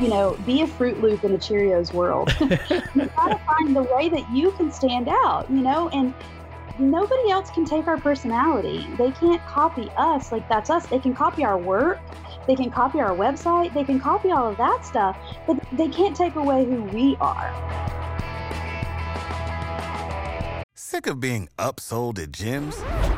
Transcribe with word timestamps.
you 0.00 0.08
know, 0.08 0.36
be 0.46 0.62
a 0.62 0.66
Fruit 0.66 1.00
Loop 1.00 1.24
in 1.24 1.34
a 1.34 1.38
Cheerios 1.38 1.92
world. 1.92 2.32
you 2.40 3.06
got 3.06 3.28
to 3.28 3.40
find 3.46 3.74
the 3.74 3.82
way 3.94 4.08
that 4.08 4.30
you 4.32 4.52
can 4.52 4.70
stand 4.70 5.08
out, 5.08 5.50
you 5.50 5.60
know, 5.60 5.88
and 5.88 6.14
nobody 6.78 7.30
else 7.30 7.50
can 7.50 7.64
take 7.64 7.86
our 7.86 7.98
personality. 7.98 8.86
They 8.96 9.10
can't 9.12 9.42
copy 9.42 9.90
us 9.96 10.30
like 10.30 10.48
that's 10.48 10.70
us. 10.70 10.86
They 10.86 10.98
can 10.98 11.14
copy 11.14 11.44
our 11.44 11.58
work, 11.58 11.98
they 12.46 12.54
can 12.54 12.70
copy 12.70 13.00
our 13.00 13.14
website, 13.14 13.74
they 13.74 13.84
can 13.84 13.98
copy 13.98 14.30
all 14.30 14.48
of 14.48 14.56
that 14.56 14.84
stuff, 14.84 15.16
but 15.46 15.58
they 15.72 15.88
can't 15.88 16.16
take 16.16 16.36
away 16.36 16.64
who 16.64 16.82
we 16.84 17.16
are. 17.20 17.52
Sick 20.74 21.06
of 21.06 21.20
being 21.20 21.48
upsold 21.58 22.18
at 22.18 22.32
gyms? 22.32 23.17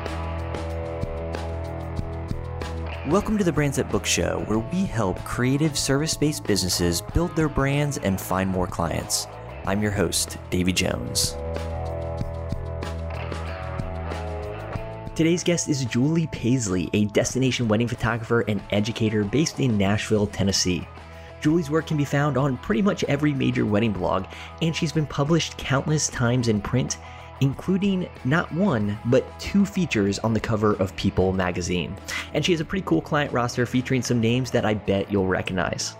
Welcome 3.07 3.39
to 3.39 3.43
the 3.43 3.51
Brands 3.51 3.77
That 3.77 3.89
Book 3.89 4.05
Show, 4.05 4.43
where 4.45 4.59
we 4.59 4.85
help 4.85 5.17
creative 5.23 5.75
service 5.75 6.15
based 6.15 6.43
businesses 6.43 7.01
build 7.01 7.35
their 7.35 7.49
brands 7.49 7.97
and 7.97 8.21
find 8.21 8.47
more 8.47 8.67
clients. 8.67 9.25
I'm 9.65 9.81
your 9.81 9.89
host, 9.89 10.37
Davey 10.51 10.71
Jones. 10.71 11.35
Today's 15.15 15.43
guest 15.43 15.67
is 15.67 15.83
Julie 15.85 16.27
Paisley, 16.27 16.91
a 16.93 17.05
destination 17.05 17.67
wedding 17.67 17.87
photographer 17.87 18.41
and 18.41 18.61
educator 18.69 19.23
based 19.23 19.59
in 19.59 19.79
Nashville, 19.79 20.27
Tennessee. 20.27 20.87
Julie's 21.41 21.71
work 21.71 21.87
can 21.87 21.97
be 21.97 22.05
found 22.05 22.37
on 22.37 22.55
pretty 22.57 22.83
much 22.83 23.03
every 23.05 23.33
major 23.33 23.65
wedding 23.65 23.93
blog, 23.93 24.25
and 24.61 24.75
she's 24.75 24.91
been 24.91 25.07
published 25.07 25.57
countless 25.57 26.07
times 26.07 26.49
in 26.49 26.61
print 26.61 26.99
including 27.41 28.07
not 28.23 28.51
one, 28.53 28.97
but 29.05 29.39
two 29.39 29.65
features 29.65 30.19
on 30.19 30.33
the 30.33 30.39
cover 30.39 30.75
of 30.75 30.95
People 30.95 31.33
magazine. 31.33 31.95
And 32.33 32.45
she 32.45 32.53
has 32.53 32.61
a 32.61 32.65
pretty 32.65 32.85
cool 32.85 33.01
client 33.01 33.33
roster 33.33 33.65
featuring 33.65 34.01
some 34.01 34.21
names 34.21 34.51
that 34.51 34.65
I 34.65 34.75
bet 34.75 35.11
you'll 35.11 35.27
recognize. 35.27 35.95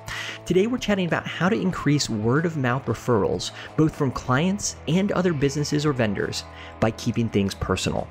Today, 0.45 0.67
we're 0.67 0.78
chatting 0.78 1.08
about 1.08 1.28
how 1.28 1.50
to 1.50 1.59
increase 1.59 2.09
word 2.09 2.45
of 2.45 2.58
mouth 2.58 2.86
referrals, 2.86 3.52
both 3.75 3.95
from 3.95 4.11
clients 4.11 4.78
and 4.88 5.11
other 5.11 5.33
businesses 5.33 5.86
or 5.86 5.94
vendors, 5.94 6.44
by 6.80 6.92
keeping 6.92 7.28
things 7.28 7.53
personal. 7.53 8.08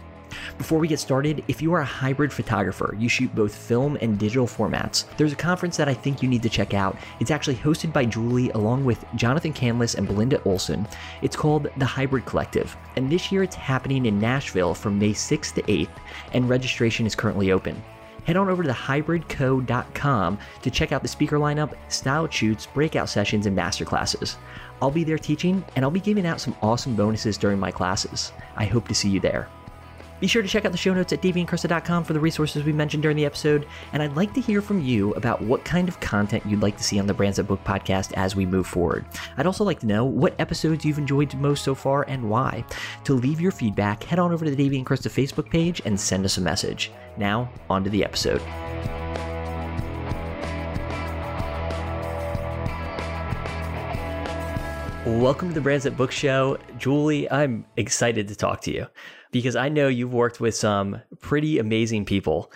Before 0.59 0.79
we 0.79 0.89
get 0.89 1.01
started, 1.01 1.45
if 1.49 1.61
you 1.63 1.73
are 1.75 1.81
a 1.81 1.85
hybrid 1.85 2.33
photographer, 2.33 2.95
you 2.99 3.09
shoot 3.09 3.35
both 3.35 3.55
film 3.55 3.97
and 4.01 4.19
digital 4.19 4.47
formats, 4.47 5.05
there's 5.17 5.33
a 5.33 5.37
conference 5.37 5.77
that 5.77 5.89
I 5.89 5.95
think 5.95 6.23
you 6.23 6.29
need 6.29 6.43
to 6.43 6.49
check 6.49 6.75
out. 6.75 6.97
It's 7.21 7.31
actually 7.31 7.57
hosted 7.57 7.93
by 7.93 8.05
Julie 8.05 8.51
along 8.51 8.85
with 8.85 9.05
Jonathan 9.15 9.53
Canlas 9.53 9.97
and 9.97 10.07
Belinda 10.07 10.43
Olson. 10.45 10.87
It's 11.23 11.37
called 11.37 11.69
The 11.77 11.85
Hybrid 11.87 12.27
Collective, 12.27 12.77
and 12.97 13.11
this 13.11 13.31
year 13.31 13.43
it's 13.43 13.57
happening 13.57 14.07
in 14.07 14.19
Nashville 14.19 14.75
from 14.75 14.99
May 14.99 15.13
6th 15.13 15.55
to 15.55 15.63
8th, 15.63 15.97
and 16.33 16.49
registration 16.49 17.07
is 17.07 17.15
currently 17.15 17.53
open 17.53 17.83
head 18.25 18.37
on 18.37 18.49
over 18.49 18.63
to 18.63 18.69
thehybridco.com 18.71 20.39
to 20.63 20.71
check 20.71 20.93
out 20.93 21.03
the 21.03 21.09
speaker 21.09 21.39
lineup, 21.39 21.75
style 21.89 22.29
shoots, 22.29 22.67
breakout 22.67 23.09
sessions, 23.09 23.47
and 23.47 23.57
masterclasses. 23.57 24.37
I'll 24.81 24.91
be 24.91 25.05
there 25.05 25.19
teaching, 25.19 25.65
and 25.75 25.85
I'll 25.85 25.91
be 25.91 26.01
giving 26.01 26.27
out 26.27 26.41
some 26.41 26.57
awesome 26.63 26.95
bonuses 26.95 27.37
during 27.37 27.59
my 27.59 27.71
classes. 27.71 28.33
I 28.57 28.65
hope 28.67 28.89
to 28.89 28.95
see 28.95 29.09
you 29.09 29.21
there. 29.21 29.49
Be 30.21 30.27
sure 30.27 30.43
to 30.43 30.49
check 30.49 30.67
out 30.67 30.73
the 30.73 30.79
show 30.79 30.93
notes 30.93 31.15
at 31.15 31.23
daveyandkrista.com 31.23 32.05
for 32.05 32.13
the 32.13 32.21
resources 32.21 32.63
we 32.63 32.75
mentioned 32.75 33.03
during 33.03 33.17
the 33.17 33.25
episode, 33.25 33.67
and 33.95 34.03
I'd 34.03 34.17
like 34.17 34.35
to 34.35 34.41
hear 34.41 34.61
from 34.61 34.83
you 34.83 35.15
about 35.15 35.41
what 35.41 35.65
kind 35.65 35.89
of 35.89 35.99
content 36.01 36.45
you'd 36.45 36.61
like 36.61 36.77
to 36.77 36.85
see 36.85 37.01
on 37.01 37.07
the 37.07 37.15
Brands 37.15 37.39
That 37.39 37.45
Book 37.45 37.65
podcast 37.65 38.13
as 38.13 38.37
we 38.37 38.45
move 38.45 38.67
forward. 38.67 39.07
I'd 39.39 39.47
also 39.47 39.65
like 39.65 39.81
to 39.81 39.87
know 39.87 40.05
what 40.05 40.39
episodes 40.39 40.85
you've 40.85 40.99
enjoyed 40.99 41.35
most 41.37 41.65
so 41.65 41.75
far 41.75 42.03
and 42.03 42.29
why. 42.29 42.67
To 43.05 43.15
leave 43.15 43.41
your 43.41 43.51
feedback, 43.51 44.05
head 44.05 44.19
on 44.19 44.31
over 44.31 44.45
to 44.45 44.51
the 44.51 44.57
Davey 44.63 44.77
and 44.77 44.85
Krista 44.85 45.09
Facebook 45.09 45.49
page 45.49 45.81
and 45.87 45.99
send 45.99 46.27
us 46.27 46.37
a 46.37 46.43
message. 46.43 46.93
Now, 47.17 47.51
on 47.71 47.83
to 47.85 47.89
the 47.89 48.05
episode. 48.05 48.43
Welcome 55.07 55.49
to 55.49 55.55
the 55.55 55.63
Brands 55.63 55.85
That 55.85 55.97
Book 55.97 56.13
Show. 56.13 56.59
Julie, 56.77 57.29
I'm 57.31 57.65
excited 57.79 58.29
to 58.29 58.37
talk 58.37 58.61
to 58.63 58.71
you 58.71 58.87
because 59.31 59.57
I 59.57 59.69
know 59.69 59.89
you've 59.89 60.13
worked 60.13 60.41
with 60.41 60.55
some 60.55 61.01
pretty 61.21 61.59
amazing 61.59 62.05
people. 62.05 62.53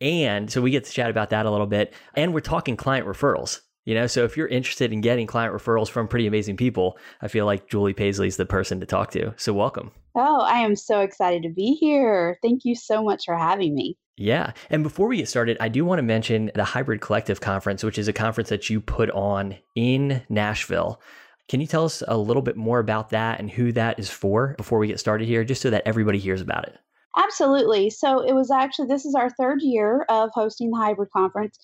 And 0.00 0.50
so 0.50 0.60
we 0.60 0.70
get 0.70 0.84
to 0.84 0.92
chat 0.92 1.10
about 1.10 1.30
that 1.30 1.46
a 1.46 1.50
little 1.50 1.66
bit. 1.66 1.94
And 2.14 2.32
we're 2.32 2.40
talking 2.40 2.76
client 2.76 3.06
referrals. 3.06 3.60
You 3.84 3.94
know, 3.94 4.06
so 4.06 4.24
if 4.24 4.36
you're 4.36 4.48
interested 4.48 4.92
in 4.92 5.00
getting 5.00 5.26
client 5.26 5.54
referrals 5.54 5.88
from 5.88 6.08
pretty 6.08 6.26
amazing 6.26 6.58
people, 6.58 6.98
I 7.22 7.28
feel 7.28 7.46
like 7.46 7.70
Julie 7.70 7.94
Paisley 7.94 8.28
is 8.28 8.36
the 8.36 8.44
person 8.44 8.80
to 8.80 8.86
talk 8.86 9.10
to. 9.12 9.32
So 9.38 9.54
welcome. 9.54 9.92
Oh, 10.14 10.42
I 10.42 10.58
am 10.58 10.76
so 10.76 11.00
excited 11.00 11.42
to 11.44 11.48
be 11.48 11.72
here. 11.80 12.38
Thank 12.42 12.66
you 12.66 12.74
so 12.74 13.02
much 13.02 13.24
for 13.24 13.34
having 13.34 13.74
me. 13.74 13.96
Yeah. 14.18 14.52
And 14.68 14.82
before 14.82 15.06
we 15.08 15.16
get 15.16 15.28
started, 15.28 15.56
I 15.58 15.68
do 15.68 15.86
want 15.86 16.00
to 16.00 16.02
mention 16.02 16.50
the 16.54 16.64
Hybrid 16.64 17.00
Collective 17.00 17.40
Conference, 17.40 17.82
which 17.82 17.98
is 17.98 18.08
a 18.08 18.12
conference 18.12 18.50
that 18.50 18.68
you 18.68 18.80
put 18.80 19.10
on 19.12 19.56
in 19.74 20.22
Nashville. 20.28 21.00
Can 21.48 21.60
you 21.60 21.66
tell 21.66 21.84
us 21.84 22.02
a 22.06 22.16
little 22.16 22.42
bit 22.42 22.56
more 22.56 22.78
about 22.78 23.10
that 23.10 23.40
and 23.40 23.50
who 23.50 23.72
that 23.72 23.98
is 23.98 24.10
for 24.10 24.54
before 24.58 24.78
we 24.78 24.86
get 24.86 25.00
started 25.00 25.26
here, 25.26 25.44
just 25.44 25.62
so 25.62 25.70
that 25.70 25.82
everybody 25.86 26.18
hears 26.18 26.42
about 26.42 26.68
it? 26.68 26.78
Absolutely. 27.16 27.90
So 27.90 28.20
it 28.20 28.34
was 28.34 28.50
actually, 28.50 28.86
this 28.86 29.04
is 29.04 29.14
our 29.14 29.30
third 29.30 29.60
year 29.62 30.04
of 30.08 30.30
hosting 30.34 30.70
the 30.70 30.76
hybrid 30.76 31.08
conference. 31.10 31.58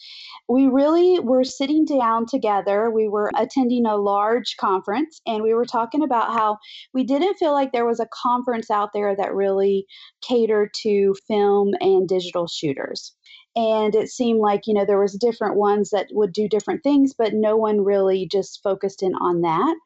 We 0.48 0.66
really 0.66 1.20
were 1.20 1.44
sitting 1.44 1.84
down 1.84 2.26
together. 2.26 2.90
We 2.90 3.08
were 3.08 3.30
attending 3.36 3.86
a 3.86 3.96
large 3.96 4.56
conference 4.58 5.20
and 5.26 5.42
we 5.42 5.54
were 5.54 5.66
talking 5.66 6.02
about 6.02 6.32
how 6.32 6.58
we 6.92 7.04
didn't 7.04 7.36
feel 7.36 7.52
like 7.52 7.72
there 7.72 7.86
was 7.86 8.00
a 8.00 8.08
conference 8.12 8.70
out 8.70 8.90
there 8.94 9.14
that 9.14 9.34
really 9.34 9.86
catered 10.26 10.70
to 10.82 11.14
film 11.28 11.72
and 11.80 12.08
digital 12.08 12.48
shooters 12.48 13.14
and 13.56 13.94
it 13.94 14.08
seemed 14.08 14.40
like 14.40 14.66
you 14.66 14.74
know 14.74 14.84
there 14.84 15.00
was 15.00 15.14
different 15.14 15.56
ones 15.56 15.90
that 15.90 16.08
would 16.12 16.32
do 16.32 16.48
different 16.48 16.82
things 16.82 17.14
but 17.16 17.34
no 17.34 17.56
one 17.56 17.82
really 17.84 18.26
just 18.30 18.62
focused 18.62 19.02
in 19.02 19.14
on 19.16 19.42
that 19.42 19.76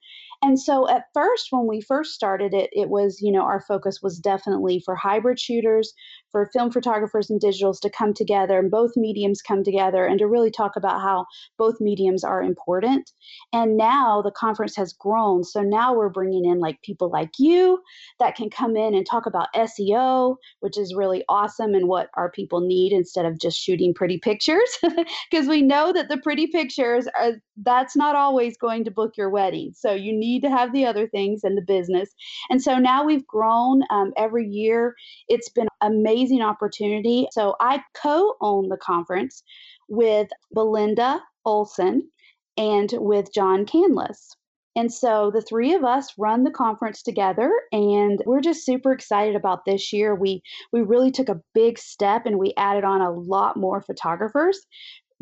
and 0.41 0.61
so 0.61 0.89
at 0.89 1.05
first, 1.13 1.49
when 1.51 1.67
we 1.67 1.81
first 1.81 2.13
started 2.13 2.55
it, 2.55 2.71
it 2.73 2.89
was, 2.89 3.19
you 3.21 3.33
know, 3.33 3.43
our 3.43 3.61
focus 3.61 3.99
was 4.03 4.21
definitely 4.21 4.81
for 4.85 4.95
hybrid 4.95 5.41
shooters, 5.41 5.93
for 6.31 6.49
film 6.53 6.71
photographers 6.71 7.29
and 7.29 7.41
digitals 7.41 7.81
to 7.81 7.91
come 7.91 8.15
together 8.15 8.59
and 8.59 8.71
both 8.71 8.93
mediums 8.95 9.43
come 9.43 9.65
together 9.65 10.05
and 10.05 10.19
to 10.21 10.27
really 10.27 10.51
talk 10.51 10.77
about 10.77 11.01
how 11.01 11.27
both 11.57 11.81
mediums 11.81 12.23
are 12.23 12.41
important. 12.41 13.11
And 13.53 13.77
now 13.77 14.23
the 14.23 14.31
conference 14.31 14.77
has 14.77 14.93
grown. 14.93 15.43
So 15.43 15.63
now 15.63 15.95
we're 15.95 16.09
bringing 16.09 16.45
in 16.45 16.61
like 16.61 16.83
people 16.83 17.11
like 17.11 17.33
you 17.39 17.81
that 18.21 18.37
can 18.37 18.49
come 18.49 18.77
in 18.77 18.95
and 18.95 19.05
talk 19.05 19.27
about 19.27 19.49
SEO, 19.57 20.37
which 20.61 20.79
is 20.79 20.95
really 20.95 21.25
awesome 21.29 21.75
and 21.75 21.89
what 21.89 22.11
our 22.15 22.31
people 22.31 22.61
need 22.61 22.93
instead 22.93 23.25
of 23.25 23.41
just 23.41 23.59
shooting 23.59 23.93
pretty 23.93 24.19
pictures. 24.19 24.69
Because 25.31 25.49
we 25.49 25.63
know 25.63 25.93
that 25.93 26.09
the 26.09 26.19
pretty 26.19 26.47
pictures 26.47 27.07
are 27.19 27.33
that's 27.63 27.97
not 27.97 28.15
always 28.15 28.57
going 28.57 28.85
to 28.85 28.91
book 28.91 29.17
your 29.17 29.31
wedding. 29.31 29.73
So 29.75 29.93
you 29.93 30.13
need 30.13 30.28
to 30.41 30.51
have 30.51 30.73
the 30.73 30.85
other 30.85 31.09
things 31.09 31.43
in 31.45 31.55
the 31.55 31.63
business. 31.63 32.11
And 32.51 32.63
so 32.63 32.79
now 32.79 33.05
we've 33.05 33.27
grown 33.27 33.83
um, 33.91 34.13
every 34.17 34.47
year. 34.47 34.95
It's 35.29 35.49
been 35.49 35.69
amazing 35.81 36.43
opportunity. 36.43 37.29
So 37.33 37.57
I 37.61 37.83
co 38.01 38.35
own 38.41 38.69
the 38.69 38.77
conference 38.77 39.43
with 39.89 40.29
Belinda 40.53 41.23
Olson 41.45 42.09
and 42.57 42.93
with 42.95 43.33
John 43.33 43.65
Canlas. 43.65 44.37
And 44.77 44.93
so 44.93 45.33
the 45.35 45.43
three 45.43 45.75
of 45.75 45.83
us 45.83 46.13
run 46.19 46.45
the 46.45 46.53
conference 46.53 47.03
together 47.03 47.51
and 47.73 48.23
we're 48.27 48.41
just 48.41 48.65
super 48.65 48.93
excited 48.93 49.35
about 49.35 49.65
this 49.65 49.93
year. 49.93 50.15
We 50.15 50.41
we 50.73 50.83
really 50.83 51.11
took 51.11 51.29
a 51.29 51.41
big 51.53 51.81
step 51.81 52.27
and 52.27 52.39
we 52.39 52.55
added 52.57 52.85
on 52.85 53.01
a 53.01 53.11
lot 53.11 53.57
more 53.57 53.81
photographers 53.81 54.61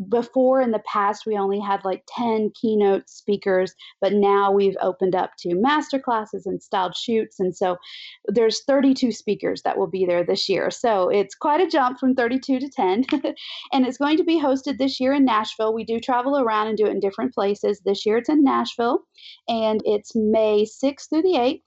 before 0.08 0.60
in 0.60 0.70
the 0.70 0.82
past 0.90 1.25
we 1.26 1.37
only 1.38 1.60
had 1.60 1.84
like 1.84 2.02
10 2.08 2.52
keynote 2.60 3.08
speakers 3.08 3.75
but 4.00 4.12
now 4.12 4.50
we've 4.52 4.76
opened 4.82 5.14
up 5.14 5.31
to 5.38 5.54
master 5.54 5.98
classes 5.98 6.46
and 6.46 6.62
styled 6.62 6.96
shoots 6.96 7.40
and 7.40 7.56
so 7.56 7.76
there's 8.28 8.62
32 8.64 9.12
speakers 9.12 9.62
that 9.62 9.78
will 9.78 9.87
be 9.87 10.04
there 10.04 10.25
this 10.25 10.48
year. 10.48 10.70
So 10.70 11.08
it's 11.08 11.34
quite 11.34 11.60
a 11.60 11.69
jump 11.69 11.98
from 11.98 12.14
32 12.14 12.58
to 12.58 12.69
10 12.69 13.04
and 13.72 13.87
it's 13.87 13.98
going 13.98 14.16
to 14.16 14.25
be 14.25 14.40
hosted 14.40 14.78
this 14.78 15.00
year 15.00 15.12
in 15.12 15.25
nashville. 15.25 15.75
We 15.75 15.84
do 15.84 16.00
travel 16.00 16.38
around 16.38 16.69
and 16.69 16.76
do 16.76 16.87
it 16.87 16.90
in 16.90 17.00
different 17.00 17.34
places. 17.34 17.81
This 17.84 18.04
year 18.06 18.19
it's 18.19 18.28
in 18.28 18.44
nashville 18.44 19.00
and 19.49 19.81
it's 19.84 20.12
may 20.14 20.64
6th 20.64 21.08
through 21.08 21.22
the 21.22 21.38
8th 21.38 21.62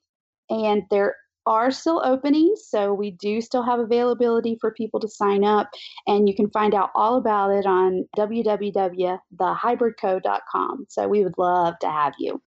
and 0.49 0.83
there 0.89 1.15
are 1.49 1.71
still 1.71 2.01
opening, 2.05 2.53
so 2.55 2.93
we 2.93 3.11
do 3.11 3.41
still 3.41 3.63
have 3.63 3.79
availability 3.79 4.57
for 4.61 4.71
people 4.71 4.99
to 4.99 5.07
sign 5.07 5.43
up, 5.43 5.71
and 6.07 6.29
you 6.29 6.35
can 6.35 6.51
find 6.51 6.75
out 6.75 6.91
all 6.93 7.17
about 7.17 7.49
it 7.49 7.65
on 7.65 8.07
www.thehybridco.com. 8.15 10.85
So 10.87 11.07
we 11.07 11.23
would 11.23 11.37
love 11.37 11.79
to 11.79 11.89
have 11.89 12.13
you. 12.19 12.39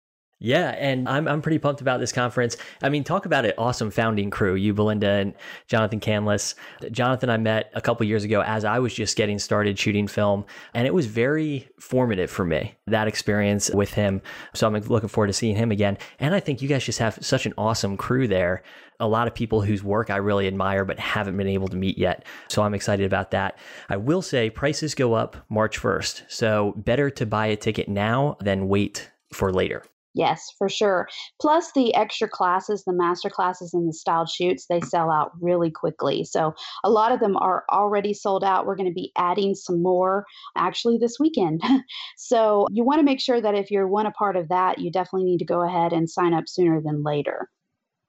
Yeah, 0.44 0.70
and 0.70 1.08
I'm 1.08 1.28
I'm 1.28 1.40
pretty 1.40 1.60
pumped 1.60 1.82
about 1.82 2.00
this 2.00 2.10
conference. 2.10 2.56
I 2.82 2.88
mean, 2.88 3.04
talk 3.04 3.26
about 3.26 3.44
an 3.44 3.52
awesome 3.58 3.92
founding 3.92 4.28
crew. 4.28 4.56
You, 4.56 4.74
Belinda, 4.74 5.08
and 5.08 5.34
Jonathan 5.68 6.00
Canlas. 6.00 6.56
Jonathan, 6.90 7.30
I 7.30 7.36
met 7.36 7.70
a 7.74 7.80
couple 7.80 8.04
years 8.06 8.24
ago 8.24 8.42
as 8.42 8.64
I 8.64 8.80
was 8.80 8.92
just 8.92 9.16
getting 9.16 9.38
started 9.38 9.78
shooting 9.78 10.08
film, 10.08 10.44
and 10.74 10.84
it 10.84 10.92
was 10.92 11.06
very 11.06 11.68
formative 11.78 12.28
for 12.28 12.44
me 12.44 12.74
that 12.88 13.06
experience 13.06 13.70
with 13.70 13.94
him. 13.94 14.20
So 14.52 14.66
I'm 14.66 14.74
looking 14.74 15.08
forward 15.08 15.28
to 15.28 15.32
seeing 15.32 15.54
him 15.54 15.70
again. 15.70 15.96
And 16.18 16.34
I 16.34 16.40
think 16.40 16.60
you 16.60 16.68
guys 16.68 16.84
just 16.84 16.98
have 16.98 17.18
such 17.20 17.46
an 17.46 17.54
awesome 17.56 17.96
crew 17.96 18.26
there. 18.26 18.64
A 18.98 19.06
lot 19.06 19.28
of 19.28 19.34
people 19.34 19.62
whose 19.62 19.84
work 19.84 20.10
I 20.10 20.16
really 20.16 20.48
admire, 20.48 20.84
but 20.84 20.98
haven't 20.98 21.36
been 21.36 21.46
able 21.46 21.68
to 21.68 21.76
meet 21.76 21.98
yet. 21.98 22.26
So 22.48 22.62
I'm 22.62 22.74
excited 22.74 23.06
about 23.06 23.30
that. 23.30 23.58
I 23.88 23.96
will 23.96 24.22
say 24.22 24.50
prices 24.50 24.96
go 24.96 25.14
up 25.14 25.36
March 25.48 25.80
1st. 25.80 26.24
So 26.26 26.74
better 26.76 27.10
to 27.10 27.26
buy 27.26 27.46
a 27.46 27.56
ticket 27.56 27.88
now 27.88 28.36
than 28.40 28.66
wait 28.66 29.12
for 29.32 29.52
later. 29.52 29.84
Yes, 30.14 30.52
for 30.58 30.68
sure. 30.68 31.08
Plus 31.40 31.72
the 31.72 31.94
extra 31.94 32.28
classes, 32.28 32.84
the 32.84 32.92
master 32.92 33.30
classes 33.30 33.72
and 33.72 33.88
the 33.88 33.94
styled 33.94 34.28
shoots, 34.28 34.66
they 34.66 34.80
sell 34.82 35.10
out 35.10 35.32
really 35.40 35.70
quickly. 35.70 36.24
So 36.24 36.54
a 36.84 36.90
lot 36.90 37.12
of 37.12 37.20
them 37.20 37.36
are 37.36 37.64
already 37.70 38.12
sold 38.12 38.44
out. 38.44 38.66
We're 38.66 38.76
going 38.76 38.88
to 38.88 38.94
be 38.94 39.12
adding 39.16 39.54
some 39.54 39.82
more 39.82 40.26
actually 40.56 40.98
this 40.98 41.18
weekend. 41.18 41.62
so 42.16 42.66
you 42.70 42.84
want 42.84 42.98
to 42.98 43.04
make 43.04 43.20
sure 43.20 43.40
that 43.40 43.54
if 43.54 43.70
you 43.70 43.86
want 43.88 44.08
a 44.08 44.12
part 44.12 44.36
of 44.36 44.48
that, 44.48 44.78
you 44.78 44.90
definitely 44.90 45.24
need 45.24 45.38
to 45.38 45.46
go 45.46 45.62
ahead 45.62 45.92
and 45.92 46.10
sign 46.10 46.34
up 46.34 46.44
sooner 46.46 46.80
than 46.80 47.02
later. 47.02 47.48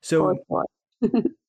So 0.01 0.38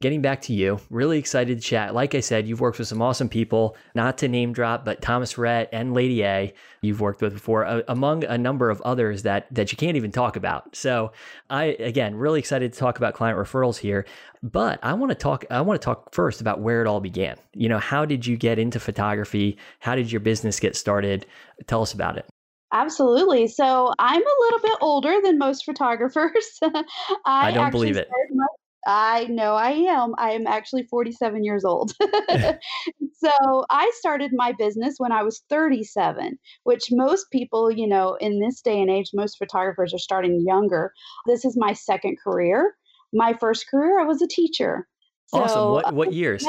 Getting 0.00 0.22
back 0.22 0.42
to 0.42 0.52
you, 0.52 0.80
really 0.90 1.18
excited 1.18 1.58
to 1.58 1.66
chat. 1.66 1.94
Like 1.94 2.14
I 2.14 2.20
said, 2.20 2.46
you've 2.46 2.60
worked 2.60 2.78
with 2.78 2.88
some 2.88 3.00
awesome 3.00 3.28
people, 3.28 3.76
not 3.94 4.18
to 4.18 4.28
name 4.28 4.52
drop, 4.52 4.84
but 4.84 5.00
Thomas 5.00 5.38
Rhett 5.38 5.68
and 5.72 5.94
Lady 5.94 6.22
A, 6.24 6.52
you've 6.82 7.00
worked 7.00 7.22
with 7.22 7.32
before, 7.32 7.64
uh, 7.64 7.82
among 7.88 8.24
a 8.24 8.36
number 8.36 8.70
of 8.70 8.80
others 8.82 9.22
that 9.22 9.46
that 9.54 9.72
you 9.72 9.78
can't 9.78 9.96
even 9.96 10.12
talk 10.12 10.36
about. 10.36 10.76
So, 10.76 11.12
I 11.48 11.76
again 11.78 12.16
really 12.16 12.38
excited 12.38 12.72
to 12.72 12.78
talk 12.78 12.98
about 12.98 13.14
client 13.14 13.38
referrals 13.38 13.78
here, 13.78 14.04
but 14.42 14.78
I 14.82 14.92
want 14.94 15.10
to 15.10 15.14
talk. 15.14 15.44
I 15.50 15.60
want 15.62 15.80
to 15.80 15.84
talk 15.84 16.14
first 16.14 16.40
about 16.40 16.60
where 16.60 16.82
it 16.82 16.86
all 16.86 17.00
began. 17.00 17.36
You 17.54 17.68
know, 17.68 17.78
how 17.78 18.04
did 18.04 18.26
you 18.26 18.36
get 18.36 18.58
into 18.58 18.78
photography? 18.78 19.56
How 19.78 19.94
did 19.94 20.12
your 20.12 20.20
business 20.20 20.60
get 20.60 20.76
started? 20.76 21.24
Tell 21.66 21.82
us 21.82 21.94
about 21.94 22.18
it. 22.18 22.26
Absolutely. 22.74 23.46
So 23.46 23.94
I'm 24.00 24.20
a 24.20 24.34
little 24.40 24.58
bit 24.58 24.78
older 24.80 25.14
than 25.22 25.38
most 25.38 25.64
photographers. 25.64 26.58
I, 26.62 26.82
I, 27.24 27.50
don't 27.52 27.70
believe 27.70 27.96
it. 27.96 28.10
My, 28.32 28.46
I 28.86 29.24
know 29.24 29.54
I 29.54 29.70
am. 29.70 30.14
I 30.18 30.32
am 30.32 30.46
actually 30.46 30.84
47 30.84 31.44
years 31.44 31.64
old. 31.64 31.92
so 32.00 33.64
I 33.70 33.90
started 33.98 34.32
my 34.34 34.52
business 34.52 34.94
when 34.98 35.12
I 35.12 35.22
was 35.22 35.42
37, 35.48 36.38
which 36.64 36.88
most 36.90 37.30
people, 37.30 37.70
you 37.70 37.86
know, 37.86 38.16
in 38.20 38.40
this 38.40 38.60
day 38.60 38.80
and 38.80 38.90
age, 38.90 39.10
most 39.14 39.38
photographers 39.38 39.94
are 39.94 39.98
starting 39.98 40.44
younger. 40.46 40.92
This 41.26 41.44
is 41.44 41.56
my 41.56 41.72
second 41.72 42.18
career. 42.22 42.74
My 43.12 43.34
first 43.34 43.68
career, 43.70 44.00
I 44.00 44.04
was 44.04 44.20
a 44.22 44.28
teacher. 44.28 44.88
So, 45.26 45.38
awesome. 45.38 45.70
What, 45.70 45.94
what 45.94 46.08
uh, 46.08 46.12
years? 46.12 46.46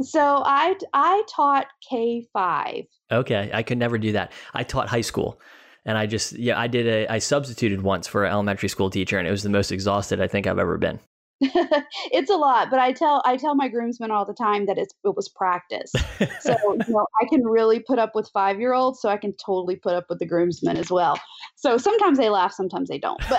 So 0.00 0.42
I 0.44 0.76
I 0.92 1.22
taught 1.28 1.66
K 1.88 2.26
five. 2.32 2.84
Okay, 3.10 3.50
I 3.52 3.62
could 3.62 3.78
never 3.78 3.98
do 3.98 4.12
that. 4.12 4.32
I 4.54 4.64
taught 4.64 4.88
high 4.88 5.02
school, 5.02 5.40
and 5.84 5.98
I 5.98 6.06
just 6.06 6.32
yeah 6.32 6.58
I 6.58 6.66
did 6.66 6.86
a 6.86 7.12
I 7.12 7.18
substituted 7.18 7.82
once 7.82 8.06
for 8.06 8.24
an 8.24 8.32
elementary 8.32 8.68
school 8.68 8.90
teacher, 8.90 9.18
and 9.18 9.28
it 9.28 9.30
was 9.30 9.42
the 9.42 9.50
most 9.50 9.70
exhausted 9.70 10.20
I 10.20 10.28
think 10.28 10.46
I've 10.46 10.58
ever 10.58 10.78
been. 10.78 10.98
it's 12.12 12.30
a 12.30 12.36
lot, 12.36 12.70
but 12.70 12.78
I 12.78 12.92
tell 12.92 13.22
I 13.24 13.36
tell 13.36 13.54
my 13.54 13.68
groomsmen 13.68 14.10
all 14.10 14.24
the 14.24 14.34
time 14.34 14.66
that 14.66 14.78
it's 14.78 14.94
it 15.04 15.16
was 15.16 15.28
practice. 15.28 15.92
so 16.40 16.56
you 16.64 16.84
know, 16.88 17.06
I 17.20 17.26
can 17.28 17.44
really 17.44 17.80
put 17.80 17.98
up 17.98 18.14
with 18.14 18.30
five 18.32 18.60
year 18.60 18.72
olds, 18.72 19.00
so 19.00 19.08
I 19.08 19.16
can 19.16 19.34
totally 19.44 19.76
put 19.76 19.94
up 19.94 20.06
with 20.08 20.18
the 20.20 20.26
groomsmen 20.26 20.76
as 20.76 20.90
well. 20.90 21.20
So 21.56 21.78
sometimes 21.78 22.18
they 22.18 22.28
laugh, 22.28 22.52
sometimes 22.52 22.88
they 22.88 22.98
don't. 22.98 23.22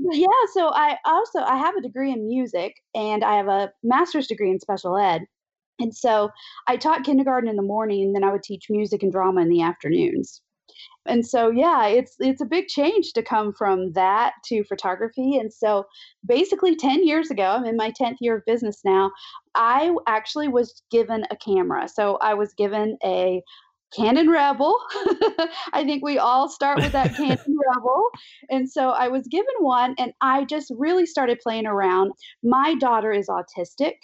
But 0.00 0.16
yeah, 0.16 0.26
so 0.54 0.70
I 0.72 0.96
also 1.04 1.40
I 1.40 1.56
have 1.56 1.74
a 1.76 1.82
degree 1.82 2.12
in 2.12 2.28
music 2.28 2.76
and 2.94 3.24
I 3.24 3.36
have 3.36 3.48
a 3.48 3.72
master's 3.82 4.28
degree 4.28 4.50
in 4.50 4.60
special 4.60 4.96
ed. 4.96 5.22
And 5.80 5.94
so 5.94 6.30
I 6.66 6.76
taught 6.76 7.04
kindergarten 7.04 7.48
in 7.48 7.56
the 7.56 7.62
morning, 7.62 8.02
and 8.02 8.14
then 8.14 8.24
I 8.24 8.32
would 8.32 8.42
teach 8.42 8.66
music 8.70 9.02
and 9.02 9.12
drama 9.12 9.42
in 9.42 9.48
the 9.48 9.62
afternoons 9.62 10.40
and 11.06 11.26
so 11.26 11.50
yeah 11.50 11.86
it's 11.86 12.16
it's 12.18 12.40
a 12.40 12.46
big 12.46 12.66
change 12.68 13.12
to 13.12 13.22
come 13.22 13.52
from 13.52 13.92
that 13.92 14.32
to 14.44 14.64
photography 14.64 15.36
and 15.36 15.52
so 15.52 15.84
basically 16.26 16.76
10 16.76 17.06
years 17.06 17.30
ago 17.30 17.44
i'm 17.44 17.64
in 17.64 17.76
my 17.76 17.90
10th 17.90 18.16
year 18.20 18.36
of 18.36 18.44
business 18.46 18.80
now 18.84 19.10
i 19.54 19.94
actually 20.06 20.48
was 20.48 20.82
given 20.90 21.24
a 21.30 21.36
camera 21.36 21.88
so 21.88 22.16
i 22.20 22.34
was 22.34 22.52
given 22.54 22.96
a 23.04 23.42
Canon 23.96 24.28
Rebel. 24.28 24.78
I 25.72 25.82
think 25.84 26.04
we 26.04 26.18
all 26.18 26.48
start 26.48 26.78
with 26.78 26.92
that 26.92 27.14
Canon 27.16 27.38
Rebel. 27.74 28.10
And 28.50 28.70
so 28.70 28.90
I 28.90 29.08
was 29.08 29.26
given 29.28 29.54
one 29.60 29.94
and 29.98 30.12
I 30.20 30.44
just 30.44 30.70
really 30.76 31.06
started 31.06 31.40
playing 31.42 31.66
around. 31.66 32.12
My 32.42 32.74
daughter 32.74 33.12
is 33.12 33.28
autistic 33.28 33.94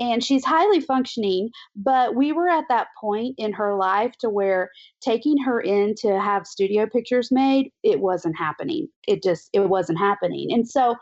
and 0.00 0.24
she's 0.24 0.44
highly 0.44 0.80
functioning 0.80 1.50
but 1.76 2.14
we 2.14 2.32
were 2.32 2.48
at 2.48 2.64
that 2.68 2.88
point 3.00 3.34
in 3.38 3.52
her 3.52 3.76
life 3.76 4.12
to 4.18 4.28
where 4.28 4.70
taking 5.00 5.36
her 5.38 5.60
in 5.60 5.94
to 5.96 6.20
have 6.20 6.46
studio 6.46 6.86
pictures 6.86 7.30
made 7.30 7.70
it 7.82 8.00
wasn't 8.00 8.36
happening. 8.36 8.88
It 9.06 9.22
just 9.22 9.48
it 9.52 9.68
wasn't 9.68 9.98
happening. 9.98 10.48
And 10.50 10.68
so 10.68 10.96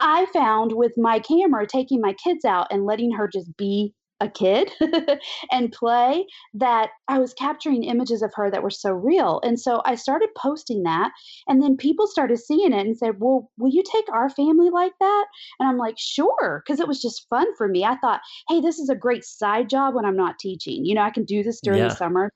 i 0.00 0.26
found 0.32 0.72
with 0.74 0.92
my 0.96 1.18
camera 1.18 1.66
taking 1.66 2.00
my 2.00 2.14
kids 2.14 2.44
out 2.44 2.66
and 2.70 2.86
letting 2.86 3.12
her 3.12 3.28
just 3.28 3.56
be 3.56 3.94
a 4.22 4.28
kid 4.28 4.70
and 5.52 5.72
play 5.72 6.24
that 6.54 6.90
I 7.08 7.18
was 7.18 7.34
capturing 7.34 7.82
images 7.82 8.22
of 8.22 8.32
her 8.34 8.50
that 8.50 8.62
were 8.62 8.70
so 8.70 8.92
real. 8.92 9.40
And 9.42 9.58
so 9.58 9.82
I 9.84 9.96
started 9.96 10.30
posting 10.36 10.84
that. 10.84 11.10
And 11.48 11.62
then 11.62 11.76
people 11.76 12.06
started 12.06 12.38
seeing 12.38 12.72
it 12.72 12.86
and 12.86 12.96
said, 12.96 13.16
Well, 13.18 13.50
will 13.58 13.70
you 13.70 13.82
take 13.82 14.06
our 14.12 14.30
family 14.30 14.70
like 14.70 14.92
that? 15.00 15.26
And 15.58 15.68
I'm 15.68 15.76
like, 15.76 15.96
Sure, 15.98 16.62
because 16.64 16.80
it 16.80 16.88
was 16.88 17.02
just 17.02 17.26
fun 17.28 17.46
for 17.56 17.68
me. 17.68 17.84
I 17.84 17.96
thought, 17.96 18.20
Hey, 18.48 18.60
this 18.60 18.78
is 18.78 18.88
a 18.88 18.94
great 18.94 19.24
side 19.24 19.68
job 19.68 19.94
when 19.94 20.04
I'm 20.04 20.16
not 20.16 20.38
teaching. 20.38 20.84
You 20.84 20.94
know, 20.94 21.02
I 21.02 21.10
can 21.10 21.24
do 21.24 21.42
this 21.42 21.60
during 21.60 21.80
yeah. 21.80 21.88
the 21.88 21.96
summer. 21.96 22.30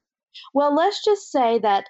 Well, 0.52 0.74
let's 0.74 1.02
just 1.04 1.30
say 1.30 1.60
that 1.60 1.86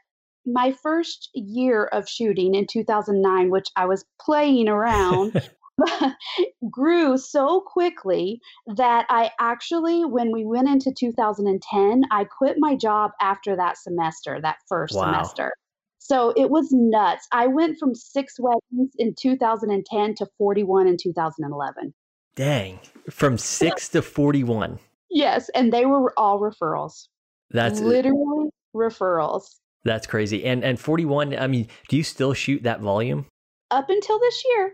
my 0.46 0.72
first 0.82 1.28
year 1.34 1.86
of 1.86 2.08
shooting 2.08 2.54
in 2.54 2.66
2009, 2.70 3.50
which 3.50 3.68
I 3.74 3.86
was 3.86 4.04
playing 4.20 4.68
around, 4.68 5.32
grew 6.70 7.16
so 7.18 7.60
quickly 7.60 8.40
that 8.76 9.06
I 9.08 9.30
actually, 9.38 10.04
when 10.04 10.32
we 10.32 10.44
went 10.44 10.68
into 10.68 10.92
2010, 10.92 12.02
I 12.10 12.24
quit 12.24 12.56
my 12.58 12.74
job 12.76 13.12
after 13.20 13.56
that 13.56 13.78
semester, 13.78 14.38
that 14.42 14.56
first 14.68 14.94
wow. 14.94 15.12
semester. 15.12 15.52
So 15.98 16.32
it 16.36 16.50
was 16.50 16.68
nuts. 16.70 17.26
I 17.32 17.48
went 17.48 17.78
from 17.78 17.94
six 17.94 18.36
weddings 18.38 18.92
in 18.96 19.14
2010 19.20 20.14
to 20.16 20.26
41 20.38 20.86
in 20.86 20.96
2011. 20.96 21.92
Dang, 22.36 22.78
from 23.10 23.38
six 23.38 23.88
to 23.88 24.02
41. 24.02 24.78
Yes, 25.10 25.48
and 25.54 25.72
they 25.72 25.84
were 25.84 26.12
all 26.16 26.38
referrals. 26.38 27.08
That's 27.50 27.80
uh 27.80 27.84
literally 27.84 28.50
referrals. 28.74 29.56
That's 29.84 30.06
crazy. 30.06 30.44
And 30.44 30.64
and 30.64 30.78
41, 30.78 31.36
I 31.36 31.46
mean, 31.46 31.68
do 31.88 31.96
you 31.96 32.02
still 32.02 32.34
shoot 32.34 32.62
that 32.64 32.80
volume? 32.80 33.26
Up 33.70 33.88
until 33.88 34.18
this 34.18 34.42
year. 34.44 34.72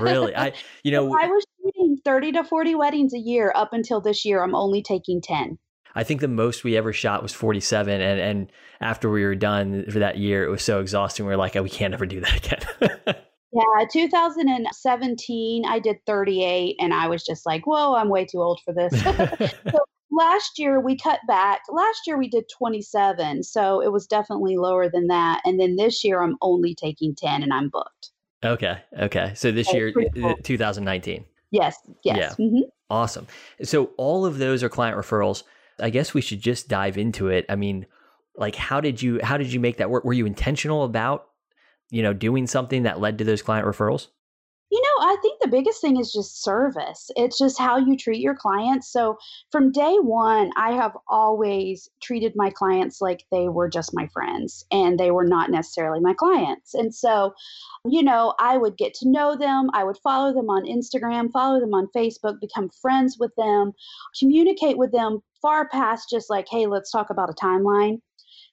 really? 0.00 0.34
I 0.36 0.52
you 0.82 0.92
know 0.92 1.06
I 1.06 1.26
was 1.26 1.44
shooting 1.62 1.98
30 2.04 2.32
to 2.32 2.44
40 2.44 2.74
weddings 2.74 3.14
a 3.14 3.18
year 3.18 3.52
up 3.54 3.72
until 3.72 4.00
this 4.00 4.24
year. 4.24 4.42
I'm 4.42 4.54
only 4.54 4.82
taking 4.82 5.20
10. 5.20 5.58
I 5.94 6.02
think 6.02 6.20
the 6.20 6.28
most 6.28 6.64
we 6.64 6.76
ever 6.76 6.92
shot 6.92 7.22
was 7.22 7.32
47 7.32 8.00
and 8.00 8.20
and 8.20 8.52
after 8.80 9.08
we 9.08 9.24
were 9.24 9.36
done 9.36 9.84
for 9.90 10.00
that 10.00 10.18
year 10.18 10.44
it 10.44 10.50
was 10.50 10.62
so 10.62 10.80
exhausting 10.80 11.24
we 11.24 11.30
were 11.30 11.36
like 11.36 11.56
oh, 11.56 11.62
we 11.62 11.70
can't 11.70 11.94
ever 11.94 12.06
do 12.06 12.20
that 12.20 12.36
again. 12.36 12.98
yeah, 13.52 13.84
2017 13.90 15.64
I 15.64 15.78
did 15.78 15.98
38 16.06 16.76
and 16.80 16.92
I 16.92 17.08
was 17.08 17.24
just 17.24 17.46
like, 17.46 17.66
"Whoa, 17.66 17.94
I'm 17.94 18.08
way 18.08 18.24
too 18.24 18.42
old 18.42 18.60
for 18.64 18.74
this." 18.74 18.92
so 19.70 19.78
last 20.10 20.58
year 20.58 20.80
we 20.80 20.96
cut 20.96 21.20
back. 21.26 21.62
Last 21.70 22.02
year 22.06 22.18
we 22.18 22.28
did 22.28 22.44
27, 22.58 23.42
so 23.42 23.80
it 23.80 23.92
was 23.92 24.06
definitely 24.06 24.56
lower 24.56 24.88
than 24.88 25.08
that. 25.08 25.42
And 25.44 25.60
then 25.60 25.76
this 25.76 26.04
year 26.04 26.22
I'm 26.22 26.36
only 26.40 26.74
taking 26.74 27.14
10 27.14 27.42
and 27.42 27.52
I'm 27.52 27.68
booked. 27.68 28.10
Okay. 28.44 28.78
Okay. 28.98 29.32
So 29.34 29.50
this 29.50 29.72
year, 29.72 29.92
cool. 29.92 30.34
2019. 30.42 31.24
Yes. 31.50 31.76
Yes. 32.02 32.16
Yeah. 32.38 32.44
Mm-hmm. 32.44 32.60
Awesome. 32.90 33.26
So 33.62 33.90
all 33.96 34.26
of 34.26 34.38
those 34.38 34.62
are 34.62 34.68
client 34.68 34.96
referrals. 34.96 35.44
I 35.80 35.90
guess 35.90 36.14
we 36.14 36.20
should 36.20 36.40
just 36.40 36.68
dive 36.68 36.98
into 36.98 37.28
it. 37.28 37.46
I 37.48 37.56
mean, 37.56 37.86
like, 38.36 38.54
how 38.54 38.80
did 38.80 39.00
you 39.00 39.20
how 39.22 39.36
did 39.36 39.52
you 39.52 39.60
make 39.60 39.78
that 39.78 39.90
work? 39.90 40.04
Were 40.04 40.12
you 40.12 40.26
intentional 40.26 40.84
about, 40.84 41.28
you 41.90 42.02
know, 42.02 42.12
doing 42.12 42.46
something 42.46 42.82
that 42.82 43.00
led 43.00 43.18
to 43.18 43.24
those 43.24 43.42
client 43.42 43.66
referrals? 43.66 44.08
You 44.74 44.82
know, 44.82 45.06
I 45.06 45.16
think 45.22 45.40
the 45.40 45.46
biggest 45.46 45.80
thing 45.80 46.00
is 46.00 46.12
just 46.12 46.42
service. 46.42 47.08
It's 47.14 47.38
just 47.38 47.60
how 47.60 47.76
you 47.76 47.96
treat 47.96 48.20
your 48.20 48.34
clients. 48.34 48.90
So 48.90 49.16
from 49.52 49.70
day 49.70 49.98
one, 50.00 50.50
I 50.56 50.72
have 50.72 50.96
always 51.06 51.88
treated 52.02 52.32
my 52.34 52.50
clients 52.50 53.00
like 53.00 53.24
they 53.30 53.48
were 53.48 53.68
just 53.68 53.94
my 53.94 54.08
friends 54.08 54.64
and 54.72 54.98
they 54.98 55.12
were 55.12 55.26
not 55.26 55.48
necessarily 55.48 56.00
my 56.00 56.12
clients. 56.12 56.74
And 56.74 56.92
so, 56.92 57.34
you 57.88 58.02
know, 58.02 58.34
I 58.40 58.58
would 58.58 58.76
get 58.76 58.94
to 58.94 59.08
know 59.08 59.36
them. 59.36 59.70
I 59.74 59.84
would 59.84 59.98
follow 59.98 60.34
them 60.34 60.50
on 60.50 60.66
Instagram, 60.66 61.30
follow 61.30 61.60
them 61.60 61.72
on 61.72 61.86
Facebook, 61.94 62.40
become 62.40 62.68
friends 62.82 63.16
with 63.16 63.30
them, 63.36 63.74
communicate 64.18 64.76
with 64.76 64.90
them 64.90 65.20
far 65.40 65.68
past 65.68 66.10
just 66.10 66.28
like, 66.28 66.48
hey, 66.50 66.66
let's 66.66 66.90
talk 66.90 67.10
about 67.10 67.30
a 67.30 67.34
timeline 67.34 68.00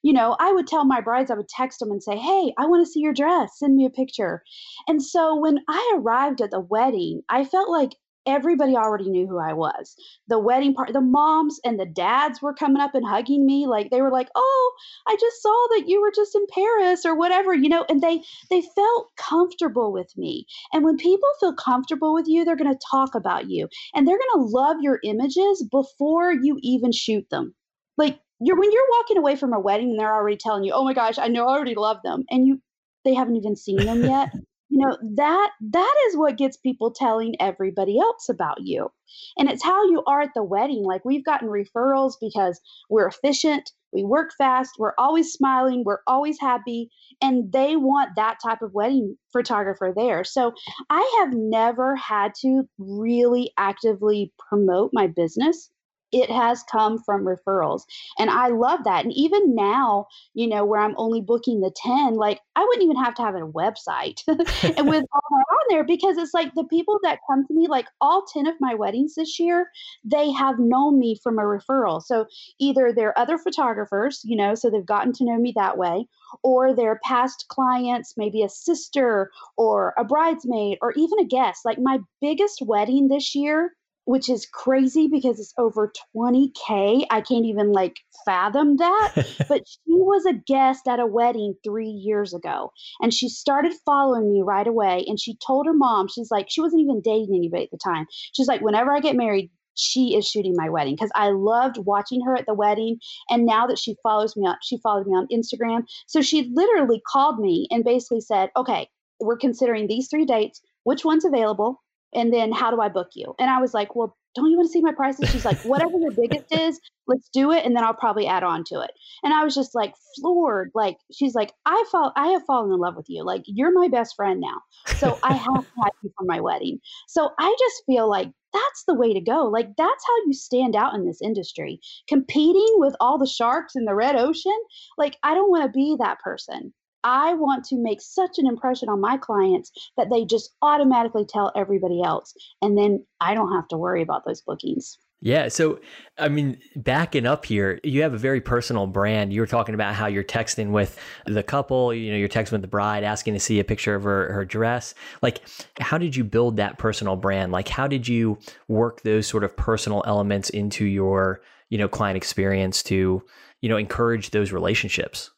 you 0.03 0.13
know, 0.13 0.35
I 0.39 0.51
would 0.51 0.67
tell 0.67 0.85
my 0.85 1.01
brides, 1.01 1.31
I 1.31 1.35
would 1.35 1.49
text 1.49 1.79
them 1.79 1.91
and 1.91 2.01
say, 2.01 2.17
Hey, 2.17 2.53
I 2.57 2.65
want 2.65 2.85
to 2.85 2.91
see 2.91 3.01
your 3.01 3.13
dress. 3.13 3.59
Send 3.59 3.75
me 3.75 3.85
a 3.85 3.89
picture. 3.89 4.43
And 4.87 5.01
so 5.01 5.35
when 5.35 5.59
I 5.67 5.95
arrived 5.97 6.41
at 6.41 6.51
the 6.51 6.59
wedding, 6.59 7.21
I 7.29 7.45
felt 7.45 7.69
like 7.69 7.91
everybody 8.25 8.75
already 8.75 9.09
knew 9.09 9.27
who 9.27 9.39
I 9.39 9.53
was. 9.53 9.95
The 10.27 10.39
wedding 10.39 10.73
part, 10.73 10.93
the 10.93 11.01
moms 11.01 11.59
and 11.63 11.79
the 11.79 11.85
dads 11.85 12.41
were 12.41 12.53
coming 12.53 12.81
up 12.81 12.93
and 12.93 13.05
hugging 13.05 13.45
me 13.45 13.67
like 13.67 13.89
they 13.89 14.01
were 14.01 14.11
like, 14.11 14.29
"Oh, 14.35 14.73
I 15.07 15.15
just 15.19 15.41
saw 15.41 15.67
that 15.71 15.87
you 15.87 16.01
were 16.01 16.11
just 16.15 16.35
in 16.35 16.45
Paris 16.53 17.05
or 17.05 17.15
whatever," 17.15 17.53
you 17.53 17.69
know, 17.69 17.85
and 17.89 18.01
they 18.01 18.21
they 18.49 18.61
felt 18.61 19.07
comfortable 19.17 19.91
with 19.91 20.15
me. 20.17 20.45
And 20.73 20.83
when 20.83 20.97
people 20.97 21.29
feel 21.39 21.53
comfortable 21.53 22.13
with 22.13 22.27
you, 22.27 22.45
they're 22.45 22.55
going 22.55 22.71
to 22.71 22.87
talk 22.91 23.15
about 23.15 23.49
you 23.49 23.67
and 23.95 24.07
they're 24.07 24.17
going 24.17 24.45
to 24.45 24.51
love 24.51 24.77
your 24.81 24.99
images 25.03 25.65
before 25.71 26.31
you 26.31 26.59
even 26.61 26.91
shoot 26.91 27.27
them. 27.29 27.55
Like 27.97 28.19
you're 28.41 28.57
when 28.57 28.71
you're 28.71 28.89
walking 28.99 29.17
away 29.17 29.35
from 29.35 29.53
a 29.53 29.59
wedding 29.59 29.91
and 29.91 29.99
they're 29.99 30.13
already 30.13 30.37
telling 30.37 30.63
you, 30.63 30.73
"Oh 30.73 30.83
my 30.83 30.93
gosh, 30.93 31.17
I 31.17 31.27
know 31.27 31.47
I 31.47 31.55
already 31.55 31.75
love 31.75 31.97
them." 32.03 32.23
And 32.29 32.47
you 32.47 32.61
they 33.05 33.13
haven't 33.13 33.35
even 33.35 33.55
seen 33.55 33.77
them 33.77 34.03
yet 34.03 34.31
you 34.71 34.77
know 34.79 34.97
that 35.15 35.51
that 35.59 35.95
is 36.07 36.17
what 36.17 36.37
gets 36.37 36.57
people 36.57 36.91
telling 36.91 37.35
everybody 37.39 37.99
else 37.99 38.29
about 38.29 38.61
you 38.61 38.89
and 39.37 39.49
it's 39.49 39.63
how 39.63 39.83
you 39.89 40.01
are 40.07 40.21
at 40.21 40.29
the 40.33 40.43
wedding 40.43 40.83
like 40.83 41.03
we've 41.03 41.25
gotten 41.25 41.49
referrals 41.49 42.13
because 42.21 42.59
we're 42.89 43.07
efficient 43.07 43.71
we 43.91 44.03
work 44.03 44.31
fast 44.37 44.71
we're 44.79 44.93
always 44.97 45.31
smiling 45.31 45.83
we're 45.85 45.99
always 46.07 46.39
happy 46.39 46.89
and 47.21 47.51
they 47.51 47.75
want 47.75 48.11
that 48.15 48.37
type 48.41 48.61
of 48.61 48.73
wedding 48.73 49.15
photographer 49.33 49.93
there 49.95 50.23
so 50.23 50.53
i 50.89 51.17
have 51.19 51.33
never 51.33 51.95
had 51.97 52.31
to 52.33 52.63
really 52.77 53.51
actively 53.57 54.31
promote 54.49 54.89
my 54.93 55.05
business 55.05 55.69
it 56.11 56.29
has 56.29 56.63
come 56.63 56.99
from 56.99 57.25
referrals. 57.25 57.83
And 58.19 58.29
I 58.29 58.49
love 58.49 58.83
that. 58.83 59.03
And 59.03 59.13
even 59.13 59.55
now, 59.55 60.07
you 60.33 60.47
know, 60.47 60.65
where 60.65 60.81
I'm 60.81 60.95
only 60.97 61.21
booking 61.21 61.61
the 61.61 61.71
10, 61.75 62.15
like 62.15 62.39
I 62.55 62.63
wouldn't 62.63 62.83
even 62.83 63.01
have 63.01 63.15
to 63.15 63.21
have 63.21 63.35
a 63.35 63.39
website 63.39 64.21
and 64.27 64.87
with 64.87 65.05
all 65.13 65.21
that 65.29 65.45
on 65.51 65.65
there 65.69 65.83
because 65.83 66.17
it's 66.17 66.33
like 66.33 66.53
the 66.53 66.65
people 66.65 66.99
that 67.03 67.19
come 67.29 67.45
to 67.47 67.53
me, 67.53 67.67
like 67.67 67.87
all 68.01 68.25
10 68.25 68.47
of 68.47 68.55
my 68.59 68.73
weddings 68.73 69.15
this 69.15 69.39
year, 69.39 69.69
they 70.03 70.31
have 70.31 70.59
known 70.59 70.99
me 70.99 71.17
from 71.23 71.39
a 71.39 71.43
referral. 71.43 72.01
So 72.01 72.25
either 72.59 72.91
they're 72.93 73.17
other 73.17 73.37
photographers, 73.37 74.21
you 74.23 74.35
know, 74.35 74.55
so 74.55 74.69
they've 74.69 74.85
gotten 74.85 75.13
to 75.13 75.25
know 75.25 75.37
me 75.37 75.53
that 75.55 75.77
way, 75.77 76.07
or 76.43 76.73
they're 76.73 76.99
past 77.03 77.45
clients, 77.49 78.15
maybe 78.17 78.43
a 78.43 78.49
sister 78.49 79.31
or 79.57 79.93
a 79.97 80.03
bridesmaid 80.03 80.77
or 80.81 80.91
even 80.93 81.19
a 81.19 81.25
guest. 81.25 81.65
Like 81.65 81.79
my 81.79 81.99
biggest 82.19 82.61
wedding 82.61 83.07
this 83.07 83.35
year 83.35 83.71
which 84.11 84.27
is 84.27 84.45
crazy 84.45 85.07
because 85.07 85.39
it's 85.39 85.53
over 85.57 85.89
20k. 86.13 87.05
I 87.09 87.21
can't 87.21 87.45
even 87.45 87.71
like 87.71 88.01
fathom 88.25 88.75
that. 88.75 89.13
but 89.47 89.63
she 89.65 89.79
was 89.87 90.25
a 90.25 90.33
guest 90.33 90.85
at 90.85 90.99
a 90.99 91.05
wedding 91.05 91.55
3 91.63 91.87
years 91.87 92.33
ago 92.33 92.73
and 93.01 93.13
she 93.13 93.29
started 93.29 93.71
following 93.85 94.29
me 94.29 94.41
right 94.45 94.67
away 94.67 95.05
and 95.07 95.17
she 95.17 95.37
told 95.47 95.65
her 95.65 95.73
mom, 95.73 96.09
she's 96.09 96.29
like 96.29 96.47
she 96.49 96.59
wasn't 96.59 96.81
even 96.81 96.99
dating 97.01 97.33
anybody 97.33 97.63
at 97.63 97.71
the 97.71 97.77
time. 97.77 98.05
She's 98.33 98.49
like 98.49 98.59
whenever 98.59 98.91
I 98.91 98.99
get 98.99 99.15
married, 99.15 99.49
she 99.75 100.17
is 100.17 100.27
shooting 100.27 100.55
my 100.57 100.69
wedding 100.69 100.95
because 100.95 101.11
I 101.15 101.29
loved 101.29 101.77
watching 101.77 102.19
her 102.25 102.35
at 102.35 102.45
the 102.45 102.53
wedding. 102.53 102.97
And 103.29 103.45
now 103.45 103.65
that 103.67 103.79
she 103.79 103.95
follows 104.03 104.35
me 104.35 104.45
on, 104.45 104.57
she 104.61 104.77
followed 104.79 105.07
me 105.07 105.13
on 105.13 105.27
Instagram. 105.31 105.85
So 106.07 106.21
she 106.21 106.51
literally 106.53 107.01
called 107.09 107.39
me 107.39 107.65
and 107.71 107.85
basically 107.85 108.19
said, 108.19 108.49
okay, 108.57 108.89
we're 109.21 109.37
considering 109.37 109.87
these 109.87 110.09
three 110.09 110.25
dates. 110.25 110.59
Which 110.83 111.05
one's 111.05 111.23
available? 111.23 111.81
And 112.13 112.33
then 112.33 112.51
how 112.51 112.71
do 112.71 112.81
I 112.81 112.89
book 112.89 113.09
you? 113.13 113.35
And 113.39 113.49
I 113.49 113.59
was 113.59 113.73
like, 113.73 113.95
well, 113.95 114.17
don't 114.35 114.49
you 114.49 114.57
want 114.57 114.67
to 114.67 114.71
see 114.71 114.81
my 114.81 114.93
prices? 114.93 115.29
She's 115.29 115.45
like, 115.45 115.59
whatever 115.59 115.97
your 115.97 116.11
biggest 116.11 116.45
is, 116.51 116.79
let's 117.07 117.29
do 117.29 117.51
it, 117.51 117.65
and 117.65 117.75
then 117.75 117.83
I'll 117.83 117.93
probably 117.93 118.27
add 118.27 118.43
on 118.43 118.63
to 118.65 118.79
it. 118.81 118.91
And 119.23 119.33
I 119.33 119.43
was 119.43 119.53
just 119.53 119.75
like 119.75 119.93
floored. 120.15 120.71
Like 120.73 120.97
she's 121.11 121.35
like, 121.35 121.51
I 121.65 121.83
fall, 121.91 122.13
I 122.15 122.27
have 122.27 122.45
fallen 122.45 122.71
in 122.71 122.79
love 122.79 122.95
with 122.95 123.07
you. 123.09 123.23
Like 123.23 123.43
you're 123.45 123.73
my 123.73 123.87
best 123.87 124.15
friend 124.15 124.39
now, 124.39 124.61
so 124.95 125.19
I 125.23 125.33
have 125.33 125.65
to 125.73 125.81
have 125.83 125.93
you 126.03 126.11
for 126.17 126.25
my 126.25 126.39
wedding. 126.39 126.79
So 127.07 127.31
I 127.39 127.55
just 127.59 127.83
feel 127.85 128.09
like 128.09 128.31
that's 128.53 128.83
the 128.87 128.95
way 128.95 129.13
to 129.13 129.21
go. 129.21 129.45
Like 129.45 129.69
that's 129.77 130.03
how 130.05 130.25
you 130.25 130.33
stand 130.33 130.75
out 130.75 130.93
in 130.93 131.05
this 131.05 131.21
industry, 131.21 131.79
competing 132.07 132.73
with 132.75 132.95
all 132.99 133.17
the 133.17 133.27
sharks 133.27 133.75
in 133.75 133.85
the 133.85 133.95
red 133.95 134.15
ocean. 134.15 134.57
Like 134.97 135.17
I 135.23 135.33
don't 135.33 135.49
want 135.49 135.63
to 135.63 135.77
be 135.77 135.95
that 135.99 136.19
person. 136.19 136.73
I 137.03 137.33
want 137.33 137.65
to 137.65 137.77
make 137.77 138.01
such 138.01 138.37
an 138.37 138.47
impression 138.47 138.89
on 138.89 139.01
my 139.01 139.17
clients 139.17 139.71
that 139.97 140.09
they 140.09 140.25
just 140.25 140.51
automatically 140.61 141.25
tell 141.25 141.51
everybody 141.55 142.01
else. 142.03 142.33
And 142.61 142.77
then 142.77 143.05
I 143.19 143.33
don't 143.33 143.53
have 143.53 143.67
to 143.69 143.77
worry 143.77 144.01
about 144.01 144.25
those 144.25 144.41
bookings. 144.41 144.97
Yeah. 145.23 145.49
So, 145.49 145.79
I 146.17 146.29
mean, 146.29 146.57
backing 146.75 147.27
up 147.27 147.45
here, 147.45 147.79
you 147.83 148.01
have 148.01 148.15
a 148.15 148.17
very 148.17 148.41
personal 148.41 148.87
brand. 148.87 149.31
You 149.31 149.41
were 149.41 149.47
talking 149.47 149.75
about 149.75 149.93
how 149.93 150.07
you're 150.07 150.23
texting 150.23 150.71
with 150.71 150.97
the 151.27 151.43
couple, 151.43 151.93
you 151.93 152.11
know, 152.11 152.17
you're 152.17 152.27
texting 152.27 152.53
with 152.53 152.61
the 152.61 152.67
bride, 152.67 153.03
asking 153.03 153.35
to 153.35 153.39
see 153.39 153.59
a 153.59 153.63
picture 153.63 153.93
of 153.93 154.03
her, 154.03 154.33
her 154.33 154.45
dress. 154.45 154.95
Like, 155.21 155.41
how 155.79 155.99
did 155.99 156.15
you 156.15 156.23
build 156.23 156.57
that 156.57 156.79
personal 156.79 157.15
brand? 157.17 157.51
Like, 157.51 157.67
how 157.67 157.85
did 157.85 158.07
you 158.07 158.39
work 158.67 159.03
those 159.03 159.27
sort 159.27 159.43
of 159.43 159.55
personal 159.55 160.03
elements 160.07 160.49
into 160.49 160.85
your, 160.85 161.41
you 161.69 161.77
know, 161.77 161.87
client 161.87 162.17
experience 162.17 162.81
to, 162.83 163.21
you 163.61 163.69
know, 163.69 163.77
encourage 163.77 164.31
those 164.31 164.51
relationships? 164.51 165.29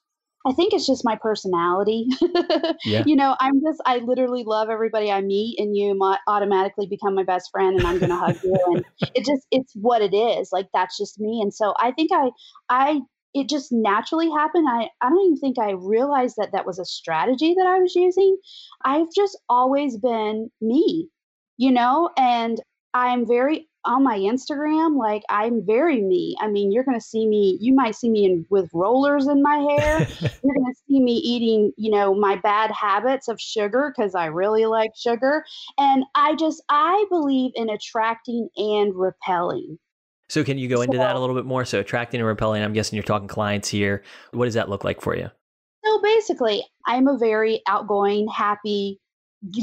I 0.45 0.51
think 0.51 0.73
it's 0.73 0.85
just 0.85 1.05
my 1.05 1.17
personality. 1.21 2.07
yeah. 2.85 3.03
You 3.05 3.15
know, 3.15 3.35
I'm 3.39 3.61
just, 3.61 3.81
I 3.85 3.99
literally 3.99 4.43
love 4.45 4.69
everybody 4.69 5.09
I 5.11 5.21
meet, 5.21 5.57
and 5.59 5.75
you 5.75 5.95
might 5.95 6.19
automatically 6.27 6.85
become 6.87 7.15
my 7.15 7.23
best 7.23 7.49
friend, 7.51 7.77
and 7.77 7.87
I'm 7.87 7.99
going 7.99 8.09
to 8.09 8.17
hug 8.17 8.37
you. 8.43 8.55
And 8.67 8.85
it 9.15 9.25
just, 9.25 9.47
it's 9.51 9.73
what 9.75 10.01
it 10.01 10.13
is. 10.13 10.49
Like, 10.51 10.67
that's 10.73 10.97
just 10.97 11.19
me. 11.19 11.39
And 11.41 11.53
so 11.53 11.73
I 11.79 11.91
think 11.91 12.11
I, 12.13 12.31
I, 12.69 13.01
it 13.33 13.47
just 13.47 13.71
naturally 13.71 14.29
happened. 14.29 14.67
I, 14.69 14.89
I 15.01 15.09
don't 15.09 15.25
even 15.25 15.39
think 15.39 15.59
I 15.59 15.71
realized 15.71 16.35
that 16.37 16.51
that 16.51 16.65
was 16.65 16.77
a 16.77 16.85
strategy 16.85 17.55
that 17.57 17.65
I 17.65 17.79
was 17.79 17.95
using. 17.95 18.37
I've 18.83 19.07
just 19.15 19.39
always 19.49 19.97
been 19.97 20.51
me, 20.61 21.07
you 21.57 21.71
know, 21.71 22.09
and 22.17 22.61
I'm 22.93 23.25
very 23.25 23.69
on 23.85 24.03
my 24.03 24.17
Instagram, 24.17 24.97
like 24.97 25.23
I'm 25.29 25.65
very 25.65 26.01
me. 26.01 26.35
I 26.39 26.47
mean, 26.47 26.71
you're 26.71 26.83
going 26.83 26.99
to 26.99 27.05
see 27.05 27.27
me, 27.27 27.57
you 27.59 27.73
might 27.73 27.95
see 27.95 28.09
me 28.09 28.25
in, 28.25 28.45
with 28.49 28.69
rollers 28.73 29.27
in 29.27 29.41
my 29.41 29.57
hair. 29.57 29.99
you're 30.19 30.55
going 30.55 30.73
to 30.73 30.81
see 30.87 31.01
me 31.01 31.13
eating, 31.13 31.71
you 31.77 31.91
know, 31.91 32.13
my 32.13 32.35
bad 32.37 32.71
habits 32.71 33.27
of 33.27 33.39
sugar 33.39 33.93
because 33.95 34.15
I 34.15 34.27
really 34.27 34.65
like 34.65 34.91
sugar. 34.95 35.43
And 35.77 36.05
I 36.15 36.35
just, 36.35 36.63
I 36.69 37.05
believe 37.09 37.51
in 37.55 37.69
attracting 37.69 38.49
and 38.55 38.95
repelling. 38.95 39.77
So, 40.29 40.43
can 40.43 40.57
you 40.57 40.67
go 40.67 40.81
into 40.81 40.97
that 40.97 41.15
a 41.15 41.19
little 41.19 41.35
bit 41.35 41.45
more? 41.45 41.65
So, 41.65 41.79
attracting 41.79 42.19
and 42.19 42.27
repelling, 42.27 42.63
I'm 42.63 42.73
guessing 42.73 42.95
you're 42.95 43.03
talking 43.03 43.27
clients 43.27 43.67
here. 43.67 44.03
What 44.31 44.45
does 44.45 44.53
that 44.55 44.69
look 44.69 44.83
like 44.83 45.01
for 45.01 45.15
you? 45.15 45.29
So, 45.85 46.01
basically, 46.01 46.65
I'm 46.87 47.07
a 47.07 47.17
very 47.17 47.61
outgoing, 47.67 48.27
happy, 48.29 48.99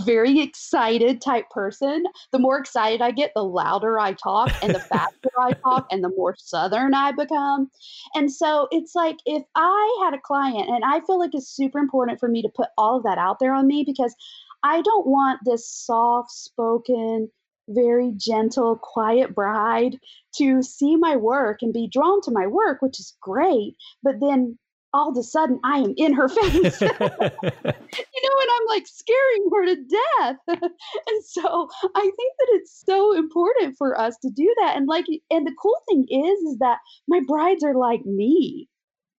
very 0.05 0.41
excited 0.41 1.21
type 1.21 1.49
person. 1.51 2.05
The 2.33 2.39
more 2.39 2.59
excited 2.59 3.01
I 3.01 3.11
get, 3.11 3.33
the 3.35 3.45
louder 3.45 3.99
I 3.99 4.13
talk 4.13 4.53
and 4.63 4.75
the 4.75 4.81
faster 4.93 5.31
I 5.39 5.53
talk 5.53 5.87
and 5.91 6.05
the 6.05 6.13
more 6.17 6.35
southern 6.39 6.95
I 6.95 7.13
become. 7.13 7.71
And 8.15 8.33
so 8.33 8.69
it's 8.71 8.95
like 8.95 9.17
if 9.27 9.43
I 9.55 10.01
had 10.05 10.15
a 10.15 10.21
client, 10.23 10.69
and 10.69 10.85
I 10.85 11.01
feel 11.01 11.19
like 11.19 11.35
it's 11.35 11.49
super 11.49 11.79
important 11.79 12.21
for 12.21 12.29
me 12.29 12.43
to 12.43 12.49
put 12.49 12.69
all 12.77 12.99
of 12.99 13.05
that 13.05 13.19
out 13.19 13.39
there 13.41 13.55
on 13.55 13.67
me 13.67 13.85
because 13.87 14.15
I 14.63 14.83
don't 14.83 15.07
want 15.07 15.41
this 15.45 15.69
soft 15.69 16.31
spoken, 16.31 17.31
very 17.69 18.13
gentle, 18.17 18.77
quiet 18.77 19.35
bride 19.35 19.97
to 20.37 20.63
see 20.63 20.97
my 20.97 21.17
work 21.17 21.59
and 21.63 21.73
be 21.73 21.89
drawn 21.89 22.21
to 22.23 22.31
my 22.31 22.47
work, 22.47 22.83
which 22.83 23.01
is 23.01 23.17
great, 23.21 23.77
but 24.03 24.21
then 24.21 24.59
all 24.93 25.11
of 25.11 25.17
a 25.17 25.23
sudden 25.23 25.61
I 25.65 25.79
am 25.79 25.95
in 25.97 26.13
her 26.15 26.29
face. 26.29 26.81
you 26.81 26.89
know, 26.89 28.37
and 28.41 28.51
I'm 28.53 28.67
like 28.69 28.87
scaring 28.87 29.51
her 29.53 29.67
to 29.67 29.77
death. 29.77 30.37
and 30.49 31.25
so 31.25 31.69
I 31.95 32.01
think 32.01 32.35
that 32.39 32.49
it's 32.51 32.83
so 32.87 33.17
important 33.17 33.77
for 33.77 33.99
us 33.99 34.17
to 34.19 34.31
do 34.31 34.53
that. 34.61 34.77
And 34.77 34.87
like 34.87 35.07
and 35.31 35.47
the 35.47 35.55
cool 35.61 35.77
thing 35.89 36.07
is 36.11 36.41
is 36.53 36.59
that 36.59 36.79
my 37.09 37.21
brides 37.27 37.65
are 37.65 37.75
like 37.75 38.05
me. 38.05 38.69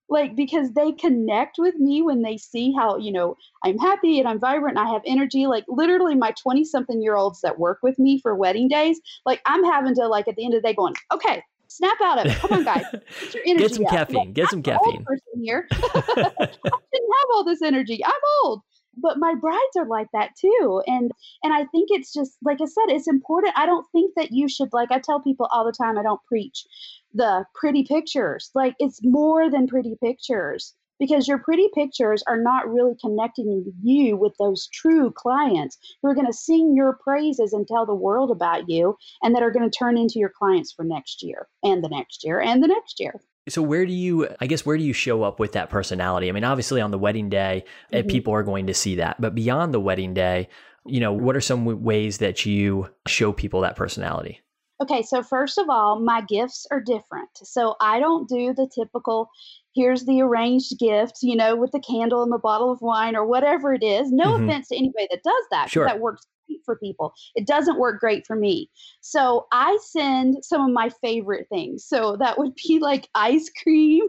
Like 0.10 0.36
because 0.36 0.74
they 0.74 0.92
connect 0.92 1.56
with 1.58 1.76
me 1.76 2.02
when 2.02 2.22
they 2.22 2.36
see 2.36 2.74
how, 2.78 2.98
you 2.98 3.14
know, 3.14 3.38
I'm 3.64 3.78
happy 3.78 4.20
and 4.20 4.28
I'm 4.28 4.42
vibrant 4.42 4.78
and 4.78 4.86
I 4.86 4.92
have 4.92 5.02
energy. 5.06 5.48
Like 5.48 5.64
literally 5.70 6.16
my 6.16 6.34
20 6.44 6.66
something 6.66 7.02
year 7.02 7.16
olds 7.16 7.40
that 7.42 7.60
work 7.60 7.80
with 7.82 7.98
me 7.98 8.20
for 8.20 8.36
wedding 8.36 8.68
days, 8.68 9.00
like 9.26 9.42
I'm 9.46 9.64
having 9.64 9.96
to 9.96 10.08
like 10.08 10.28
at 10.28 10.36
the 10.36 10.44
end 10.44 10.54
of 10.54 10.62
the 10.62 10.68
day 10.68 10.74
going, 10.74 10.96
okay, 11.14 11.42
Snap 11.72 11.98
out 12.04 12.20
of 12.20 12.26
it. 12.26 12.38
Come 12.38 12.52
on, 12.52 12.64
guys. 12.66 12.84
Get, 12.92 13.34
your 13.34 13.44
energy 13.48 13.64
Get 13.64 13.76
some 13.76 13.86
caffeine. 13.86 14.34
Get 14.34 14.50
some 14.50 14.62
caffeine. 14.62 15.06
person 15.06 15.42
here. 15.42 15.68
I 15.72 15.78
shouldn't 15.88 16.60
have 16.68 17.30
all 17.34 17.46
this 17.46 17.62
energy. 17.62 18.04
I'm 18.04 18.12
old 18.44 18.62
but 18.98 19.18
my 19.18 19.34
brides 19.40 19.78
are 19.78 19.88
like 19.88 20.08
that 20.12 20.32
too 20.38 20.82
and 20.86 21.12
and 21.44 21.54
i 21.54 21.60
think 21.72 21.88
it's 21.92 22.12
just 22.12 22.38
like 22.44 22.58
i 22.62 22.66
said 22.66 22.94
it's 22.94 23.08
important 23.08 23.54
i 23.58 23.66
don't 23.66 23.86
think 23.94 24.12
that 24.18 24.34
you 24.34 24.50
should 24.50 24.68
like 24.74 24.92
i 24.92 25.00
tell 25.00 25.22
people 25.22 25.48
all 25.50 25.64
the 25.64 25.72
time 25.72 25.98
i 25.98 26.04
don't 26.04 26.20
preach 26.28 26.66
the 27.14 27.46
pretty 27.56 27.86
pictures 27.86 28.52
like 28.54 28.76
it's 28.80 29.00
more 29.02 29.50
than 29.50 29.66
pretty 29.66 29.96
pictures 30.04 30.76
because 31.02 31.28
your 31.28 31.40
pretty 31.40 31.68
pictures 31.74 32.24
are 32.28 32.40
not 32.40 32.72
really 32.72 32.94
connecting 33.02 33.74
you 33.82 34.16
with 34.16 34.34
those 34.38 34.68
true 34.68 35.12
clients 35.12 35.80
who 36.02 36.08
are 36.08 36.14
going 36.14 36.28
to 36.28 36.32
sing 36.32 36.76
your 36.76 37.00
praises 37.04 37.54
and 37.54 37.68
tell 37.68 37.88
the 37.88 37.96
world 37.96 38.30
about 38.30 38.70
you 38.70 38.96
and 39.24 39.34
that 39.36 39.42
are 39.42 39.50
going 39.50 39.68
to 39.68 39.76
turn 39.76 39.98
into 39.98 40.20
your 40.20 40.30
clients 40.30 40.72
for 40.72 40.86
next 40.86 41.24
year 41.24 41.48
and 41.64 41.84
the 41.84 41.90
next 41.90 42.24
year 42.24 42.40
and 42.40 42.64
the 42.64 42.68
next 42.68 43.00
year. 43.00 43.20
So 43.50 43.64
where 43.64 43.84
do 43.88 43.92
you 43.92 44.28
I 44.40 44.46
guess 44.46 44.64
where 44.64 44.78
do 44.78 44.84
you 44.84 44.94
show 44.94 45.24
up 45.24 45.40
with 45.40 45.54
that 45.54 45.72
personality? 45.72 46.30
I 46.30 46.34
mean 46.34 46.44
obviously 46.44 46.82
on 46.82 46.92
the 46.92 47.00
wedding 47.00 47.30
day 47.30 47.66
eh, 47.92 48.02
mm-hmm. 48.02 48.08
people 48.08 48.34
are 48.36 48.44
going 48.44 48.68
to 48.68 48.74
see 48.76 48.96
that. 48.98 49.20
But 49.20 49.34
beyond 49.34 49.74
the 49.74 49.80
wedding 49.80 50.14
day, 50.14 50.50
you 50.86 51.00
know, 51.00 51.14
what 51.14 51.36
are 51.36 51.42
some 51.42 51.66
ways 51.82 52.20
that 52.20 52.46
you 52.46 52.90
show 53.08 53.34
people 53.34 53.62
that 53.62 53.76
personality? 53.76 54.40
Okay, 54.82 55.04
so 55.04 55.22
first 55.22 55.60
of 55.60 55.70
all, 55.70 56.00
my 56.00 56.22
gifts 56.22 56.66
are 56.72 56.82
different. 56.82 57.30
So 57.36 57.76
I 57.80 58.00
don't 58.00 58.28
do 58.28 58.54
the 58.54 58.68
typical 58.74 59.30
here's 59.76 60.06
the 60.06 60.22
arranged 60.22 60.78
gift, 60.80 61.20
you 61.22 61.36
know, 61.36 61.56
with 61.56 61.72
the 61.72 61.80
candle 61.80 62.24
and 62.24 62.32
the 62.32 62.40
bottle 62.40 62.72
of 62.72 62.82
wine 62.82 63.16
or 63.16 63.26
whatever 63.26 63.74
it 63.74 63.84
is. 63.84 64.12
No 64.12 64.26
mm-hmm. 64.26 64.50
offense 64.50 64.70
to 64.70 64.78
anybody 64.78 65.08
that 65.12 65.24
does 65.24 65.44
that. 65.52 65.70
Sure. 65.70 65.86
That 65.86 66.00
works 66.00 66.26
great 66.48 66.62
for 66.66 66.76
people. 66.78 67.14
It 67.36 67.48
doesn't 67.48 67.80
work 67.80 68.00
great 68.00 68.26
for 68.26 68.36
me. 68.36 68.70
So 69.02 69.46
I 69.52 69.78
send 69.82 70.44
some 70.44 70.62
of 70.62 70.74
my 70.74 70.90
favorite 71.02 71.48
things. 71.50 71.86
So 71.86 72.18
that 72.18 72.38
would 72.38 72.56
be 72.56 72.80
like 72.80 73.08
ice 73.16 73.50
cream. 73.64 74.04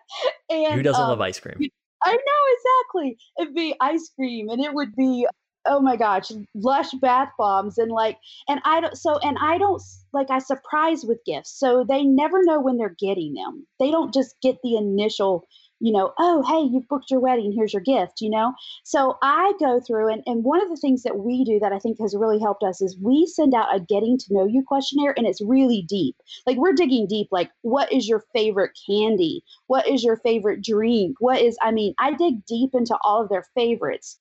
and 0.50 0.74
who 0.74 0.82
doesn't 0.82 1.02
um, 1.02 1.10
love 1.10 1.20
ice 1.20 1.40
cream? 1.40 1.56
I 2.04 2.12
know 2.12 3.02
exactly. 3.02 3.18
It'd 3.40 3.54
be 3.54 3.74
ice 3.80 4.10
cream 4.16 4.48
and 4.48 4.64
it 4.64 4.72
would 4.72 4.94
be 4.96 5.26
oh 5.66 5.80
my 5.80 5.96
gosh, 5.96 6.32
lush 6.54 6.90
bath 7.00 7.30
bombs 7.38 7.78
and 7.78 7.90
like 7.90 8.18
and 8.48 8.60
I 8.64 8.80
don't 8.80 8.96
so 8.96 9.18
and 9.18 9.36
I 9.40 9.58
don't 9.58 9.82
like 10.12 10.30
I 10.30 10.38
surprise 10.38 11.04
with 11.04 11.24
gifts. 11.24 11.58
So 11.58 11.84
they 11.88 12.04
never 12.04 12.42
know 12.44 12.60
when 12.60 12.76
they're 12.76 12.96
getting 12.98 13.34
them. 13.34 13.66
They 13.78 13.90
don't 13.90 14.12
just 14.12 14.36
get 14.42 14.58
the 14.62 14.76
initial, 14.76 15.46
you 15.80 15.92
know, 15.92 16.12
oh 16.18 16.42
hey, 16.42 16.68
you've 16.70 16.88
booked 16.88 17.10
your 17.10 17.20
wedding, 17.20 17.52
here's 17.52 17.72
your 17.72 17.82
gift, 17.82 18.20
you 18.20 18.30
know? 18.30 18.52
So 18.84 19.16
I 19.22 19.52
go 19.60 19.80
through 19.80 20.12
and, 20.12 20.22
and 20.26 20.44
one 20.44 20.62
of 20.62 20.68
the 20.68 20.76
things 20.76 21.02
that 21.04 21.18
we 21.18 21.44
do 21.44 21.58
that 21.60 21.72
I 21.72 21.78
think 21.78 21.98
has 22.00 22.16
really 22.16 22.40
helped 22.40 22.62
us 22.62 22.82
is 22.82 22.96
we 23.00 23.26
send 23.26 23.54
out 23.54 23.74
a 23.74 23.80
getting 23.80 24.18
to 24.18 24.34
know 24.34 24.46
you 24.46 24.62
questionnaire 24.66 25.14
and 25.16 25.26
it's 25.26 25.40
really 25.42 25.82
deep. 25.88 26.16
Like 26.46 26.56
we're 26.56 26.74
digging 26.74 27.06
deep, 27.06 27.28
like 27.30 27.50
what 27.62 27.92
is 27.92 28.08
your 28.08 28.24
favorite 28.32 28.72
candy? 28.88 29.42
What 29.66 29.88
is 29.88 30.04
your 30.04 30.16
favorite 30.16 30.62
drink? 30.62 31.16
What 31.20 31.40
is 31.40 31.56
I 31.62 31.70
mean, 31.70 31.94
I 31.98 32.12
dig 32.12 32.44
deep 32.46 32.70
into 32.74 32.96
all 33.02 33.22
of 33.22 33.28
their 33.28 33.44
favorites. 33.54 34.18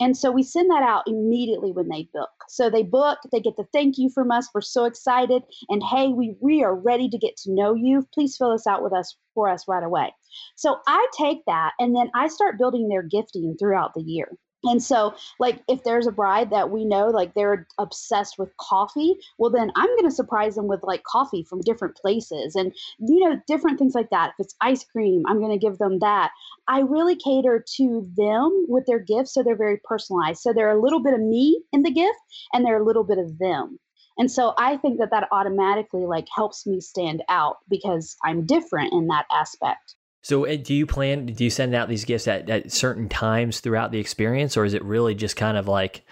And 0.00 0.16
so 0.16 0.30
we 0.32 0.42
send 0.42 0.70
that 0.70 0.82
out 0.82 1.04
immediately 1.06 1.70
when 1.70 1.88
they 1.88 2.08
book. 2.12 2.30
So 2.48 2.68
they 2.68 2.82
book, 2.82 3.18
they 3.30 3.40
get 3.40 3.56
the 3.56 3.66
thank 3.72 3.96
you 3.96 4.10
from 4.10 4.30
us. 4.30 4.48
We're 4.52 4.60
so 4.60 4.84
excited. 4.84 5.42
And 5.68 5.82
hey, 5.82 6.08
we, 6.08 6.36
we 6.40 6.64
are 6.64 6.74
ready 6.74 7.08
to 7.08 7.18
get 7.18 7.36
to 7.38 7.52
know 7.52 7.74
you. 7.74 8.06
Please 8.12 8.36
fill 8.36 8.52
this 8.52 8.66
out 8.66 8.82
with 8.82 8.92
us 8.92 9.16
for 9.34 9.48
us 9.48 9.68
right 9.68 9.82
away. 9.82 10.12
So 10.56 10.78
I 10.86 11.06
take 11.16 11.44
that 11.46 11.72
and 11.78 11.94
then 11.94 12.10
I 12.14 12.28
start 12.28 12.58
building 12.58 12.88
their 12.88 13.02
gifting 13.02 13.56
throughout 13.58 13.94
the 13.94 14.02
year. 14.02 14.28
And 14.64 14.82
so, 14.82 15.14
like, 15.38 15.62
if 15.68 15.84
there's 15.84 16.06
a 16.06 16.12
bride 16.12 16.50
that 16.50 16.70
we 16.70 16.84
know, 16.84 17.08
like, 17.08 17.34
they're 17.34 17.66
obsessed 17.78 18.38
with 18.38 18.56
coffee, 18.56 19.14
well, 19.38 19.50
then 19.50 19.70
I'm 19.76 19.88
going 19.88 20.04
to 20.04 20.10
surprise 20.10 20.54
them 20.54 20.66
with 20.66 20.82
like 20.82 21.02
coffee 21.04 21.42
from 21.42 21.60
different 21.60 21.96
places 21.96 22.54
and, 22.54 22.72
you 22.98 23.20
know, 23.20 23.40
different 23.46 23.78
things 23.78 23.94
like 23.94 24.10
that. 24.10 24.30
If 24.30 24.46
it's 24.46 24.54
ice 24.60 24.84
cream, 24.84 25.24
I'm 25.26 25.38
going 25.38 25.58
to 25.58 25.66
give 25.66 25.78
them 25.78 25.98
that. 26.00 26.30
I 26.68 26.80
really 26.80 27.16
cater 27.16 27.64
to 27.76 28.08
them 28.16 28.66
with 28.68 28.86
their 28.86 28.98
gifts. 28.98 29.34
So 29.34 29.42
they're 29.42 29.56
very 29.56 29.80
personalized. 29.84 30.40
So 30.40 30.52
they're 30.52 30.76
a 30.76 30.80
little 30.80 31.02
bit 31.02 31.14
of 31.14 31.20
me 31.20 31.62
in 31.72 31.82
the 31.82 31.90
gift 31.90 32.18
and 32.52 32.64
they're 32.64 32.80
a 32.80 32.84
little 32.84 33.04
bit 33.04 33.18
of 33.18 33.38
them. 33.38 33.78
And 34.16 34.30
so 34.30 34.54
I 34.58 34.76
think 34.76 34.98
that 35.00 35.10
that 35.10 35.28
automatically 35.32 36.06
like 36.06 36.28
helps 36.34 36.66
me 36.66 36.80
stand 36.80 37.22
out 37.28 37.56
because 37.68 38.16
I'm 38.24 38.46
different 38.46 38.92
in 38.92 39.08
that 39.08 39.26
aspect. 39.32 39.96
So, 40.24 40.44
eh, 40.44 40.56
do 40.56 40.72
you 40.72 40.86
plan? 40.86 41.26
Do 41.26 41.44
you 41.44 41.50
send 41.50 41.74
out 41.74 41.90
these 41.90 42.06
gifts 42.06 42.26
at, 42.26 42.48
at 42.48 42.72
certain 42.72 43.10
times 43.10 43.60
throughout 43.60 43.92
the 43.92 43.98
experience, 43.98 44.56
or 44.56 44.64
is 44.64 44.72
it 44.72 44.82
really 44.82 45.14
just 45.14 45.36
kind 45.36 45.58
of 45.58 45.68
like 45.68 46.02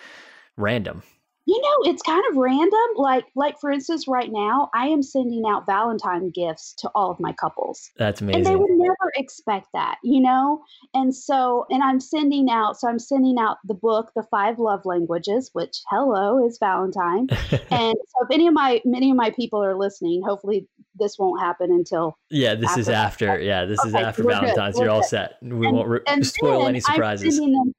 random? 0.59 1.03
You 1.47 1.59
know, 1.61 1.91
it's 1.91 2.03
kind 2.03 2.23
of 2.31 2.37
random. 2.37 2.79
Like, 2.97 3.25
like 3.35 3.59
for 3.59 3.71
instance, 3.71 4.07
right 4.07 4.31
now, 4.31 4.69
I 4.75 4.89
am 4.89 5.03
sending 5.03 5.45
out 5.49 5.65
Valentine 5.65 6.31
gifts 6.31 6.75
to 6.81 6.91
all 6.95 7.11
of 7.11 7.21
my 7.21 7.33
couples. 7.33 7.91
That's 7.97 8.21
amazing. 8.21 8.41
And 8.41 8.47
they 8.47 8.55
would 8.55 8.71
never 8.73 9.13
expect 9.17 9.69
that, 9.73 9.97
you 10.05 10.21
know. 10.21 10.63
And 10.93 11.15
so, 11.15 11.65
and 11.71 11.83
I'm 11.83 11.99
sending 11.99 12.51
out. 12.51 12.79
So 12.79 12.89
I'm 12.89 12.99
sending 12.99 13.39
out 13.41 13.57
the 13.65 13.75
book, 13.75 14.13
The 14.15 14.27
Five 14.31 14.59
Love 14.59 14.83
Languages, 14.85 15.49
which 15.55 15.79
hello 15.89 16.47
is 16.47 16.59
Valentine. 16.61 17.29
and 17.71 17.95
so, 17.97 18.27
if 18.27 18.31
any 18.31 18.47
of 18.47 18.53
my 18.53 18.83
many 18.85 19.11
of 19.11 19.17
my 19.17 19.31
people 19.31 19.65
are 19.65 19.75
listening, 19.75 20.23
hopefully 20.23 20.69
this 21.03 21.19
won't 21.19 21.41
happen 21.41 21.71
until. 21.71 22.17
Yeah, 22.31 22.55
this 22.55 22.71
after 22.71 22.81
is 22.81 22.89
after. 22.89 23.41
Yeah, 23.41 23.65
this 23.65 23.81
okay, 23.81 23.89
is 23.89 23.95
after 23.95 24.23
Valentine's. 24.23 24.77
You're 24.77 24.87
good. 24.87 24.93
all 24.93 25.03
set. 25.03 25.37
We 25.43 25.67
and, 25.67 25.77
won't 25.77 25.89
re- 25.89 26.23
spoil 26.23 26.67
any 26.67 26.81
surprises. 26.81 27.39
Them, 27.39 27.73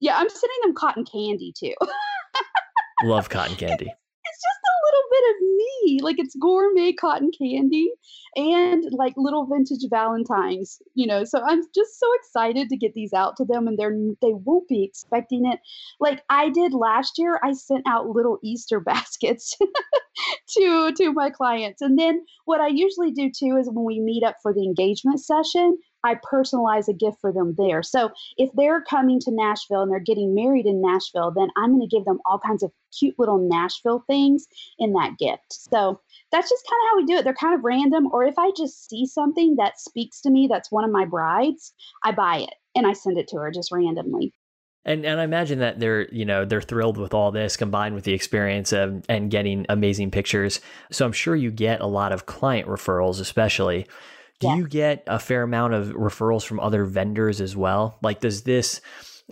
yeah, 0.00 0.16
I'm 0.18 0.28
sending 0.28 0.58
them 0.62 0.74
cotton 0.74 1.04
candy 1.04 1.52
too. 1.56 1.74
Love 3.02 3.28
cotton 3.28 3.56
candy. 3.56 3.92
Little 4.86 5.08
bit 5.10 5.24
of 5.30 5.36
me. 5.56 5.98
Like 6.02 6.18
it's 6.18 6.36
gourmet 6.36 6.92
cotton 6.92 7.30
candy 7.36 7.90
and 8.36 8.84
like 8.92 9.14
little 9.16 9.46
vintage 9.46 9.88
Valentines, 9.90 10.80
you 10.94 11.06
know. 11.06 11.24
So 11.24 11.40
I'm 11.42 11.62
just 11.74 11.98
so 11.98 12.06
excited 12.14 12.68
to 12.68 12.76
get 12.76 12.94
these 12.94 13.12
out 13.12 13.36
to 13.38 13.44
them 13.44 13.66
and 13.66 13.78
they're 13.78 13.96
they 14.22 14.32
won't 14.32 14.68
be 14.68 14.84
expecting 14.84 15.46
it. 15.46 15.60
Like 15.98 16.22
I 16.30 16.50
did 16.50 16.74
last 16.74 17.14
year, 17.18 17.40
I 17.42 17.52
sent 17.52 17.84
out 17.88 18.08
little 18.08 18.38
Easter 18.42 18.80
baskets 18.92 19.56
to 20.56 20.92
to 20.96 21.12
my 21.12 21.30
clients. 21.30 21.82
And 21.82 21.98
then 21.98 22.24
what 22.44 22.60
I 22.60 22.68
usually 22.68 23.10
do 23.10 23.30
too 23.30 23.56
is 23.56 23.68
when 23.70 23.84
we 23.84 24.00
meet 24.00 24.22
up 24.22 24.36
for 24.42 24.52
the 24.52 24.64
engagement 24.64 25.20
session, 25.20 25.78
I 26.06 26.14
personalize 26.14 26.88
a 26.88 26.92
gift 26.92 27.20
for 27.20 27.32
them 27.32 27.54
there. 27.58 27.82
So 27.82 28.10
if 28.38 28.50
they're 28.54 28.82
coming 28.82 29.20
to 29.20 29.30
Nashville 29.30 29.82
and 29.82 29.90
they're 29.90 30.00
getting 30.00 30.34
married 30.34 30.66
in 30.66 30.80
Nashville, 30.80 31.32
then 31.32 31.48
I'm 31.56 31.76
going 31.76 31.88
to 31.88 31.96
give 31.96 32.04
them 32.04 32.20
all 32.24 32.38
kinds 32.38 32.62
of 32.62 32.72
cute 32.98 33.18
little 33.18 33.38
Nashville 33.38 34.04
things 34.06 34.46
in 34.78 34.92
that 34.92 35.18
gift. 35.18 35.52
So 35.52 36.00
that's 36.32 36.48
just 36.48 36.66
kind 36.66 36.80
of 36.80 36.90
how 36.90 36.96
we 36.96 37.06
do 37.06 37.18
it. 37.18 37.24
They're 37.24 37.34
kind 37.34 37.54
of 37.54 37.64
random. 37.64 38.08
Or 38.12 38.24
if 38.24 38.38
I 38.38 38.50
just 38.56 38.88
see 38.88 39.06
something 39.06 39.56
that 39.56 39.78
speaks 39.80 40.20
to 40.22 40.30
me, 40.30 40.46
that's 40.50 40.72
one 40.72 40.84
of 40.84 40.90
my 40.90 41.04
brides, 41.04 41.72
I 42.04 42.12
buy 42.12 42.38
it 42.38 42.54
and 42.74 42.86
I 42.86 42.92
send 42.92 43.18
it 43.18 43.28
to 43.28 43.36
her 43.38 43.50
just 43.50 43.72
randomly. 43.72 44.32
And 44.84 45.04
and 45.04 45.20
I 45.20 45.24
imagine 45.24 45.58
that 45.58 45.80
they're 45.80 46.08
you 46.14 46.24
know 46.24 46.44
they're 46.44 46.62
thrilled 46.62 46.96
with 46.96 47.12
all 47.12 47.32
this 47.32 47.56
combined 47.56 47.96
with 47.96 48.04
the 48.04 48.12
experience 48.12 48.72
of 48.72 49.04
and 49.08 49.30
getting 49.30 49.66
amazing 49.68 50.12
pictures. 50.12 50.60
So 50.92 51.04
I'm 51.04 51.12
sure 51.12 51.34
you 51.34 51.50
get 51.50 51.80
a 51.80 51.86
lot 51.86 52.12
of 52.12 52.26
client 52.26 52.68
referrals, 52.68 53.20
especially. 53.20 53.86
Do 54.40 54.48
yeah. 54.48 54.56
you 54.56 54.68
get 54.68 55.02
a 55.06 55.18
fair 55.18 55.42
amount 55.42 55.74
of 55.74 55.88
referrals 55.88 56.44
from 56.44 56.60
other 56.60 56.84
vendors 56.84 57.40
as 57.40 57.56
well? 57.56 57.98
Like, 58.02 58.20
does 58.20 58.42
this, 58.42 58.80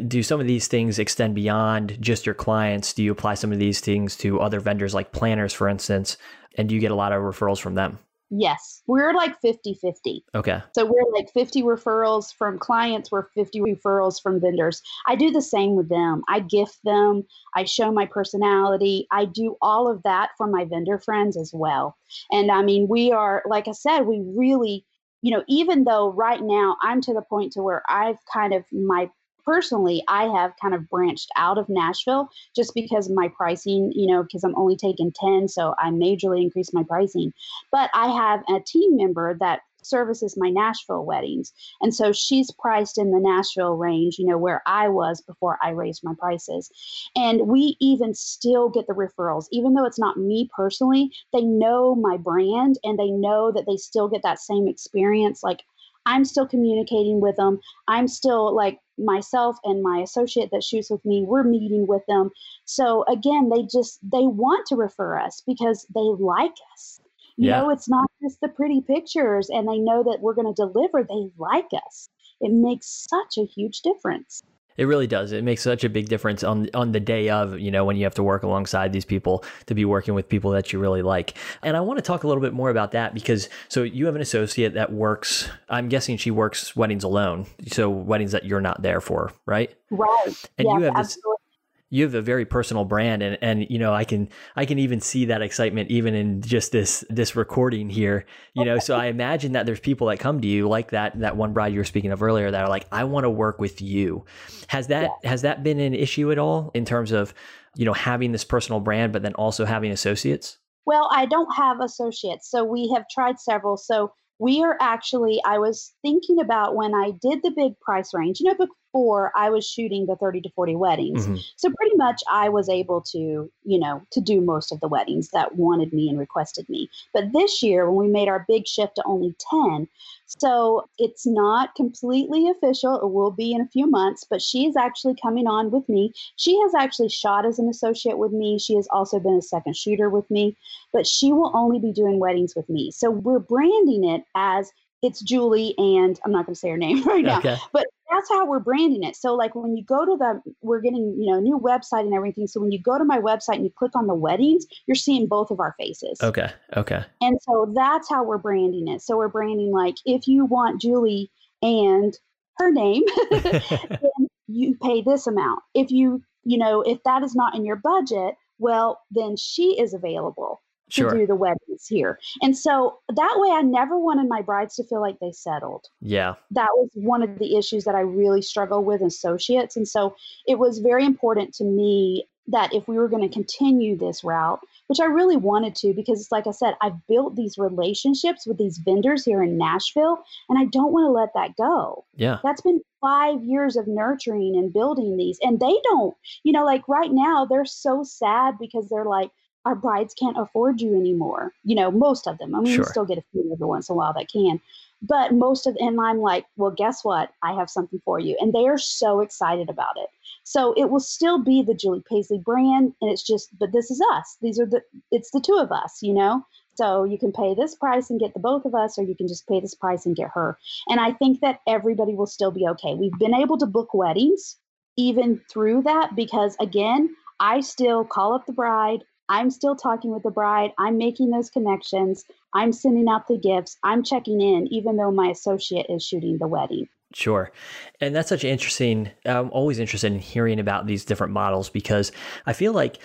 do 0.09 0.23
some 0.23 0.41
of 0.41 0.47
these 0.47 0.67
things 0.67 0.99
extend 0.99 1.35
beyond 1.35 1.99
just 2.01 2.27
your 2.27 2.35
clients? 2.35 2.93
Do 2.95 3.03
you 3.03 3.13
apply 3.13 3.35
some 3.35 3.53
of 3.53 3.59
these 3.59 3.81
things 3.81 4.17
to 4.19 4.41
other 4.41 4.61
vendors 4.61 4.95
like 4.95 5.13
planners, 5.13 5.53
for 5.53 5.69
instance? 5.69 6.17
And 6.57 6.69
do 6.69 6.75
you 6.75 6.81
get 6.81 6.91
a 6.91 6.97
lot 6.97 7.13
of 7.13 7.23
referrals 7.23 7.59
from 7.59 7.75
them? 7.75 7.99
Yes, 8.31 8.83
we're 8.87 9.13
like 9.13 9.39
50 9.41 9.79
50. 9.81 10.25
Okay. 10.35 10.61
So 10.75 10.85
we're 10.87 11.13
like 11.13 11.31
50 11.33 11.63
referrals 11.63 12.35
from 12.35 12.59
clients, 12.59 13.13
we're 13.13 13.29
50 13.35 13.61
referrals 13.61 14.21
from 14.21 14.41
vendors. 14.41 14.83
I 15.07 15.15
do 15.15 15.31
the 15.31 15.43
same 15.43 15.77
with 15.77 15.89
them. 15.89 16.23
I 16.29 16.41
gift 16.41 16.79
them, 16.85 17.25
I 17.55 17.65
show 17.65 17.93
my 17.93 18.07
personality, 18.07 19.07
I 19.13 19.27
do 19.27 19.57
all 19.61 19.89
of 19.89 20.03
that 20.03 20.31
for 20.37 20.49
my 20.49 20.65
vendor 20.65 20.99
friends 20.99 21.37
as 21.37 21.53
well. 21.55 21.97
And 22.33 22.51
I 22.51 22.63
mean, 22.63 22.89
we 22.89 23.13
are, 23.13 23.43
like 23.47 23.69
I 23.69 23.73
said, 23.73 24.01
we 24.01 24.25
really 24.27 24.85
you 25.25 25.31
know, 25.31 25.43
even 25.49 25.85
though 25.85 26.13
right 26.13 26.43
now 26.43 26.77
I'm 26.83 27.01
to 27.01 27.15
the 27.15 27.23
point 27.23 27.53
to 27.53 27.63
where 27.63 27.83
I've 27.89 28.19
kind 28.31 28.53
of 28.53 28.63
my 28.71 29.11
personally 29.43 30.05
I 30.07 30.25
have 30.25 30.53
kind 30.61 30.75
of 30.75 30.87
branched 30.91 31.31
out 31.35 31.57
of 31.57 31.67
Nashville 31.71 32.29
just 32.55 32.75
because 32.75 33.09
my 33.09 33.29
pricing, 33.35 33.91
you 33.95 34.07
know, 34.07 34.23
because 34.23 34.45
I'm 34.45 34.55
only 34.55 34.77
taking 34.77 35.13
10, 35.19 35.49
so 35.49 35.75
I 35.79 35.89
majorly 35.89 36.43
increased 36.43 36.75
my 36.75 36.83
pricing. 36.83 37.33
But 37.73 37.89
I 37.95 38.09
have 38.09 38.41
a 38.55 38.61
team 38.61 38.99
member 38.99 39.35
that 39.41 39.61
services 39.85 40.37
my 40.37 40.51
Nashville 40.51 41.05
weddings. 41.05 41.53
And 41.81 41.95
so 41.95 42.13
she's 42.13 42.51
priced 42.59 42.99
in 42.99 43.11
the 43.11 43.21
Nashville 43.21 43.77
range, 43.77 44.17
you 44.19 44.27
know, 44.27 44.39
where 44.39 44.63
I 44.67 44.89
was 44.89 45.21
before 45.21 45.59
I 45.63 45.71
raised 45.71 46.03
my 46.05 46.15
prices. 46.19 46.71
And 47.17 47.49
we 47.49 47.77
even 47.81 48.15
still 48.15 48.69
get 48.69 48.87
the 48.87 48.95
referrals, 48.95 49.47
even 49.53 49.75
though 49.75 49.85
it's 49.85 49.99
not 49.99 50.17
me 50.17 50.49
personally, 50.55 51.11
they 51.33 51.43
know 51.43 51.95
my 51.95 52.17
brand 52.17 52.79
and 52.85 52.99
they 52.99 53.11
know 53.11 53.53
that 53.53 53.65
they 53.67 53.77
still 53.77 54.09
get 54.09 54.23
that 54.23 54.39
same 54.39 54.69
experience. 54.69 55.43
Like 55.43 55.65
I'm 56.07 56.25
still 56.25 56.47
communicating 56.47 57.21
with 57.21 57.37
them. 57.37 57.61
I'm 57.89 58.09
still 58.09 58.55
like 58.55 58.79
myself 58.99 59.57
and 59.65 59.83
my 59.83 59.99
associate 59.99 60.51
that 60.53 60.63
shoots 60.63 60.91
with 60.91 61.05
me, 61.05 61.25
we're 61.27 61.43
meeting 61.43 61.87
with 61.87 62.03
them. 62.07 62.31
So 62.65 63.05
again, 63.09 63.51
they 63.51 63.63
just 63.63 63.99
they 64.03 64.27
want 64.27 64.67
to 64.67 64.77
refer 64.77 65.19
us 65.19 65.43
because 65.47 65.87
they 65.95 66.01
like 66.01 66.55
us. 66.75 67.01
You 67.37 67.49
yeah. 67.49 67.61
know, 67.61 67.71
it's 67.71 67.89
not 67.89 68.07
just 68.23 68.41
the 68.41 68.49
pretty 68.49 68.81
pictures 68.81 69.51
and 69.51 69.69
they 69.69 69.79
know 69.79 70.03
that 70.05 70.19
we're 70.21 70.35
going 70.35 70.53
to 70.53 70.55
deliver. 70.55 71.03
They 71.03 71.31
like 71.37 71.69
us. 71.75 72.09
It 72.41 72.53
makes 72.53 73.07
such 73.09 73.39
a 73.39 73.47
huge 73.47 73.81
difference. 73.81 74.43
It 74.77 74.87
really 74.87 75.07
does. 75.07 75.33
It 75.33 75.45
makes 75.45 75.63
such 75.63 75.85
a 75.85 75.89
big 75.89 76.09
difference 76.09 76.43
on 76.43 76.69
on 76.75 76.93
the 76.93 76.99
day 76.99 77.29
of, 77.29 77.59
you 77.59 77.71
know, 77.71 77.85
when 77.85 77.97
you 77.97 78.05
have 78.05 78.15
to 78.15 78.23
work 78.23 78.43
alongside 78.43 78.93
these 78.93 79.05
people 79.05 79.45
to 79.67 79.75
be 79.75 79.85
working 79.85 80.15
with 80.15 80.29
people 80.29 80.51
that 80.51 80.73
you 80.73 80.81
really 80.81 81.03
like. 81.03 81.35
And 81.63 81.77
I 81.77 81.81
want 81.81 81.99
to 81.99 82.03
talk 82.03 82.25
a 82.25 82.27
little 82.27 82.43
bit 82.43 82.53
more 82.53 82.71
about 82.71 82.91
that 82.93 83.15
because 83.15 83.49
so 83.69 83.85
you 83.85 84.07
have 84.07 84.17
an 84.17 84.21
associate 84.21 84.75
that 84.75 84.93
works, 84.93 85.49
I'm 85.69 85.89
guessing 85.89 86.17
she 86.17 86.33
works 86.33 86.75
weddings 86.75 87.05
alone. 87.05 87.47
So 87.69 87.89
weddings 87.89 88.33
that 88.33 88.45
you're 88.45 88.61
not 88.61 88.83
there 88.83 89.01
for, 89.01 89.33
right? 89.47 89.73
Right. 89.91 90.35
And 90.59 90.67
yes, 90.67 90.79
you 90.79 90.81
have 90.83 90.95
this 90.95 91.17
absolutely. 91.17 91.44
You 91.91 92.03
have 92.05 92.15
a 92.15 92.23
very 92.23 92.45
personal 92.45 92.85
brand 92.85 93.23
and 93.23 93.39
and 93.41 93.67
you 93.71 93.79
know 93.79 93.95
I 93.95 94.05
can 94.05 94.29
I 94.57 94.65
can 94.65 94.79
even 94.79 95.01
see 95.01 95.27
that 95.27 95.43
excitement 95.43 95.91
even 95.91 96.15
in 96.15 96.43
just 96.43 96.73
this 96.73 97.05
this 97.09 97.37
recording 97.37 97.89
here 97.89 98.27
you 98.55 98.65
know? 98.65 98.79
So 98.79 98.97
I 98.97 99.07
imagine 99.07 99.53
that 99.53 99.67
there's 99.67 99.81
people 99.81 100.09
that 100.09 100.19
come 100.19 100.41
to 100.41 100.49
you 100.49 100.69
like 100.69 100.91
that 100.91 101.19
that 101.21 101.37
one 101.37 101.53
bride 101.53 101.73
you 101.73 101.81
were 101.81 101.85
speaking 101.85 102.13
of 102.13 102.23
earlier 102.23 102.51
that 102.51 102.65
are 102.65 102.69
like 102.69 102.87
I 102.93 103.05
want 103.05 103.25
to 103.25 103.31
work 103.31 103.59
with 103.59 103.81
you. 103.83 104.25
Has 104.69 104.89
that 104.89 105.11
has 105.25 105.43
that 105.43 105.63
been 105.63 105.81
an 105.81 105.95
issue 105.95 106.31
at 106.33 106.39
all 106.39 106.71
in 106.75 106.85
terms 106.85 107.13
of 107.13 107.35
you 107.75 107.85
know 107.85 107.93
having 107.93 108.33
this 108.33 108.45
personal 108.45 108.81
brand 108.81 109.13
but 109.13 109.23
then 109.23 109.35
also 109.35 109.65
having 109.65 109.91
associates? 109.91 110.59
Well, 110.87 111.09
I 111.13 111.27
don't 111.27 111.53
have 111.57 111.81
associates, 111.81 112.51
so 112.51 112.63
we 112.63 112.91
have 112.95 113.05
tried 113.11 113.41
several. 113.41 113.77
So 113.77 114.13
we 114.39 114.63
are 114.63 114.77
actually, 114.81 115.41
I 115.47 115.59
was 115.59 115.95
thinking 116.03 116.41
about 116.41 116.75
when 116.75 116.95
I 116.95 117.13
did 117.23 117.43
the 117.43 117.53
big 117.57 117.79
price 117.81 118.13
range, 118.13 118.41
you 118.41 118.53
know, 118.53 118.67
before 118.95 119.33
I 119.35 119.51
was 119.51 119.67
shooting 119.67 120.07
the 120.07 120.17
30 120.17 120.41
to 120.43 120.51
40 120.51 120.77
weddings. 120.77 121.27
Mhm. 121.27 121.41
So 121.57 121.69
pretty 121.71 121.97
much 121.97 122.23
I 122.31 122.49
was 122.49 122.69
able 122.69 123.01
to, 123.13 123.51
you 123.65 123.79
know, 123.79 124.03
to 124.13 124.21
do 124.21 124.41
most 124.41 124.71
of 124.71 124.79
the 124.81 124.89
weddings 124.89 125.31
that 125.31 125.57
wanted 125.57 125.93
me 125.93 126.09
and 126.09 126.19
requested 126.19 126.69
me. 126.69 126.89
But 127.13 127.33
this 127.33 127.63
year, 127.63 127.91
when 127.91 128.07
we 128.07 128.13
made 128.13 128.29
our 128.29 128.45
big 128.47 128.67
shift 128.69 128.95
to 128.97 129.03
only 129.05 129.35
10, 129.51 129.89
so 130.27 130.85
it's 130.99 131.27
not 131.27 131.75
completely 131.75 132.49
official. 132.49 132.97
It 132.97 133.13
will 133.13 133.31
be 133.31 133.53
in 133.53 133.61
a 133.61 133.69
few 133.69 133.89
months, 133.89 134.25
but 134.29 134.41
she 134.41 134.67
is 134.67 134.77
actually 134.77 135.17
coming 135.21 135.47
on 135.47 135.71
with 135.71 135.89
me. 135.89 136.13
She 136.37 136.59
has 136.61 136.75
actually 136.75 137.09
shot 137.09 137.45
as 137.45 137.59
an 137.59 137.69
associate 137.69 138.19
with 138.19 138.33
me. 138.33 138.59
She 138.59 138.75
has 138.77 138.87
also 138.93 139.19
been 139.19 139.35
a 139.35 139.43
second 139.43 139.77
shooter 139.77 140.09
with 140.09 140.31
me, 140.31 140.57
but 140.93 141.07
she 141.07 141.33
will 141.33 141.51
only 141.55 141.79
be 141.79 141.93
doing 141.93 142.19
weddings 142.21 142.55
with 142.55 142.69
me. 142.69 142.91
So 142.91 143.11
we're 143.11 143.41
branding 143.41 144.05
it 144.05 144.25
as 144.35 144.71
it's 145.05 145.21
Julie 145.21 145.75
and 145.77 146.19
I'm 146.25 146.33
not 146.33 146.47
going 146.47 146.55
to 146.55 146.59
say 146.59 146.71
her 146.71 146.77
name 146.77 147.03
right 147.07 147.25
now, 147.25 147.39
okay 147.39 147.59
but 147.73 147.87
that's 148.11 148.29
how 148.29 148.47
we're 148.47 148.61
branding 148.61 149.03
it. 149.03 149.17
So 149.17 149.35
like 149.35 149.55
when 149.55 149.77
you 149.77 149.85
go 149.85 150.05
to 150.05 150.17
the, 150.17 150.41
we're 150.63 150.81
getting, 150.81 151.17
you 151.19 151.31
know, 151.31 151.39
a 151.39 151.41
new 151.41 151.59
website 151.59 152.01
and 152.01 152.15
everything. 152.15 152.47
So 152.47 152.61
when 152.61 152.71
you 152.71 152.81
go 152.81 152.99
to 152.99 153.05
my 153.05 153.19
website 153.19 153.57
and 153.57 153.65
you 153.65 153.71
click 153.77 153.97
on 153.97 154.07
the 154.07 154.15
weddings, 154.15 154.67
you're 154.87 154.95
seeing 154.95 155.27
both 155.27 155.51
of 155.51 155.61
our 155.61 155.75
faces. 155.79 156.23
okay 156.23 156.51
okay 156.77 157.05
And 157.21 157.39
so 157.43 157.73
that's 157.75 158.09
how 158.09 158.25
we're 158.25 158.39
branding 158.39 158.89
it. 158.89 159.03
So 159.03 159.17
we're 159.17 159.29
branding 159.29 159.73
like 159.73 159.97
if 160.05 160.27
you 160.29 160.45
want 160.45 160.81
Julie 160.81 161.31
and 161.63 162.17
her 162.59 162.71
name, 162.71 163.03
then 163.31 164.29
you 164.47 164.77
pay 164.83 165.03
this 165.03 165.27
amount. 165.27 165.61
If 165.75 165.91
you, 165.91 166.23
you 166.45 166.59
know, 166.59 166.83
if 166.83 167.03
that 167.05 167.23
is 167.23 167.35
not 167.35 167.55
in 167.55 167.65
your 167.65 167.77
budget, 167.77 168.35
well, 168.59 169.01
then 169.11 169.37
she 169.37 169.81
is 169.81 169.95
available 169.95 170.63
to 170.95 171.03
sure 171.03 171.11
do 171.11 171.27
the 171.27 171.35
weddings 171.35 171.87
here. 171.89 172.19
And 172.43 172.57
so 172.57 172.99
that 173.09 173.35
way 173.37 173.51
I 173.51 173.63
never 173.63 173.99
wanted 173.99 174.29
my 174.29 174.43
brides 174.43 174.77
to 174.77 174.85
feel 174.85 175.01
like 175.01 175.19
they 175.21 175.33
settled 175.33 175.87
yeah 176.01 176.35
that 176.51 176.69
was 176.75 176.91
one 176.95 177.23
of 177.23 177.39
the 177.39 177.57
issues 177.57 177.85
that 177.85 177.95
I 177.95 178.01
really 178.01 178.43
struggle 178.43 178.83
with 178.85 179.01
in 179.01 179.07
associates. 179.07 179.77
And 179.77 179.87
so 179.87 180.15
it 180.47 180.59
was 180.59 180.79
very 180.79 181.05
important 181.05 181.55
to 181.55 181.65
me 181.65 182.27
that 182.47 182.75
if 182.75 182.87
we 182.87 182.97
were 182.97 183.09
going 183.09 183.27
to 183.27 183.33
continue 183.33 183.97
this 183.97 184.23
route, 184.23 184.61
which 184.89 185.01
I 185.01 185.07
really 185.07 185.37
wanted 185.37 185.75
to, 185.77 185.95
because 185.95 186.21
it's 186.21 186.33
like 186.33 186.47
I 186.47 186.51
said, 186.51 186.75
I've 186.83 187.07
built 187.07 187.37
these 187.37 187.57
relationships 187.57 188.47
with 188.47 188.59
these 188.59 188.79
vendors 188.79 189.25
here 189.25 189.43
in 189.43 189.57
Nashville, 189.57 190.23
and 190.51 190.59
I 190.59 190.67
don't 190.67 190.93
want 190.93 191.07
to 191.07 191.11
let 191.11 191.31
that 191.35 191.57
go. 191.57 192.05
yeah 192.15 192.39
That's 192.43 192.61
been 192.61 192.81
five 193.01 193.43
years 193.43 193.77
of 193.77 193.87
nurturing 193.87 194.57
and 194.57 194.73
building 194.73 195.17
these. 195.17 195.39
And 195.41 195.59
they 195.59 195.75
don't, 195.85 196.15
you 196.43 196.53
know, 196.53 196.65
like 196.65 196.87
right 196.87 197.13
now, 197.13 197.47
they're 197.47 197.65
so 197.65 198.03
sad 198.03 198.57
because 198.59 198.89
they're 198.89 199.07
like, 199.07 199.31
our 199.65 199.75
brides 199.75 200.15
can't 200.15 200.39
afford 200.39 200.81
you 200.81 200.95
anymore. 200.95 201.53
You 201.65 201.75
know, 201.75 201.91
most 201.91 202.27
of 202.27 202.39
them. 202.39 202.55
I 202.55 202.61
mean, 202.61 202.75
Sure. 202.75 202.85
we 202.85 202.91
still 202.91 203.05
get 203.05 203.19
a 203.19 203.25
few 203.33 203.51
every 203.53 203.67
once 203.67 203.89
in 203.89 203.95
a 203.95 203.97
while 203.97 204.13
that 204.15 204.31
can. 204.31 204.61
But 205.03 205.35
most 205.35 205.67
of 205.67 205.77
and 205.81 206.01
I'm 206.01 206.21
like, 206.21 206.47
well, 206.57 206.71
guess 206.71 207.05
what? 207.05 207.31
I 207.43 207.53
have 207.55 207.69
something 207.69 208.01
for 208.05 208.19
you. 208.19 208.37
And 208.41 208.53
they 208.53 208.67
are 208.67 208.79
so 208.79 209.21
excited 209.21 209.69
about 209.69 209.97
it. 209.97 210.09
So 210.45 210.73
it 210.77 210.91
will 210.91 211.01
still 211.01 211.39
be 211.39 211.63
the 211.63 211.75
Julie 211.75 212.03
Paisley 212.09 212.39
brand. 212.39 212.95
And 213.01 213.11
it's 213.11 213.23
just, 213.23 213.51
but 213.59 213.73
this 213.73 213.91
is 213.91 214.03
us. 214.13 214.37
These 214.41 214.59
are 214.59 214.67
the 214.67 214.83
it's 215.11 215.31
the 215.31 215.41
two 215.41 215.57
of 215.57 215.73
us, 215.73 215.99
you 216.03 216.15
know? 216.15 216.45
So 216.77 217.05
you 217.05 217.19
can 217.19 217.33
pay 217.33 217.55
this 217.55 217.75
price 217.75 218.11
and 218.11 218.19
get 218.19 218.35
the 218.35 218.41
both 218.41 218.65
of 218.65 218.75
us, 218.75 218.99
or 218.99 219.05
you 219.05 219.15
can 219.15 219.29
just 219.29 219.47
pay 219.47 219.61
this 219.61 219.75
price 219.75 220.07
and 220.07 220.17
get 220.17 220.31
her. 220.35 220.59
And 220.89 221.01
I 221.01 221.13
think 221.13 221.41
that 221.41 221.61
everybody 221.67 222.15
will 222.15 222.27
still 222.27 222.51
be 222.51 222.67
okay. 222.69 222.95
We've 222.95 223.19
been 223.19 223.35
able 223.35 223.59
to 223.59 223.67
book 223.67 223.95
weddings 223.95 224.57
even 224.97 225.41
through 225.49 225.83
that 225.83 226.17
because, 226.17 226.57
again, 226.61 227.15
I 227.41 227.61
still 227.61 228.05
call 228.05 228.33
up 228.35 228.47
the 228.47 228.53
bride. 228.53 229.05
I'm 229.29 229.51
still 229.51 229.77
talking 229.77 230.13
with 230.13 230.23
the 230.23 230.31
bride. 230.31 230.73
I'm 230.79 230.99
making 230.99 231.31
those 231.31 231.51
connections. 231.51 232.25
I'm 232.53 232.73
sending 232.73 233.09
out 233.09 233.27
the 233.27 233.39
gifts. 233.39 233.77
I'm 233.83 234.03
checking 234.03 234.41
in, 234.41 234.67
even 234.73 234.97
though 234.97 235.11
my 235.11 235.29
associate 235.29 235.87
is 235.89 236.05
shooting 236.05 236.39
the 236.39 236.49
wedding. 236.49 236.89
Sure. 237.15 237.53
And 238.01 238.15
that's 238.15 238.29
such 238.29 238.45
interesting. 238.45 239.11
I'm 239.25 239.51
always 239.51 239.79
interested 239.79 240.13
in 240.13 240.19
hearing 240.19 240.59
about 240.59 240.87
these 240.87 241.05
different 241.05 241.33
models 241.33 241.71
because 241.71 242.11
I 242.45 242.53
feel 242.53 242.73
like, 242.73 242.99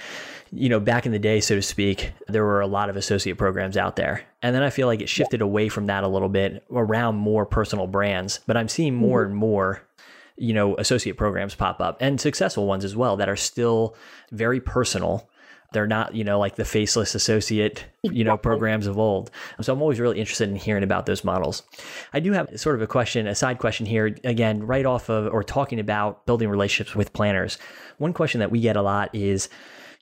you 0.51 0.67
know, 0.67 0.79
back 0.79 1.05
in 1.05 1.11
the 1.11 1.19
day, 1.19 1.39
so 1.41 1.55
to 1.55 1.61
speak, 1.61 2.11
there 2.27 2.43
were 2.43 2.61
a 2.61 2.67
lot 2.67 2.89
of 2.89 2.95
associate 2.95 3.37
programs 3.37 3.77
out 3.77 3.95
there. 3.95 4.23
And 4.41 4.55
then 4.55 4.63
I 4.63 4.71
feel 4.71 4.87
like 4.87 5.01
it 5.01 5.09
shifted 5.09 5.41
away 5.41 5.69
from 5.69 5.85
that 5.85 6.03
a 6.03 6.07
little 6.07 6.29
bit 6.29 6.63
around 6.71 7.17
more 7.17 7.45
personal 7.45 7.85
brands. 7.85 8.39
But 8.47 8.57
I'm 8.57 8.67
seeing 8.67 8.93
mm-hmm. 8.93 9.01
more 9.01 9.23
and 9.23 9.35
more, 9.35 9.87
you 10.37 10.53
know, 10.53 10.75
associate 10.77 11.17
programs 11.17 11.53
pop 11.53 11.79
up 11.79 11.97
and 12.01 12.19
successful 12.19 12.65
ones 12.65 12.83
as 12.83 12.95
well 12.95 13.15
that 13.17 13.29
are 13.29 13.35
still 13.35 13.95
very 14.31 14.59
personal. 14.59 15.28
They're 15.71 15.87
not, 15.87 16.15
you 16.15 16.23
know, 16.23 16.39
like 16.39 16.55
the 16.55 16.65
faceless 16.65 17.13
associate, 17.13 17.85
you 18.03 18.23
know, 18.23 18.37
programs 18.37 18.87
of 18.87 18.97
old. 18.97 19.29
So 19.61 19.71
I'm 19.71 19.81
always 19.81 19.99
really 19.99 20.19
interested 20.19 20.49
in 20.49 20.55
hearing 20.55 20.83
about 20.83 21.05
those 21.05 21.23
models. 21.23 21.63
I 22.11 22.19
do 22.19 22.31
have 22.31 22.59
sort 22.59 22.75
of 22.75 22.81
a 22.81 22.87
question, 22.87 23.27
a 23.27 23.35
side 23.35 23.59
question 23.59 23.85
here, 23.85 24.15
again, 24.23 24.65
right 24.65 24.85
off 24.85 25.09
of 25.09 25.31
or 25.31 25.43
talking 25.43 25.79
about 25.79 26.25
building 26.25 26.49
relationships 26.49 26.95
with 26.95 27.13
planners. 27.13 27.57
One 27.99 28.13
question 28.13 28.39
that 28.39 28.49
we 28.49 28.61
get 28.61 28.75
a 28.75 28.81
lot 28.81 29.13
is, 29.13 29.49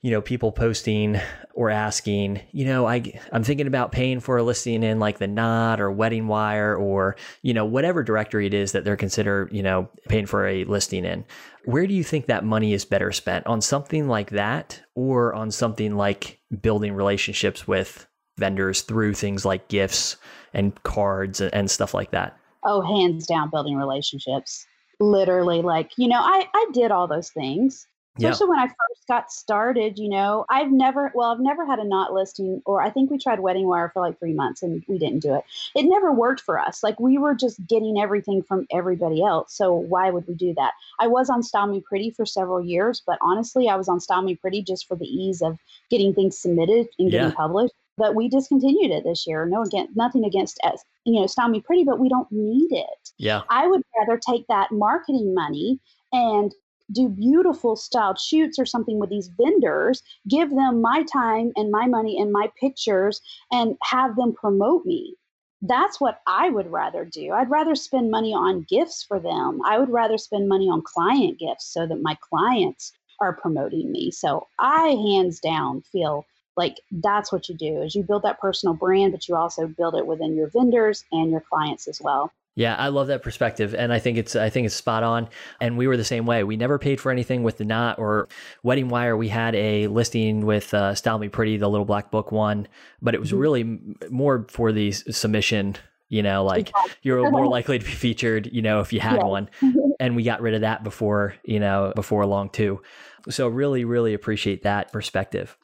you 0.00 0.12
know, 0.12 0.20
people 0.20 0.52
posting 0.52 1.20
or 1.54 1.70
asking, 1.70 2.40
you 2.52 2.64
know, 2.64 2.86
I 2.86 3.20
I'm 3.32 3.42
thinking 3.42 3.66
about 3.66 3.90
paying 3.90 4.20
for 4.20 4.36
a 4.36 4.42
listing 4.42 4.82
in 4.82 5.00
like 5.00 5.18
the 5.18 5.26
Knot 5.26 5.80
or 5.80 5.90
Wedding 5.90 6.28
Wire 6.28 6.76
or 6.76 7.16
you 7.42 7.52
know 7.52 7.64
whatever 7.64 8.04
directory 8.04 8.46
it 8.46 8.54
is 8.54 8.72
that 8.72 8.84
they're 8.84 8.96
consider 8.96 9.48
you 9.50 9.62
know 9.62 9.88
paying 10.08 10.26
for 10.26 10.46
a 10.46 10.64
listing 10.64 11.04
in. 11.04 11.24
Where 11.64 11.86
do 11.86 11.94
you 11.94 12.04
think 12.04 12.26
that 12.26 12.44
money 12.44 12.72
is 12.72 12.84
better 12.84 13.12
spent 13.12 13.46
on 13.46 13.60
something 13.60 14.08
like 14.08 14.30
that 14.30 14.80
or 14.94 15.34
on 15.34 15.50
something 15.50 15.96
like 15.96 16.38
building 16.62 16.94
relationships 16.94 17.66
with 17.66 18.06
vendors 18.38 18.82
through 18.82 19.14
things 19.14 19.44
like 19.44 19.68
gifts 19.68 20.16
and 20.54 20.80
cards 20.84 21.40
and, 21.40 21.70
stuff 21.70 21.92
like 21.92 22.12
that? 22.12 22.38
Oh, 22.64 22.80
hands 22.80 23.26
down, 23.26 23.50
building 23.50 23.76
relationships. 23.76 24.66
Literally, 25.00 25.60
like, 25.60 25.90
you 25.98 26.08
know, 26.08 26.20
I, 26.20 26.46
I 26.54 26.66
did 26.72 26.90
all 26.90 27.06
those 27.06 27.30
things. 27.30 27.86
Yeah. 28.18 28.30
Especially 28.30 28.50
when 28.50 28.58
I 28.58 28.66
first 28.66 29.06
got 29.08 29.32
started, 29.32 29.98
you 29.98 30.08
know, 30.08 30.44
I've 30.50 30.70
never, 30.72 31.12
well, 31.14 31.30
I've 31.30 31.40
never 31.40 31.64
had 31.64 31.78
a 31.78 31.84
Knot 31.84 32.12
listing, 32.12 32.60
or 32.66 32.82
I 32.82 32.90
think 32.90 33.10
we 33.10 33.18
tried 33.18 33.40
Wedding 33.40 33.66
Wire 33.68 33.90
for 33.92 34.02
like 34.02 34.18
three 34.18 34.32
months 34.34 34.62
and 34.62 34.84
we 34.88 34.98
didn't 34.98 35.20
do 35.20 35.34
it. 35.34 35.44
It 35.74 35.84
never 35.84 36.12
worked 36.12 36.40
for 36.40 36.58
us. 36.58 36.82
Like 36.82 36.98
we 36.98 37.16
were 37.18 37.34
just 37.34 37.64
getting 37.66 37.98
everything 38.00 38.42
from 38.42 38.66
everybody 38.72 39.22
else. 39.22 39.54
So 39.54 39.72
why 39.72 40.10
would 40.10 40.26
we 40.26 40.34
do 40.34 40.52
that? 40.54 40.72
I 40.98 41.06
was 41.06 41.30
on 41.30 41.42
Style 41.42 41.66
Me 41.68 41.80
Pretty 41.80 42.10
for 42.10 42.26
several 42.26 42.60
years, 42.62 43.02
but 43.06 43.18
honestly, 43.22 43.68
I 43.68 43.76
was 43.76 43.88
on 43.88 44.00
Style 44.00 44.22
Me 44.22 44.34
Pretty 44.34 44.62
just 44.62 44.86
for 44.88 44.96
the 44.96 45.06
ease 45.06 45.40
of 45.40 45.58
getting 45.90 46.12
things 46.12 46.36
submitted 46.38 46.88
and 46.98 47.10
getting 47.10 47.28
Yeah. 47.30 47.34
published. 47.34 47.74
But 47.96 48.14
we 48.14 48.28
discontinued 48.28 48.92
it 48.92 49.02
this 49.02 49.26
year. 49.26 49.44
No, 49.44 49.62
again, 49.62 49.88
nothing 49.96 50.24
against 50.24 50.60
us, 50.62 50.84
you 51.04 51.14
know, 51.20 51.26
Style 51.26 51.48
Me 51.48 51.60
Pretty, 51.60 51.82
but 51.82 51.98
we 51.98 52.08
don't 52.08 52.30
need 52.30 52.70
it. 52.70 53.10
Yeah. 53.16 53.42
I 53.50 53.66
would 53.66 53.82
rather 53.98 54.18
take 54.18 54.46
that 54.46 54.70
marketing 54.70 55.34
money 55.34 55.80
and 56.12 56.54
do 56.92 57.08
beautiful 57.08 57.76
styled 57.76 58.18
shoots 58.18 58.58
or 58.58 58.66
something 58.66 58.98
with 58.98 59.10
these 59.10 59.28
vendors, 59.28 60.02
give 60.28 60.50
them 60.50 60.80
my 60.80 61.02
time 61.04 61.52
and 61.56 61.70
my 61.70 61.86
money 61.86 62.18
and 62.20 62.32
my 62.32 62.50
pictures, 62.58 63.20
and 63.52 63.76
have 63.82 64.16
them 64.16 64.32
promote 64.32 64.84
me. 64.86 65.14
That's 65.60 66.00
what 66.00 66.20
I 66.26 66.50
would 66.50 66.70
rather 66.70 67.04
do. 67.04 67.32
I'd 67.32 67.50
rather 67.50 67.74
spend 67.74 68.10
money 68.10 68.32
on 68.32 68.66
gifts 68.68 69.02
for 69.02 69.18
them. 69.18 69.60
I 69.66 69.78
would 69.78 69.90
rather 69.90 70.16
spend 70.16 70.48
money 70.48 70.68
on 70.68 70.82
client 70.82 71.38
gifts 71.38 71.66
so 71.72 71.86
that 71.86 72.02
my 72.02 72.16
clients 72.30 72.92
are 73.20 73.34
promoting 73.34 73.90
me. 73.90 74.10
So 74.10 74.46
I 74.58 74.90
hands 74.90 75.40
down 75.40 75.82
feel 75.82 76.24
like 76.56 76.76
that's 76.90 77.32
what 77.32 77.48
you 77.48 77.54
do 77.54 77.82
is 77.82 77.94
you 77.94 78.02
build 78.02 78.22
that 78.22 78.40
personal 78.40 78.74
brand, 78.74 79.12
but 79.12 79.28
you 79.28 79.36
also 79.36 79.66
build 79.66 79.94
it 79.94 80.06
within 80.06 80.34
your 80.34 80.48
vendors 80.48 81.04
and 81.12 81.30
your 81.30 81.40
clients 81.40 81.86
as 81.88 82.00
well. 82.00 82.32
Yeah, 82.58 82.74
I 82.74 82.88
love 82.88 83.06
that 83.06 83.22
perspective, 83.22 83.72
and 83.72 83.92
I 83.92 84.00
think 84.00 84.18
it's 84.18 84.34
I 84.34 84.50
think 84.50 84.66
it's 84.66 84.74
spot 84.74 85.04
on. 85.04 85.28
And 85.60 85.78
we 85.78 85.86
were 85.86 85.96
the 85.96 86.02
same 86.04 86.26
way. 86.26 86.42
We 86.42 86.56
never 86.56 86.76
paid 86.76 87.00
for 87.00 87.12
anything 87.12 87.44
with 87.44 87.56
the 87.58 87.64
Knot 87.64 88.00
or 88.00 88.26
Wedding 88.64 88.88
Wire. 88.88 89.16
We 89.16 89.28
had 89.28 89.54
a 89.54 89.86
listing 89.86 90.44
with 90.44 90.74
uh, 90.74 90.96
Style 90.96 91.18
Me 91.18 91.28
Pretty, 91.28 91.56
the 91.56 91.68
little 91.68 91.84
black 91.86 92.10
book 92.10 92.32
one, 92.32 92.66
but 93.00 93.14
it 93.14 93.20
was 93.20 93.30
Mhm. 93.30 93.38
really 93.40 93.60
m- 93.60 93.94
more 94.10 94.44
for 94.50 94.72
the 94.72 94.90
submission 94.90 95.76
You 96.10 96.22
know, 96.22 96.42
like 96.42 96.72
you're 97.02 97.30
more 97.30 97.46
likely 97.46 97.78
to 97.78 97.84
be 97.84 97.90
featured, 97.92 98.48
you 98.50 98.62
know, 98.62 98.80
if 98.80 98.92
you 98.94 98.98
had 99.00 99.16
yeah. 99.18 99.24
one. 99.24 99.48
And 100.00 100.16
we 100.16 100.22
got 100.22 100.40
rid 100.40 100.54
of 100.54 100.60
that 100.62 100.82
before, 100.82 101.34
you 101.44 101.60
know, 101.60 101.92
before 101.94 102.24
long 102.24 102.48
too. 102.50 102.80
So 103.28 103.46
really, 103.48 103.84
really 103.84 104.14
appreciate 104.14 104.62
that 104.62 104.90
perspective. 104.92 105.56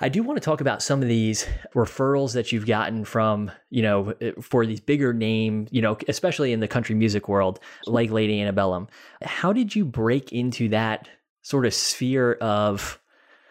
I 0.00 0.08
do 0.08 0.22
want 0.22 0.38
to 0.38 0.40
talk 0.40 0.60
about 0.60 0.82
some 0.82 1.02
of 1.02 1.08
these 1.08 1.46
referrals 1.74 2.32
that 2.32 2.52
you've 2.52 2.66
gotten 2.66 3.04
from, 3.04 3.50
you 3.68 3.82
know, 3.82 4.14
eh, 4.20 4.32
for 4.40 4.64
these 4.64 4.80
bigger 4.80 5.12
name, 5.12 5.66
you 5.70 5.82
know, 5.82 5.98
especially 6.08 6.52
in 6.52 6.60
the 6.60 6.68
country 6.68 6.94
music 6.94 7.28
world, 7.28 7.60
like 7.86 8.10
Lady 8.10 8.40
Antebellum. 8.40 8.88
How 9.22 9.52
did 9.52 9.76
you 9.76 9.84
break 9.84 10.32
into 10.32 10.68
that 10.70 11.08
sort 11.42 11.66
of 11.66 11.74
sphere 11.74 12.34
of 12.34 12.98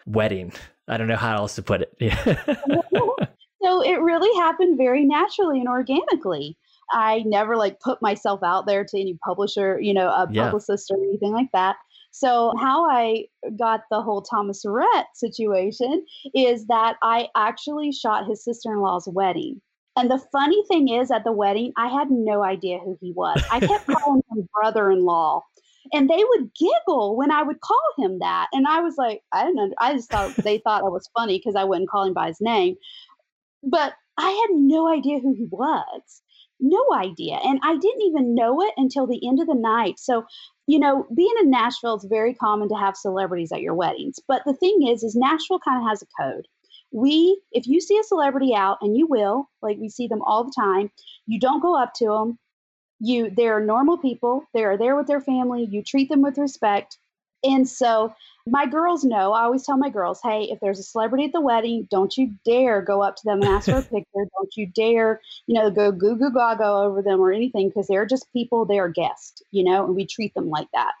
wedding? 0.06 0.52
I 0.88 0.96
don't 0.96 1.06
know 1.06 1.16
how 1.16 1.36
else 1.36 1.54
to 1.54 1.62
put 1.62 1.82
it. 1.82 1.94
so 3.62 3.82
it 3.82 4.00
really 4.00 4.40
happened 4.40 4.76
very 4.76 5.04
naturally 5.04 5.60
and 5.60 5.68
organically. 5.68 6.56
I 6.92 7.22
never 7.26 7.56
like 7.56 7.78
put 7.78 8.02
myself 8.02 8.40
out 8.42 8.66
there 8.66 8.84
to 8.84 9.00
any 9.00 9.16
publisher, 9.24 9.78
you 9.80 9.94
know, 9.94 10.08
a 10.08 10.28
yeah. 10.32 10.46
publicist 10.46 10.90
or 10.90 10.96
anything 10.96 11.32
like 11.32 11.52
that. 11.52 11.76
So, 12.10 12.52
mm. 12.54 12.60
how 12.60 12.88
I 12.88 13.26
got 13.58 13.82
the 13.90 14.02
whole 14.02 14.22
Thomas 14.22 14.62
Rhett 14.64 15.06
situation 15.14 16.04
is 16.34 16.66
that 16.66 16.96
I 17.02 17.28
actually 17.36 17.92
shot 17.92 18.26
his 18.26 18.44
sister 18.44 18.72
in 18.72 18.80
law's 18.80 19.08
wedding. 19.08 19.60
And 19.96 20.10
the 20.10 20.22
funny 20.32 20.62
thing 20.68 20.88
is, 20.88 21.10
at 21.10 21.24
the 21.24 21.32
wedding, 21.32 21.72
I 21.76 21.88
had 21.88 22.10
no 22.10 22.42
idea 22.42 22.78
who 22.78 22.96
he 23.00 23.12
was. 23.12 23.42
I 23.50 23.60
kept 23.66 23.86
calling 23.86 24.22
him 24.30 24.48
brother 24.54 24.90
in 24.90 25.04
law. 25.04 25.42
And 25.92 26.08
they 26.08 26.22
would 26.22 26.50
giggle 26.54 27.16
when 27.16 27.30
I 27.30 27.42
would 27.42 27.60
call 27.60 27.78
him 27.98 28.18
that. 28.20 28.48
And 28.52 28.66
I 28.66 28.80
was 28.80 28.96
like, 28.96 29.22
I 29.32 29.42
don't 29.42 29.56
know. 29.56 29.70
I 29.78 29.94
just 29.94 30.10
thought 30.10 30.34
they 30.36 30.58
thought 30.64 30.84
I 30.84 30.88
was 30.88 31.10
funny 31.16 31.38
because 31.38 31.56
I 31.56 31.64
wouldn't 31.64 31.88
call 31.88 32.04
him 32.04 32.14
by 32.14 32.28
his 32.28 32.40
name. 32.40 32.76
But 33.62 33.94
I 34.16 34.30
had 34.30 34.56
no 34.56 34.88
idea 34.88 35.18
who 35.18 35.34
he 35.34 35.46
was 35.50 36.22
no 36.60 36.84
idea. 36.94 37.38
And 37.44 37.60
I 37.62 37.76
didn't 37.76 38.02
even 38.02 38.34
know 38.34 38.60
it 38.62 38.74
until 38.76 39.06
the 39.06 39.26
end 39.26 39.40
of 39.40 39.46
the 39.46 39.54
night. 39.54 39.98
So 39.98 40.24
you 40.70 40.78
know, 40.78 41.04
being 41.16 41.34
in 41.40 41.50
Nashville, 41.50 41.96
it's 41.96 42.04
very 42.04 42.32
common 42.32 42.68
to 42.68 42.76
have 42.76 42.96
celebrities 42.96 43.50
at 43.50 43.60
your 43.60 43.74
weddings. 43.74 44.20
But 44.28 44.42
the 44.46 44.54
thing 44.54 44.86
is, 44.86 45.02
is 45.02 45.16
Nashville 45.16 45.58
kind 45.58 45.82
of 45.82 45.88
has 45.88 46.00
a 46.00 46.22
code. 46.22 46.46
We, 46.92 47.42
if 47.50 47.66
you 47.66 47.80
see 47.80 47.98
a 47.98 48.04
celebrity 48.04 48.54
out, 48.54 48.78
and 48.80 48.96
you 48.96 49.08
will, 49.08 49.50
like 49.62 49.78
we 49.78 49.88
see 49.88 50.06
them 50.06 50.22
all 50.22 50.44
the 50.44 50.54
time, 50.56 50.92
you 51.26 51.40
don't 51.40 51.60
go 51.60 51.76
up 51.76 51.92
to 51.94 52.06
them. 52.06 52.38
You, 53.00 53.30
they're 53.30 53.58
normal 53.58 53.98
people. 53.98 54.44
They 54.54 54.62
are 54.62 54.78
there 54.78 54.94
with 54.94 55.08
their 55.08 55.20
family. 55.20 55.66
You 55.68 55.82
treat 55.82 56.08
them 56.08 56.22
with 56.22 56.38
respect. 56.38 56.98
And 57.42 57.68
so 57.68 58.14
my 58.46 58.66
girls 58.66 59.04
know, 59.04 59.32
I 59.32 59.42
always 59.42 59.64
tell 59.64 59.76
my 59.76 59.90
girls, 59.90 60.20
hey, 60.22 60.48
if 60.50 60.60
there's 60.60 60.78
a 60.78 60.82
celebrity 60.82 61.24
at 61.24 61.32
the 61.32 61.40
wedding, 61.40 61.86
don't 61.90 62.16
you 62.16 62.34
dare 62.44 62.82
go 62.82 63.02
up 63.02 63.16
to 63.16 63.22
them 63.24 63.42
and 63.42 63.50
ask 63.50 63.66
for 63.70 63.78
a 63.78 63.82
picture. 63.82 64.26
Don't 64.36 64.56
you 64.56 64.66
dare, 64.66 65.20
you 65.46 65.54
know, 65.54 65.70
go 65.70 65.92
goo 65.92 66.16
goo 66.16 66.32
gaga 66.32 66.64
over 66.64 67.02
them 67.02 67.20
or 67.20 67.32
anything 67.32 67.68
because 67.68 67.86
they're 67.86 68.06
just 68.06 68.32
people, 68.32 68.64
they 68.64 68.78
are 68.78 68.88
guests, 68.88 69.42
you 69.50 69.62
know, 69.62 69.84
and 69.84 69.94
we 69.94 70.06
treat 70.06 70.34
them 70.34 70.48
like 70.48 70.68
that. 70.72 70.92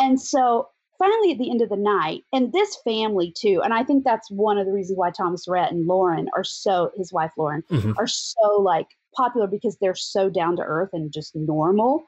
And 0.00 0.20
so 0.20 0.68
finally 0.98 1.32
at 1.32 1.38
the 1.38 1.50
end 1.50 1.62
of 1.62 1.68
the 1.68 1.76
night, 1.76 2.22
and 2.32 2.52
this 2.52 2.76
family 2.84 3.32
too, 3.36 3.60
and 3.64 3.74
I 3.74 3.82
think 3.82 4.04
that's 4.04 4.30
one 4.30 4.58
of 4.58 4.66
the 4.66 4.72
reasons 4.72 4.98
why 4.98 5.10
Thomas 5.10 5.48
Rhett 5.48 5.72
and 5.72 5.86
Lauren 5.86 6.28
are 6.36 6.44
so, 6.44 6.92
his 6.96 7.12
wife 7.12 7.32
Lauren, 7.36 7.62
mm-hmm. 7.70 7.92
are 7.98 8.06
so 8.06 8.60
like 8.60 8.88
popular 9.16 9.46
because 9.46 9.76
they're 9.80 9.94
so 9.94 10.28
down 10.28 10.56
to 10.56 10.62
earth 10.62 10.90
and 10.92 11.12
just 11.12 11.34
normal. 11.34 12.04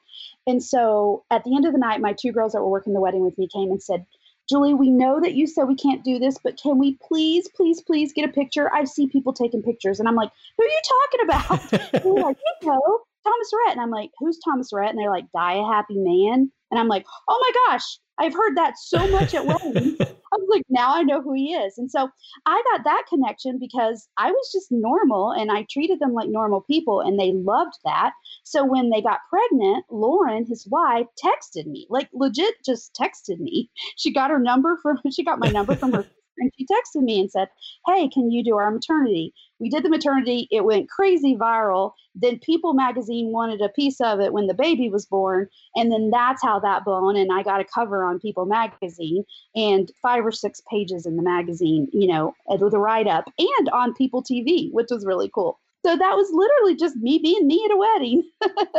And 0.47 0.63
so 0.63 1.25
at 1.31 1.45
the 1.45 1.55
end 1.55 1.67
of 1.67 1.73
the 1.73 1.79
night, 1.79 2.01
my 2.01 2.15
two 2.19 2.33
girls 2.33 2.53
that 2.53 2.61
were 2.61 2.71
working 2.71 2.95
the 2.95 3.01
wedding 3.01 3.25
with 3.25 3.37
me 3.39 3.49
came 3.53 3.71
and 3.71 3.83
said, 3.83 4.07
Julie, 4.49 4.75
we 4.75 4.91
know 4.91 5.21
that 5.21 5.35
you 5.35 5.47
said 5.47 5.65
we 5.65 5.75
can't 5.75 6.05
do 6.05 6.19
this, 6.19 6.37
but 6.43 6.61
can 6.61 6.79
we 6.79 6.99
please, 7.09 7.49
please, 7.57 7.81
please 7.81 8.13
get 8.13 8.29
a 8.29 8.33
picture? 8.33 8.73
I 8.75 8.85
see 8.85 9.07
people 9.07 9.33
taking 9.33 9.63
pictures. 9.63 10.01
And 10.01 10.09
I'm 10.09 10.17
like, 10.17 10.31
who 10.59 10.65
are 10.65 10.69
you 10.69 10.81
talking 10.85 11.25
about? 11.25 11.71
they're 12.03 12.23
like, 12.23 12.37
you 12.63 12.69
know, 12.69 13.01
Thomas 13.25 13.51
Rhett. 13.53 13.73
And 13.73 13.81
I'm 13.81 13.91
like, 13.91 14.11
who's 14.19 14.39
Thomas 14.45 14.71
Rhett? 14.73 14.91
And 14.91 14.99
they're 14.99 15.11
like, 15.11 15.33
die 15.35 15.55
a 15.55 15.65
happy 15.65 15.97
man. 15.97 16.51
And 16.71 16.81
I'm 16.81 16.89
like, 16.89 17.07
oh 17.29 17.39
my 17.41 17.73
gosh, 17.73 17.99
I've 18.19 18.35
heard 18.35 18.57
that 18.57 18.75
so 18.79 19.09
much 19.09 19.35
at 19.35 19.47
weddings. 19.47 19.99
Was 20.39 20.49
like, 20.51 20.65
now 20.69 20.95
I 20.95 21.03
know 21.03 21.21
who 21.21 21.33
he 21.35 21.55
is. 21.55 21.79
And 21.79 21.91
so 21.91 22.09
I 22.47 22.63
got 22.73 22.85
that 22.85 23.05
connection 23.09 23.59
because 23.59 24.09
I 24.17 24.31
was 24.31 24.51
just 24.53 24.71
normal 24.71 25.31
and 25.33 25.51
I 25.51 25.67
treated 25.71 26.01
them 26.01 26.13
like 26.13 26.29
normal 26.29 26.63
people 26.63 27.01
and 27.01 27.19
they 27.19 27.33
loved 27.33 27.75
that. 27.85 28.13
So 28.45 28.65
when 28.65 28.91
they 28.91 29.01
got 29.01 29.21
pregnant, 29.31 29.85
Lauren, 29.91 30.45
his 30.47 30.67
wife, 30.69 31.07
texted 31.23 31.67
me, 31.67 31.87
like 31.91 32.09
legit 32.13 32.55
just 32.65 32.95
texted 32.95 33.39
me. 33.39 33.71
She 33.97 34.13
got 34.13 34.31
her 34.31 34.39
number 34.39 34.79
from, 34.83 34.99
she 35.13 35.25
got 35.25 35.39
my 35.39 35.49
number 35.49 35.77
from 35.77 35.93
her 35.93 36.07
and 36.39 36.51
she 36.57 36.67
texted 36.67 37.03
me 37.03 37.21
and 37.21 37.31
said, 37.31 37.49
Hey, 37.87 38.09
can 38.09 38.31
you 38.31 38.43
do 38.43 38.57
our 38.57 38.71
maternity? 38.71 39.33
We 39.61 39.69
did 39.71 39.85
the 39.85 39.89
maternity. 39.89 40.49
It 40.51 40.65
went 40.65 40.91
crazy 40.91 41.37
viral. 41.37 41.93
Then 42.15 42.39
People 42.41 42.75
magazine 42.75 43.33
wanted 43.33 43.61
a 43.61 43.69
piece 43.69 44.01
of 44.01 44.21
it 44.21 44.33
when 44.33 44.47
the 44.47 44.55
baby 44.55 44.91
was 44.91 45.07
born. 45.07 45.49
And 45.75 45.91
then 45.93 46.11
that's 46.11 46.43
how 46.43 46.59
that 46.61 46.85
blown. 46.85 47.17
And 47.17 47.31
I 47.33 47.43
got 47.43 47.61
a 47.61 47.65
cover 47.65 48.05
on 48.05 48.19
People 48.19 48.47
magazine 48.47 49.25
and 49.55 49.91
five 50.03 50.27
or 50.27 50.33
six 50.33 50.61
pages 50.71 51.07
in 51.07 51.17
the 51.17 51.23
magazine, 51.23 51.89
you 51.93 52.09
know, 52.09 52.35
with 52.49 52.75
a 52.75 52.79
write 52.79 53.07
up 53.07 53.25
and 53.39 53.69
on 53.71 53.95
People 53.95 54.23
TV, 54.23 54.71
which 54.73 54.89
was 54.91 55.07
really 55.07 55.31
cool. 55.33 55.59
So 55.85 55.97
that 55.97 56.17
was 56.17 56.31
literally 56.33 56.77
just 56.77 56.97
me 56.97 57.19
being 57.23 57.47
me 57.47 57.63
at 57.65 57.75
a 57.75 57.77
wedding. 57.77 58.31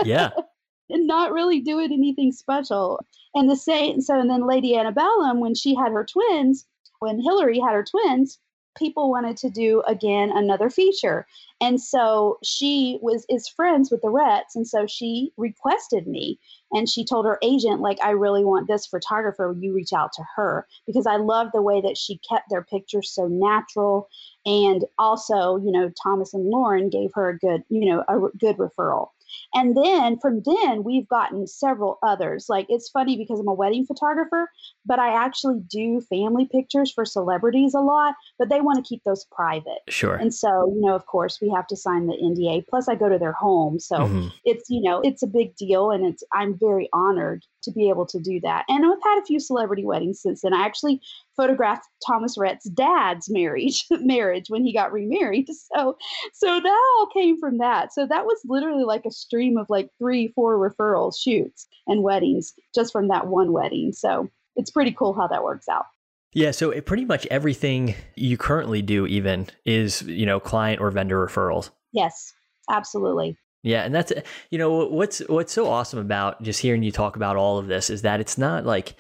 Yeah. 0.04 0.32
and 0.90 1.08
not 1.08 1.32
really 1.32 1.62
doing 1.62 1.92
anything 1.92 2.32
special. 2.32 3.00
And 3.34 3.50
the 3.50 3.56
same, 3.56 4.02
so 4.02 4.20
and 4.20 4.30
then 4.30 4.48
Lady 4.48 4.78
Antebellum, 4.78 5.40
when 5.40 5.56
she 5.56 5.76
had 5.76 5.92
her 5.92 6.06
twins, 6.06 6.66
when 7.06 7.22
Hillary 7.22 7.60
had 7.60 7.74
her 7.74 7.86
twins, 7.86 8.40
people 8.76 9.10
wanted 9.10 9.38
to 9.38 9.50
do 9.50 9.82
again 9.88 10.32
another 10.34 10.70
feature. 10.70 11.26
And 11.62 11.80
so 11.82 12.38
she 12.44 13.00
was 13.02 13.26
is 13.30 13.48
friends 13.48 13.90
with 13.90 14.02
the 14.02 14.10
Rhetts, 14.10 14.56
and 14.56 14.68
so 14.68 14.86
she 14.86 15.32
requested 15.38 16.08
me 16.08 16.40
and 16.74 16.90
she 16.90 17.06
told 17.06 17.26
her 17.26 17.40
agent, 17.42 17.80
like, 17.80 17.98
I 18.04 18.10
really 18.10 18.44
want 18.44 18.68
this 18.68 18.86
photographer, 18.86 19.56
you 19.60 19.74
reach 19.74 19.94
out 19.94 20.12
to 20.14 20.24
her 20.36 20.68
because 20.86 21.08
I 21.08 21.16
love 21.16 21.48
the 21.54 21.62
way 21.62 21.80
that 21.82 21.98
she 21.98 22.20
kept 22.30 22.50
their 22.50 22.64
pictures 22.64 23.12
so 23.12 23.28
natural. 23.28 24.10
And 24.46 24.84
also, 24.98 25.58
you 25.58 25.72
know, 25.72 25.92
Thomas 26.02 26.34
and 26.34 26.50
Lauren 26.50 26.90
gave 26.90 27.12
her 27.14 27.30
a 27.30 27.38
good, 27.38 27.64
you 27.70 27.90
know, 27.90 28.04
a 28.10 28.20
good 28.38 28.58
referral. 28.58 29.10
And 29.54 29.76
then 29.76 30.20
from 30.20 30.42
then, 30.46 30.84
we've 30.84 31.08
gotten 31.08 31.48
several 31.48 31.98
others. 32.04 32.46
Like 32.50 32.66
it's 32.70 32.90
funny 32.90 33.18
because 33.18 33.40
I'm 33.40 33.48
a 33.48 33.54
wedding 33.54 33.86
photographer, 33.86 34.50
but 34.86 35.00
I 35.00 35.10
actually 35.10 35.62
do 35.70 36.02
family 36.02 36.48
pictures 36.52 36.92
for 36.92 37.06
celebrities 37.06 37.74
a 37.74 37.80
lot, 37.80 38.16
but 38.38 38.50
they 38.50 38.62
want 38.62 38.84
to 38.84 38.88
keep 38.88 39.04
those 39.04 39.26
private. 39.32 39.80
Sure. 39.90 40.16
And 40.16 40.34
so, 40.34 40.72
you 40.76 40.82
know, 40.82 40.96
of 40.96 41.06
course, 41.06 41.40
we 41.42 41.50
have 41.50 41.68
to 41.68 41.76
sign 41.76 42.08
the 42.08 42.14
NDA. 42.14 42.68
Plus, 42.68 42.88
I 42.88 42.96
go 42.96 43.10
to 43.10 43.18
their 43.18 43.34
home. 43.34 43.80
So 43.80 43.98
mm-hmm. 43.98 44.28
it's, 44.44 44.70
you 44.70 44.82
know, 44.82 45.02
it's 45.02 45.24
a 45.24 45.28
big 45.28 45.56
deal. 45.56 45.92
And 45.92 46.06
it's, 46.06 46.24
I'm 46.34 46.58
very 46.58 46.90
honored 46.94 47.44
to 47.64 47.72
be 47.72 47.90
able 47.90 48.06
to 48.08 48.20
do 48.20 48.40
that. 48.42 48.66
And 48.70 48.86
I've 48.86 49.04
had 49.04 49.20
a 49.20 49.26
few 49.26 49.40
celebrity 49.40 49.86
weddings 49.86 50.22
since 50.22 50.42
then. 50.42 50.54
I 50.54 50.66
actually 50.66 51.02
photographed 51.36 51.86
Thomas 52.06 52.38
Rhett's 52.38 52.70
dad's 52.70 53.30
marriage 53.30 53.86
marriage 53.92 54.50
when 54.50 54.64
he 54.64 54.74
got 54.74 54.92
remarried. 54.92 55.50
So 55.76 55.98
so 56.34 56.60
that 56.60 56.96
all 56.98 57.08
came 57.14 57.40
from 57.40 57.58
that. 57.58 57.94
So 57.94 58.06
that 58.08 58.26
was 58.26 58.40
literally 58.46 58.84
like 58.84 59.06
a 59.06 59.12
stream 59.12 59.58
of 59.58 59.66
like 59.70 59.90
three, 59.98 60.30
four 60.30 60.58
referrals, 60.58 61.16
shoots, 61.20 61.68
and 61.88 62.04
weddings 62.04 62.54
just 62.74 62.92
from 62.92 63.08
that 63.10 63.28
one 63.28 63.52
wedding. 63.52 63.92
So 63.94 64.30
it's 64.56 64.72
pretty 64.72 64.92
cool 64.92 65.14
how 65.14 65.28
that 65.28 65.44
works 65.44 65.68
out. 65.68 65.86
Yeah, 66.34 66.52
so 66.52 66.70
it, 66.70 66.86
pretty 66.86 67.06
much 67.06 67.26
everything 67.28 67.96
you 68.16 68.38
currently 68.38 68.82
do 68.82 69.08
even 69.08 69.48
is, 69.66 70.02
you 70.04 70.26
know, 70.26 70.40
client 70.40 70.82
or 70.82 70.92
vendor 70.92 71.26
referrals. 71.26 71.70
Yes, 71.94 72.34
absolutely. 72.70 73.38
Yeah, 73.64 73.84
and 73.84 73.96
that's 73.96 74.14
you 74.52 74.60
know 74.60 74.86
what's 74.86 75.20
what's 75.28 75.52
so 75.52 75.68
awesome 75.68 75.98
about 75.98 76.44
just 76.44 76.62
hearing 76.62 76.84
you 76.84 76.92
talk 76.92 77.16
about 77.16 77.36
all 77.36 77.58
of 77.58 77.66
this 77.66 77.90
is 77.90 78.04
that 78.04 78.20
it's 78.20 78.38
not 78.38 78.64
like 78.64 78.96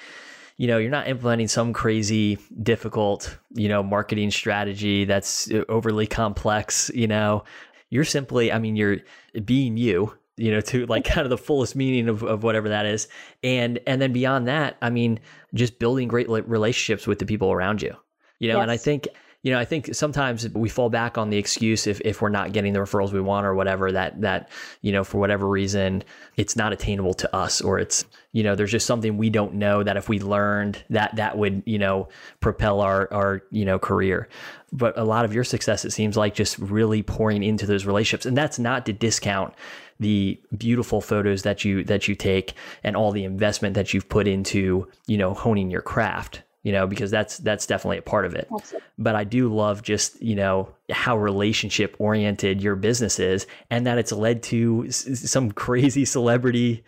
you 0.58 0.68
know 0.68 0.78
you're 0.78 0.91
not 0.91 1.08
implementing 1.08 1.48
some 1.48 1.74
crazy 1.74 2.38
difficult 2.62 3.38
you 3.54 3.68
know 3.68 3.84
marketing 3.84 4.32
strategy 4.32 5.06
that's 5.06 5.52
uh, 5.52 5.63
overly 5.70 6.08
complex 6.08 6.91
you 6.94 7.08
know? 7.08 7.44
You're 7.89 8.06
simply 8.06 8.52
i 8.52 8.60
mean 8.60 8.76
you're 8.76 8.98
being 9.46 9.78
you 9.78 10.13
you 10.38 10.52
know 10.52 10.62
to 10.62 10.86
like 10.88 11.06
kind 11.06 11.22
of 11.22 11.30
the 11.30 11.38
fullest 11.38 11.76
meaning 11.76 12.10
of, 12.10 12.24
of 12.24 12.44
whatever 12.44 12.70
that 12.70 12.86
is. 12.86 13.08
And 13.44 13.80
and 13.88 14.02
then 14.02 14.12
beyond 14.12 14.48
that 14.48 14.78
i 14.82 14.89
mean 14.89 15.20
just 15.54 15.80
building 15.80 16.08
great 16.08 16.30
relationships 16.30 17.08
with 17.08 17.20
the 17.20 17.26
people 17.26 17.52
around 17.52 17.82
you 17.82 17.96
you 18.39 18.50
know? 18.50 18.56
Yes. 18.56 18.63
and 18.63 18.72
i 18.72 18.78
think 18.78 19.08
you 19.46 19.52
know, 19.52 19.60
I 19.60 19.66
think 19.66 19.94
sometimes 19.94 20.50
we 20.56 20.70
fall 20.70 20.90
back 20.90 21.20
on 21.20 21.30
the 21.30 21.38
excuse 21.38 21.86
if, 21.86 22.02
if 22.02 22.20
we're 22.20 22.30
not 22.30 22.52
getting 22.52 22.74
the 22.74 22.80
referrals 22.80 23.12
we 23.12 23.22
want 23.22 23.46
or 23.46 23.54
whatever 23.54 23.92
that 23.92 24.20
that 24.22 24.50
you 24.82 24.92
know 24.92 25.04
for 25.04 25.20
whatever 25.20 25.48
reason 25.48 26.04
it's 26.36 26.56
not 26.56 26.74
attainable 26.74 27.14
to 27.14 27.34
us 27.36 27.62
or 27.62 27.78
it's 27.78 28.06
you 28.32 28.42
know 28.42 28.56
there's 28.56 28.72
just 28.72 28.88
something 28.88 29.18
we 29.18 29.30
don't 29.30 29.54
know 29.54 29.84
that 29.84 29.98
if 29.98 30.10
we 30.10 30.20
learned 30.20 30.84
that 30.90 31.16
that 31.18 31.38
would 31.38 31.62
you 31.68 31.78
know 31.78 32.10
propel 32.40 32.82
our 32.82 33.08
our 33.14 33.44
you 33.52 33.66
know 33.66 33.78
career. 33.78 34.28
But 34.74 34.98
a 34.98 35.04
lot 35.04 35.26
of 35.26 35.34
your 35.34 35.44
success 35.44 35.86
it 35.86 35.92
seems 35.92 36.18
like 36.18 36.34
just 36.34 36.58
really 36.58 37.04
pouring 37.04 37.44
into 37.44 37.68
those 37.68 37.86
relationships, 37.86 38.26
and 38.26 38.36
that's 38.36 38.58
not 38.58 38.88
to 38.88 38.94
discount 38.94 39.54
the 40.00 40.42
beautiful 40.58 41.02
photos 41.02 41.44
that 41.44 41.64
you 41.64 41.84
that 41.84 42.08
you 42.08 42.16
take 42.16 42.56
and 42.84 42.96
all 42.96 43.12
the 43.12 43.24
investment 43.24 43.76
that 43.76 43.94
you've 43.94 44.10
put 44.10 44.28
into 44.28 44.88
you 45.06 45.20
know 45.20 45.36
honing 45.36 45.70
your 45.70 45.84
craft 45.84 46.42
you 46.65 46.71
know, 46.71 46.88
because 46.88 47.12
that's 47.12 47.38
that's 47.38 47.67
definitely 47.67 47.99
a 47.99 48.01
part 48.01 48.25
of 48.25 48.34
it. 48.34 48.49
But 48.97 49.15
I 49.15 49.23
do 49.23 49.54
love 49.54 49.84
just, 49.84 50.19
you 50.19 50.34
know, 50.34 50.67
how 50.89 51.15
relationship 51.15 51.95
oriented 51.99 52.60
your 52.60 52.75
business 52.75 53.19
is 53.19 53.45
and 53.69 53.86
that 53.86 53.99
it's 53.99 54.12
led 54.12 54.41
to 54.43 54.86
s- 54.88 55.30
some 55.30 55.51
crazy 55.51 56.06
celebrity 56.06 56.84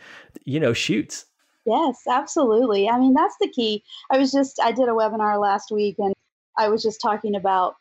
you 0.46 0.60
know 0.60 0.74
shoots. 0.74 1.26
Yes 1.68 1.96
absolutely. 2.10 2.90
I 2.90 2.98
mean 3.00 3.14
that's 3.14 3.36
the 3.40 3.50
key. 3.50 3.84
I 4.12 4.18
was 4.18 4.32
just 4.32 4.60
i 4.62 4.72
did 4.72 4.90
a 4.90 4.94
webinar 4.94 5.40
last 5.40 5.72
week 5.72 5.98
and 6.00 6.14
i 6.58 6.70
was 6.70 6.82
just 6.82 7.00
talking 7.00 7.36
about 7.36 7.76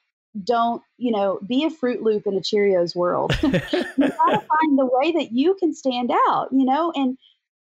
don't 0.45 0.83
you 0.99 1.11
know 1.13 1.41
be 1.49 1.65
a 1.65 1.71
fruit 1.71 2.03
loop 2.03 2.27
in 2.27 2.35
a 2.35 2.41
cheerios 2.41 2.95
world. 2.95 3.33
You 3.43 4.09
gotta 4.09 4.45
find 4.47 4.79
the 4.79 4.91
way 4.93 5.13
that 5.13 5.33
you 5.33 5.55
can 5.55 5.73
stand 5.73 6.11
out 6.29 6.49
you 6.53 6.67
know 6.67 6.93
and 6.95 7.17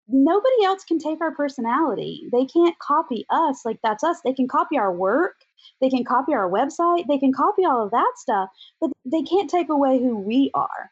nobody 0.07 0.63
else 0.63 0.83
can 0.83 0.99
take 0.99 1.19
our 1.21 1.33
personality 1.35 2.27
they 2.31 2.45
can't 2.45 2.77
copy 2.79 3.25
us 3.29 3.63
like 3.65 3.77
that's 3.83 4.03
us 4.03 4.19
they 4.23 4.33
can 4.33 4.47
copy 4.47 4.77
our 4.77 4.93
work 4.93 5.35
they 5.81 5.89
can 5.89 6.03
copy 6.03 6.33
our 6.33 6.49
website, 6.49 7.07
they 7.07 7.17
can 7.17 7.33
copy 7.33 7.65
all 7.65 7.83
of 7.83 7.91
that 7.91 8.13
stuff, 8.15 8.49
but 8.79 8.91
they 9.05 9.23
can't 9.23 9.49
take 9.49 9.69
away 9.69 9.99
who 9.99 10.17
we 10.17 10.51
are. 10.53 10.91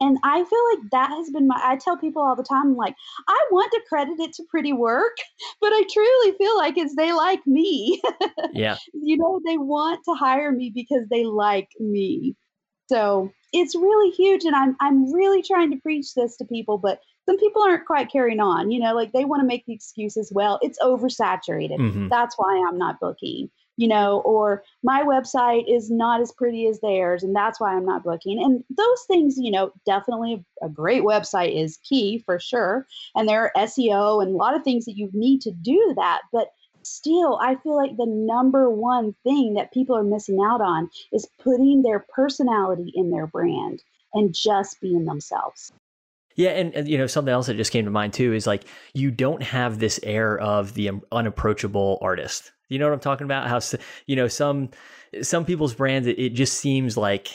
And 0.00 0.18
I 0.24 0.44
feel 0.44 0.58
like 0.72 0.90
that 0.90 1.10
has 1.10 1.30
been 1.30 1.46
my, 1.46 1.58
I 1.62 1.76
tell 1.76 1.96
people 1.96 2.20
all 2.20 2.34
the 2.34 2.42
time, 2.42 2.74
like, 2.76 2.94
I 3.28 3.40
want 3.52 3.70
to 3.72 3.80
credit 3.88 4.18
it 4.18 4.32
to 4.34 4.44
pretty 4.50 4.72
work, 4.72 5.16
but 5.60 5.72
I 5.72 5.82
truly 5.90 6.36
feel 6.36 6.56
like 6.56 6.76
it's 6.76 6.96
they 6.96 7.12
like 7.12 7.46
me. 7.46 8.00
Yeah. 8.52 8.76
you 8.92 9.16
know, 9.16 9.40
they 9.44 9.58
want 9.58 10.00
to 10.04 10.14
hire 10.14 10.52
me 10.52 10.70
because 10.72 11.08
they 11.10 11.24
like 11.24 11.68
me. 11.80 12.36
So 12.88 13.32
it's 13.52 13.74
really 13.74 14.10
huge. 14.12 14.44
And 14.44 14.54
I'm, 14.54 14.76
I'm 14.80 15.12
really 15.12 15.42
trying 15.42 15.72
to 15.72 15.80
preach 15.80 16.14
this 16.14 16.36
to 16.36 16.44
people, 16.44 16.78
but 16.78 17.00
some 17.26 17.38
people 17.38 17.62
aren't 17.62 17.86
quite 17.86 18.10
carrying 18.10 18.40
on, 18.40 18.70
you 18.70 18.80
know, 18.80 18.94
like 18.94 19.12
they 19.12 19.24
want 19.24 19.40
to 19.40 19.46
make 19.46 19.64
the 19.66 19.72
excuse 19.72 20.16
as 20.16 20.30
Well, 20.32 20.58
it's 20.62 20.78
oversaturated. 20.80 21.78
Mm-hmm. 21.78 22.08
That's 22.08 22.36
why 22.38 22.64
I'm 22.68 22.78
not 22.78 23.00
booking 23.00 23.50
you 23.76 23.88
know, 23.88 24.20
or 24.20 24.62
my 24.82 25.02
website 25.02 25.64
is 25.68 25.90
not 25.90 26.20
as 26.20 26.32
pretty 26.32 26.66
as 26.68 26.80
theirs, 26.80 27.22
and 27.22 27.34
that's 27.34 27.60
why 27.60 27.74
I'm 27.74 27.84
not 27.84 28.04
booking. 28.04 28.42
And 28.42 28.62
those 28.70 29.02
things, 29.06 29.36
you 29.36 29.50
know, 29.50 29.72
definitely 29.84 30.44
a 30.62 30.68
great 30.68 31.02
website 31.02 31.60
is 31.60 31.78
key 31.78 32.22
for 32.24 32.38
sure. 32.38 32.86
And 33.14 33.28
there 33.28 33.42
are 33.42 33.66
SEO 33.66 34.22
and 34.22 34.34
a 34.34 34.36
lot 34.36 34.54
of 34.54 34.62
things 34.62 34.84
that 34.84 34.96
you 34.96 35.10
need 35.12 35.40
to 35.42 35.50
do 35.50 35.94
that. 35.96 36.22
But 36.32 36.48
still, 36.82 37.38
I 37.42 37.56
feel 37.56 37.76
like 37.76 37.96
the 37.96 38.06
number 38.06 38.70
one 38.70 39.14
thing 39.24 39.54
that 39.54 39.72
people 39.72 39.96
are 39.96 40.04
missing 40.04 40.38
out 40.40 40.60
on 40.60 40.88
is 41.12 41.28
putting 41.42 41.82
their 41.82 42.06
personality 42.14 42.92
in 42.94 43.10
their 43.10 43.26
brand 43.26 43.82
and 44.12 44.32
just 44.32 44.80
being 44.80 45.04
themselves. 45.04 45.72
Yeah, 46.36 46.50
and, 46.50 46.74
and, 46.74 46.88
you 46.88 46.98
know 46.98 47.06
something 47.06 47.32
else 47.32 47.46
that 47.46 47.56
just 47.56 47.72
came 47.72 47.84
to 47.84 47.90
mind 47.90 48.12
too 48.12 48.32
is 48.32 48.46
like 48.46 48.64
you 48.92 49.10
don't 49.10 49.42
have 49.42 49.78
this 49.78 50.00
air 50.02 50.38
of 50.38 50.74
the 50.74 50.90
unapproachable 51.12 51.98
artist. 52.02 52.52
You 52.68 52.78
know 52.78 52.86
what 52.86 52.94
I'm 52.94 53.00
talking 53.00 53.24
about? 53.24 53.48
How 53.48 53.60
you 54.06 54.16
know 54.16 54.28
some 54.28 54.70
some 55.22 55.44
people's 55.44 55.74
brands 55.74 56.08
it, 56.08 56.18
it 56.18 56.30
just 56.30 56.58
seems 56.58 56.96
like 56.96 57.28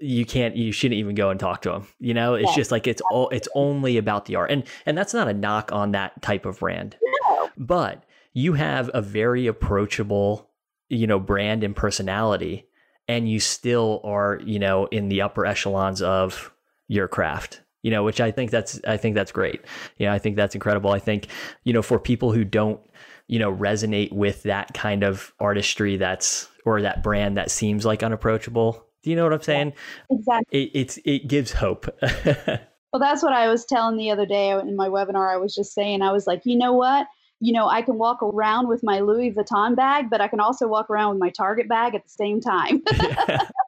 you 0.00 0.24
can't 0.24 0.56
you 0.56 0.72
shouldn't 0.72 0.98
even 0.98 1.14
go 1.14 1.30
and 1.30 1.38
talk 1.38 1.62
to 1.62 1.70
them. 1.70 1.86
You 1.98 2.14
know, 2.14 2.34
it's 2.34 2.50
yeah. 2.50 2.56
just 2.56 2.70
like 2.70 2.86
it's 2.86 3.02
all 3.10 3.28
it's 3.28 3.48
only 3.54 3.98
about 3.98 4.24
the 4.24 4.36
art, 4.36 4.50
and 4.50 4.64
and 4.86 4.96
that's 4.96 5.14
not 5.14 5.28
a 5.28 5.34
knock 5.34 5.70
on 5.72 5.92
that 5.92 6.20
type 6.22 6.46
of 6.46 6.60
brand, 6.60 6.96
no. 7.02 7.50
but 7.58 8.04
you 8.32 8.54
have 8.54 8.90
a 8.94 9.02
very 9.02 9.46
approachable 9.46 10.50
you 10.88 11.06
know 11.06 11.18
brand 11.18 11.62
and 11.62 11.76
personality, 11.76 12.66
and 13.06 13.28
you 13.28 13.38
still 13.38 14.00
are 14.02 14.40
you 14.44 14.58
know 14.58 14.86
in 14.86 15.08
the 15.08 15.20
upper 15.20 15.44
echelons 15.44 16.00
of 16.00 16.52
your 16.88 17.08
craft 17.08 17.60
you 17.82 17.90
know, 17.90 18.02
which 18.02 18.20
I 18.20 18.30
think 18.30 18.50
that's 18.50 18.80
I 18.86 18.96
think 18.96 19.14
that's 19.14 19.32
great. 19.32 19.60
Yeah, 19.98 20.12
I 20.12 20.18
think 20.18 20.36
that's 20.36 20.54
incredible. 20.54 20.90
I 20.90 20.98
think, 20.98 21.28
you 21.64 21.72
know, 21.72 21.82
for 21.82 21.98
people 21.98 22.32
who 22.32 22.44
don't, 22.44 22.80
you 23.28 23.38
know, 23.38 23.54
resonate 23.54 24.12
with 24.12 24.42
that 24.44 24.74
kind 24.74 25.02
of 25.02 25.32
artistry 25.40 25.96
that's 25.96 26.48
or 26.64 26.82
that 26.82 27.02
brand 27.02 27.36
that 27.36 27.50
seems 27.50 27.84
like 27.84 28.02
unapproachable. 28.02 28.84
Do 29.02 29.10
you 29.10 29.16
know 29.16 29.24
what 29.24 29.32
I'm 29.32 29.42
saying? 29.42 29.72
Yeah, 30.10 30.16
exactly. 30.16 30.62
It, 30.62 30.70
it's 30.74 30.98
it 31.04 31.28
gives 31.28 31.52
hope. 31.52 31.86
well, 32.02 33.00
that's 33.00 33.22
what 33.22 33.32
I 33.32 33.48
was 33.48 33.64
telling 33.64 33.96
the 33.96 34.10
other 34.10 34.26
day 34.26 34.50
in 34.50 34.76
my 34.76 34.88
webinar. 34.88 35.32
I 35.32 35.36
was 35.36 35.54
just 35.54 35.72
saying, 35.72 36.02
I 36.02 36.12
was 36.12 36.26
like, 36.26 36.42
you 36.44 36.56
know 36.56 36.72
what? 36.72 37.06
you 37.40 37.52
know, 37.52 37.68
I 37.68 37.82
can 37.82 37.98
walk 37.98 38.22
around 38.22 38.68
with 38.68 38.82
my 38.82 39.00
Louis 39.00 39.32
Vuitton 39.32 39.76
bag, 39.76 40.08
but 40.10 40.20
I 40.20 40.28
can 40.28 40.40
also 40.40 40.66
walk 40.66 40.88
around 40.88 41.10
with 41.10 41.20
my 41.20 41.30
Target 41.30 41.68
bag 41.68 41.94
at 41.94 42.02
the 42.04 42.08
same 42.08 42.40
time. 42.40 42.82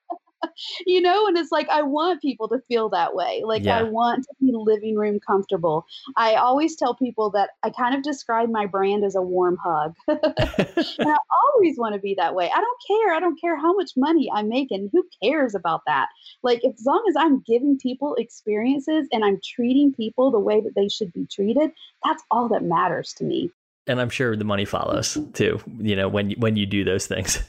you 0.87 1.01
know, 1.01 1.27
and 1.27 1.37
it's 1.37 1.53
like 1.53 1.69
I 1.69 1.83
want 1.83 2.23
people 2.23 2.49
to 2.49 2.61
feel 2.69 2.89
that 2.91 3.15
way. 3.15 3.43
Like 3.45 3.65
yeah. 3.65 3.79
I 3.79 3.83
want 3.83 4.25
to 4.25 4.35
be 4.41 4.53
living 4.55 4.97
room 4.97 5.21
comfortable. 5.21 5.87
I 6.17 6.35
always 6.35 6.77
tell 6.77 6.95
people 6.95 7.31
that 7.31 7.51
I 7.63 7.71
kind 7.71 7.95
of 7.95 8.03
describe 8.03 8.51
my 8.51 8.67
brand 8.67 9.05
as 9.05 9.15
a 9.15 9.23
warm 9.23 9.57
hug. 9.63 9.95
and 10.09 10.19
I 10.25 11.17
always 11.55 11.79
want 11.79 11.95
to 11.95 12.01
be 12.01 12.15
that 12.15 12.35
way. 12.35 12.51
I 12.55 12.61
don't 12.61 12.83
care. 12.87 13.15
I 13.15 13.21
don't 13.21 13.41
care 13.41 13.57
how 13.57 13.75
much 13.75 13.93
money 13.97 14.31
I'm 14.33 14.49
making. 14.49 14.91
Who 14.93 15.05
cares 15.23 15.55
about 15.55 15.83
that? 15.87 16.09
Like 16.43 16.63
as 16.65 16.85
long 16.87 17.05
as 17.09 17.17
I'm 17.17 17.43
giving 17.47 17.79
people 17.79 18.15
experiences 18.17 19.09
and 19.13 19.25
I'm 19.25 19.41
treating 19.45 19.93
people 19.93 20.31
the 20.31 20.39
way 20.39 20.61
that 20.61 20.75
they 20.75 20.89
should 20.89 21.13
be 21.13 21.27
treated, 21.27 21.71
that's 22.05 22.23
all 22.31 22.49
that 22.49 22.63
matters 22.63 23.13
to 23.15 23.25
me 23.25 23.51
and 23.87 24.03
I'm 24.03 24.11
sure 24.11 24.37
the 24.37 24.45
money 24.45 24.67
follows 24.67 25.17
too. 25.33 25.61
You 25.79 25.97
know, 25.97 26.09
when 26.09 26.33
when 26.33 26.57
you 26.57 26.67
do 26.67 26.85
those 26.85 27.07
things. 27.07 27.43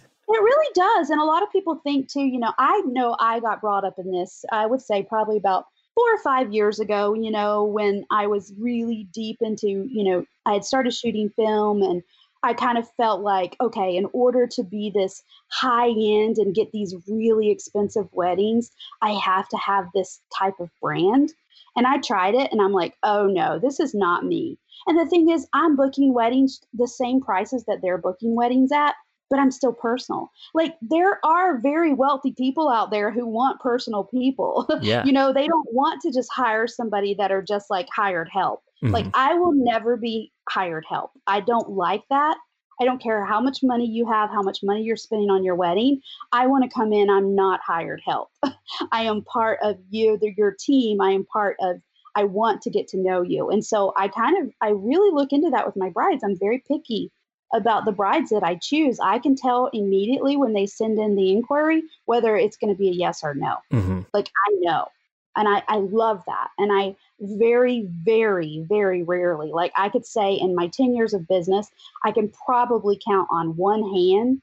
Really 0.59 0.71
does. 0.75 1.09
And 1.09 1.21
a 1.21 1.25
lot 1.25 1.43
of 1.43 1.51
people 1.51 1.75
think 1.83 2.09
too, 2.09 2.25
you 2.25 2.39
know, 2.39 2.51
I 2.59 2.81
know 2.85 3.15
I 3.19 3.39
got 3.39 3.61
brought 3.61 3.85
up 3.85 3.97
in 3.97 4.11
this, 4.11 4.43
I 4.51 4.65
would 4.65 4.81
say 4.81 5.03
probably 5.03 5.37
about 5.37 5.65
four 5.95 6.13
or 6.13 6.17
five 6.17 6.53
years 6.53 6.79
ago, 6.79 7.13
you 7.13 7.31
know, 7.31 7.63
when 7.63 8.05
I 8.11 8.27
was 8.27 8.53
really 8.59 9.07
deep 9.13 9.37
into, 9.41 9.67
you 9.67 10.03
know, 10.03 10.25
I 10.45 10.53
had 10.53 10.65
started 10.65 10.93
shooting 10.93 11.29
film 11.29 11.81
and 11.81 12.03
I 12.43 12.53
kind 12.53 12.77
of 12.77 12.89
felt 12.97 13.21
like, 13.21 13.55
okay, 13.61 13.95
in 13.95 14.07
order 14.11 14.47
to 14.47 14.63
be 14.63 14.91
this 14.93 15.23
high 15.49 15.89
end 15.89 16.37
and 16.37 16.55
get 16.55 16.71
these 16.71 16.95
really 17.07 17.51
expensive 17.51 18.09
weddings, 18.11 18.71
I 19.01 19.11
have 19.11 19.47
to 19.49 19.57
have 19.57 19.87
this 19.93 20.19
type 20.37 20.59
of 20.59 20.69
brand. 20.81 21.33
And 21.77 21.87
I 21.87 21.99
tried 21.99 22.35
it 22.35 22.51
and 22.51 22.61
I'm 22.61 22.73
like, 22.73 22.95
oh 23.03 23.27
no, 23.27 23.59
this 23.59 23.79
is 23.79 23.93
not 23.93 24.25
me. 24.25 24.57
And 24.87 24.99
the 24.99 25.05
thing 25.05 25.29
is, 25.29 25.47
I'm 25.53 25.77
booking 25.77 26.13
weddings 26.13 26.59
the 26.73 26.87
same 26.87 27.21
prices 27.21 27.63
that 27.65 27.81
they're 27.81 27.97
booking 27.97 28.35
weddings 28.35 28.71
at 28.73 28.95
but 29.29 29.39
I'm 29.39 29.51
still 29.51 29.73
personal. 29.73 30.31
Like 30.53 30.75
there 30.81 31.23
are 31.25 31.59
very 31.59 31.93
wealthy 31.93 32.33
people 32.33 32.69
out 32.69 32.91
there 32.91 33.11
who 33.11 33.25
want 33.25 33.59
personal 33.59 34.03
people. 34.05 34.67
Yeah. 34.81 35.03
you 35.03 35.11
know, 35.11 35.33
they 35.33 35.45
don't 35.45 35.67
want 35.73 36.01
to 36.01 36.11
just 36.11 36.31
hire 36.31 36.65
somebody 36.65 37.13
that 37.15 37.31
are 37.31 37.41
just 37.41 37.69
like 37.69 37.87
hired 37.93 38.29
help. 38.31 38.63
Mm-hmm. 38.81 38.93
Like 38.93 39.05
I 39.13 39.33
will 39.33 39.51
never 39.53 39.97
be 39.97 40.31
hired 40.47 40.85
help. 40.87 41.11
I 41.27 41.41
don't 41.41 41.69
like 41.69 42.03
that. 42.09 42.37
I 42.81 42.85
don't 42.85 43.01
care 43.01 43.25
how 43.25 43.41
much 43.41 43.59
money 43.61 43.85
you 43.85 44.07
have, 44.09 44.29
how 44.29 44.41
much 44.41 44.59
money 44.63 44.83
you're 44.83 44.95
spending 44.95 45.29
on 45.29 45.43
your 45.43 45.55
wedding. 45.55 46.01
I 46.31 46.47
want 46.47 46.63
to 46.63 46.69
come 46.69 46.93
in. 46.93 47.09
I'm 47.09 47.35
not 47.35 47.59
hired 47.65 48.01
help. 48.05 48.29
I 48.91 49.03
am 49.03 49.23
part 49.23 49.59
of 49.61 49.77
you, 49.89 50.17
the, 50.17 50.33
your 50.37 50.55
team. 50.57 51.01
I 51.01 51.11
am 51.11 51.25
part 51.25 51.57
of. 51.59 51.81
I 52.15 52.23
want 52.23 52.61
to 52.63 52.69
get 52.69 52.87
to 52.89 52.97
know 52.97 53.21
you, 53.21 53.49
and 53.49 53.63
so 53.63 53.93
I 53.95 54.07
kind 54.07 54.43
of 54.43 54.51
I 54.61 54.69
really 54.69 55.13
look 55.13 55.31
into 55.31 55.49
that 55.51 55.65
with 55.65 55.75
my 55.75 55.89
brides. 55.89 56.23
I'm 56.23 56.37
very 56.39 56.63
picky 56.67 57.11
about 57.53 57.85
the 57.85 57.91
brides 57.91 58.29
that 58.29 58.43
I 58.43 58.55
choose, 58.55 58.99
I 58.99 59.19
can 59.19 59.35
tell 59.35 59.67
immediately 59.67 60.37
when 60.37 60.53
they 60.53 60.65
send 60.65 60.99
in 60.99 61.15
the 61.15 61.31
inquiry 61.31 61.83
whether 62.05 62.35
it's 62.35 62.57
going 62.57 62.73
to 62.73 62.77
be 62.77 62.89
a 62.89 62.93
yes 62.93 63.23
or 63.23 63.33
no. 63.33 63.57
Mm-hmm. 63.71 64.01
Like 64.13 64.29
I 64.47 64.55
know. 64.59 64.87
And 65.35 65.47
I, 65.47 65.63
I 65.67 65.77
love 65.77 66.23
that. 66.27 66.49
And 66.57 66.71
I 66.71 66.95
very, 67.19 67.87
very, 68.03 68.65
very 68.67 69.03
rarely, 69.03 69.51
like 69.51 69.71
I 69.77 69.89
could 69.89 70.05
say 70.05 70.33
in 70.33 70.55
my 70.55 70.67
10 70.67 70.95
years 70.95 71.13
of 71.13 71.27
business, 71.27 71.69
I 72.03 72.11
can 72.11 72.31
probably 72.45 72.99
count 73.05 73.27
on 73.31 73.55
one 73.55 73.83
hand 73.83 74.41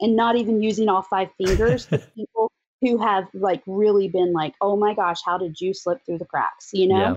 and 0.00 0.16
not 0.16 0.36
even 0.36 0.62
using 0.62 0.88
all 0.88 1.02
five 1.02 1.28
fingers 1.38 1.86
the 1.86 1.98
people 2.14 2.52
who 2.80 2.98
have 2.98 3.26
like 3.34 3.62
really 3.66 4.08
been 4.08 4.32
like, 4.32 4.54
oh 4.60 4.76
my 4.76 4.94
gosh, 4.94 5.18
how 5.24 5.38
did 5.38 5.60
you 5.60 5.74
slip 5.74 6.04
through 6.04 6.18
the 6.18 6.24
cracks? 6.24 6.70
You 6.72 6.88
know? 6.88 6.96
Yeah. 6.96 7.16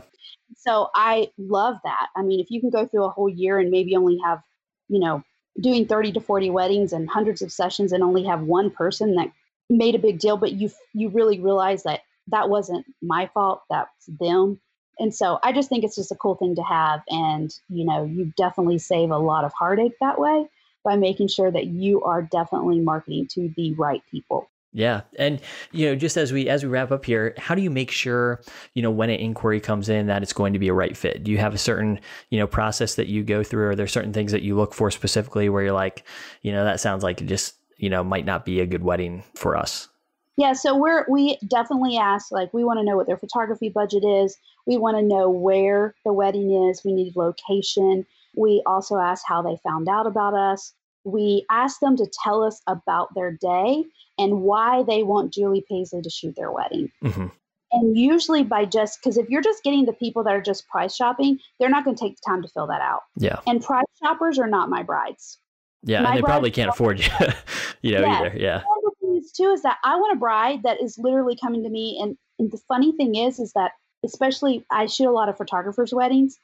So 0.58 0.90
I 0.96 1.30
love 1.38 1.78
that. 1.84 2.08
I 2.16 2.24
mean, 2.24 2.40
if 2.40 2.50
you 2.50 2.60
can 2.60 2.70
go 2.70 2.86
through 2.86 3.06
a 3.06 3.10
whole 3.10 3.30
year 3.30 3.60
and 3.60 3.70
maybe 3.70 3.96
only 3.96 4.18
have 4.26 4.42
you 4.92 5.00
know, 5.00 5.24
doing 5.60 5.88
30 5.88 6.12
to 6.14 6.20
40 6.20 6.50
weddings 6.50 6.94
and 6.94 7.10
hundreds 7.10 7.42
of 7.42 7.52
sessions 7.52 7.94
and 7.94 8.04
only 8.04 8.26
have 8.26 8.42
one 8.42 8.70
person 8.70 9.16
that 9.16 9.32
made 9.70 9.96
a 9.96 10.00
big 10.00 10.20
deal, 10.20 10.38
but 10.38 10.52
you 10.52 10.70
you 10.94 11.10
really 11.10 11.40
realize 11.40 11.84
that 11.84 12.02
that 12.28 12.50
wasn't 12.50 12.86
my 13.02 13.30
fault, 13.34 13.64
that's 13.70 14.06
them. 14.08 14.60
And 15.00 15.16
so 15.16 15.40
I 15.44 15.54
just 15.54 15.70
think 15.70 15.84
it's 15.84 15.96
just 15.96 16.12
a 16.12 16.16
cool 16.16 16.36
thing 16.36 16.56
to 16.56 16.62
have 16.62 17.02
and, 17.08 17.50
you 17.70 17.86
know, 17.86 18.04
you 18.04 18.34
definitely 18.38 18.78
save 18.78 19.10
a 19.10 19.18
lot 19.18 19.46
of 19.46 19.54
heartache 19.58 19.96
that 20.02 20.20
way 20.20 20.48
by 20.84 20.98
making 20.98 21.30
sure 21.30 21.50
that 21.50 21.68
you 21.68 22.04
are 22.04 22.22
definitely 22.22 22.82
marketing 22.82 23.28
to 23.32 23.52
the 23.56 23.74
right 23.76 24.04
people. 24.12 24.51
Yeah. 24.74 25.02
And 25.18 25.42
you 25.72 25.88
know, 25.88 25.96
just 25.96 26.16
as 26.18 26.32
we 26.32 26.48
as 26.48 26.64
we 26.64 26.70
wrap 26.70 26.92
up 26.92 27.04
here, 27.04 27.34
how 27.38 27.56
do 27.56 27.62
you 27.62 27.70
make 27.70 27.92
sure, 27.92 28.42
you 28.74 28.82
know, 28.82 28.92
when 28.92 29.10
an 29.10 29.20
inquiry 29.20 29.60
comes 29.60 29.90
in 29.90 30.08
that 30.08 30.24
it's 30.24 30.34
going 30.34 30.54
to 30.54 30.60
be 30.60 30.70
a 30.70 30.74
right 30.74 30.96
fit? 30.96 31.24
Do 31.24 31.32
you 31.32 31.38
have 31.40 31.54
a 31.54 31.58
certain, 31.58 32.00
you 32.30 32.40
know, 32.40 32.48
process 32.48 32.96
that 32.96 33.08
you 33.08 33.24
go 33.24 33.44
through 33.44 33.66
or 33.66 33.70
are 33.72 33.76
there 33.76 33.88
certain 33.88 34.14
things 34.14 34.32
that 34.32 34.44
you 34.44 34.56
look 34.56 34.74
for 34.74 34.90
specifically 34.90 35.50
where 35.50 35.64
you're 35.64 35.74
like, 35.74 36.06
you 36.42 36.52
know, 36.52 36.64
that 36.64 36.80
sounds 36.80 37.04
like 37.04 37.22
it 37.22 37.26
just, 37.26 37.56
you 37.78 37.90
know, 37.90 38.04
might 38.04 38.26
not 38.26 38.46
be 38.46 38.62
a 38.62 38.66
good 38.66 38.84
wedding 38.84 39.24
for 39.36 39.58
us? 39.58 39.90
Yeah, 40.38 40.54
so 40.54 40.78
we're 40.78 41.06
we 41.10 41.38
definitely 41.48 41.98
ask 41.98 42.32
like 42.32 42.54
we 42.54 42.64
want 42.64 42.80
to 42.80 42.86
know 42.86 42.96
what 42.96 43.08
their 43.08 43.18
photography 43.18 43.68
budget 43.68 44.06
is. 44.06 44.38
We 44.66 44.78
want 44.78 44.96
to 44.98 45.04
know 45.04 45.30
where 45.30 45.96
the 46.06 46.14
wedding 46.14 46.70
is. 46.70 46.82
We 46.86 46.94
need 46.94 47.16
location. 47.18 48.06
We 48.38 48.64
also 48.66 48.98
ask 48.98 49.26
how 49.28 49.42
they 49.42 49.58
found 49.62 49.90
out 49.90 50.08
about 50.08 50.34
us 50.34 50.74
we 51.04 51.46
ask 51.50 51.80
them 51.80 51.96
to 51.98 52.08
tell 52.24 52.44
us 52.44 52.62
about 52.68 53.14
their 53.16 53.32
day 53.32 53.84
and 54.18 54.42
why 54.42 54.84
they 54.84 55.04
want 55.04 55.34
Julie 55.34 55.66
Paisley 55.70 56.02
to 56.02 56.10
shoot 56.10 56.36
their 56.36 56.52
wedding. 56.52 56.92
Mm-hmm. 57.04 57.28
And 57.74 57.98
usually, 57.98 58.44
by 58.44 58.66
just 58.66 59.00
because 59.02 59.18
if 59.18 59.30
you're 59.30 59.42
just 59.42 59.64
getting 59.64 59.86
the 59.86 59.94
people 59.94 60.24
that 60.24 60.34
are 60.34 60.42
just 60.42 60.68
price 60.68 60.96
shopping, 60.96 61.40
they're 61.60 61.70
not 61.70 61.86
going 61.86 61.96
to 61.96 62.04
take 62.04 62.18
the 62.18 62.22
time 62.26 62.42
to 62.42 62.48
fill 62.50 62.68
that 62.68 62.82
out. 62.82 63.02
Yeah. 63.16 63.40
And 63.48 63.64
price 63.64 63.86
shoppers 64.04 64.38
are 64.40 64.48
not 64.48 64.70
my 64.70 64.84
brides. 64.84 65.38
Yeah, 65.84 66.02
my 66.02 66.10
and 66.10 66.18
they 66.18 66.22
probably 66.22 66.52
can't 66.52 66.70
afford 66.70 67.00
you, 67.00 67.10
you 67.82 67.94
know, 67.94 68.06
either. 68.06 68.36
Yeah. 68.38 68.62
One 68.64 68.78
of 68.86 68.94
the 69.00 69.08
things 69.08 69.32
too 69.32 69.52
is 69.52 69.64
that 69.64 69.78
I 69.84 69.96
want 69.96 70.16
a 70.16 70.20
bride 70.20 70.64
that 70.64 70.82
is 70.82 70.98
literally 71.00 71.38
coming 71.42 71.64
to 71.64 71.70
me, 71.70 72.00
and, 72.02 72.18
and 72.38 72.52
the 72.52 72.60
funny 72.68 72.92
thing 72.92 73.16
is, 73.16 73.40
is 73.40 73.52
that 73.54 73.72
especially 74.04 74.66
I 74.70 74.86
shoot 74.86 75.08
a 75.08 75.12
lot 75.12 75.30
of 75.30 75.38
photographers' 75.38 75.94
weddings, 75.94 76.38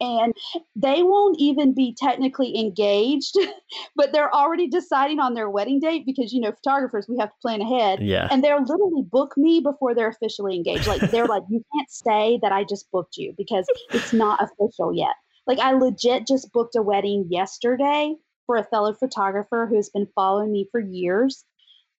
and 0.00 0.34
they 0.74 1.02
won't 1.02 1.38
even 1.38 1.74
be 1.74 1.94
technically 1.98 2.58
engaged, 2.58 3.36
but 3.96 4.12
they're 4.12 4.34
already 4.34 4.68
deciding 4.68 5.20
on 5.20 5.34
their 5.34 5.48
wedding 5.48 5.80
date 5.80 6.04
because 6.06 6.32
you 6.32 6.40
know 6.40 6.52
photographers 6.52 7.06
we 7.08 7.18
have 7.18 7.30
to 7.30 7.36
plan 7.40 7.60
ahead. 7.60 8.02
Yeah. 8.02 8.28
And 8.30 8.42
they're 8.42 8.60
literally 8.60 9.02
book 9.02 9.36
me 9.36 9.60
before 9.60 9.94
they're 9.94 10.08
officially 10.08 10.54
engaged. 10.56 10.86
Like 10.86 11.10
they're 11.10 11.26
like, 11.26 11.44
you 11.48 11.62
can't 11.74 11.90
say 11.90 12.38
that 12.42 12.52
I 12.52 12.64
just 12.64 12.90
booked 12.90 13.16
you 13.16 13.34
because 13.36 13.66
it's 13.90 14.12
not 14.12 14.40
official 14.42 14.92
yet. 14.94 15.14
Like 15.46 15.58
I 15.58 15.72
legit 15.72 16.26
just 16.26 16.52
booked 16.52 16.76
a 16.76 16.82
wedding 16.82 17.26
yesterday 17.30 18.14
for 18.46 18.56
a 18.56 18.64
fellow 18.64 18.94
photographer 18.94 19.66
who's 19.68 19.88
been 19.88 20.08
following 20.14 20.52
me 20.52 20.68
for 20.70 20.80
years 20.80 21.44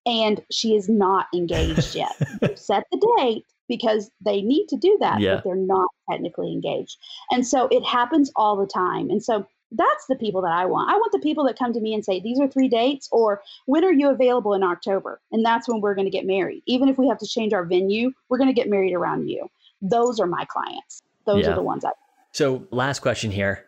and 0.05 0.41
she 0.51 0.75
is 0.75 0.87
not 0.87 1.27
engaged 1.33 1.95
yet. 1.95 2.15
set 2.57 2.85
the 2.91 3.15
date 3.17 3.43
because 3.67 4.09
they 4.23 4.41
need 4.41 4.67
to 4.67 4.77
do 4.77 4.97
that, 5.01 5.19
yeah. 5.19 5.35
but 5.35 5.43
they're 5.43 5.55
not 5.55 5.89
technically 6.09 6.51
engaged. 6.51 6.97
And 7.31 7.45
so 7.45 7.67
it 7.71 7.83
happens 7.85 8.31
all 8.35 8.55
the 8.55 8.67
time. 8.67 9.09
And 9.09 9.23
so 9.23 9.45
that's 9.71 10.05
the 10.07 10.15
people 10.15 10.41
that 10.41 10.51
I 10.51 10.65
want. 10.65 10.89
I 10.89 10.95
want 10.95 11.11
the 11.11 11.19
people 11.19 11.45
that 11.45 11.59
come 11.59 11.73
to 11.73 11.81
me 11.81 11.93
and 11.93 12.03
say, 12.03 12.19
These 12.19 12.39
are 12.39 12.47
three 12.47 12.69
dates, 12.69 13.09
or 13.11 13.41
when 13.65 13.83
are 13.83 13.91
you 13.91 14.09
available 14.09 14.53
in 14.53 14.63
October? 14.63 15.19
And 15.31 15.45
that's 15.45 15.67
when 15.67 15.81
we're 15.81 15.95
going 15.95 16.05
to 16.05 16.11
get 16.11 16.25
married. 16.25 16.63
Even 16.65 16.87
if 16.87 16.97
we 16.97 17.07
have 17.07 17.17
to 17.19 17.27
change 17.27 17.53
our 17.53 17.65
venue, 17.65 18.11
we're 18.29 18.37
going 18.37 18.49
to 18.49 18.53
get 18.53 18.69
married 18.69 18.93
around 18.93 19.27
you. 19.27 19.47
Those 19.81 20.19
are 20.19 20.27
my 20.27 20.45
clients. 20.45 21.03
Those 21.25 21.43
yeah. 21.43 21.51
are 21.51 21.55
the 21.55 21.61
ones 21.61 21.83
I. 21.83 21.91
So, 22.31 22.67
last 22.71 22.99
question 22.99 23.31
here 23.31 23.65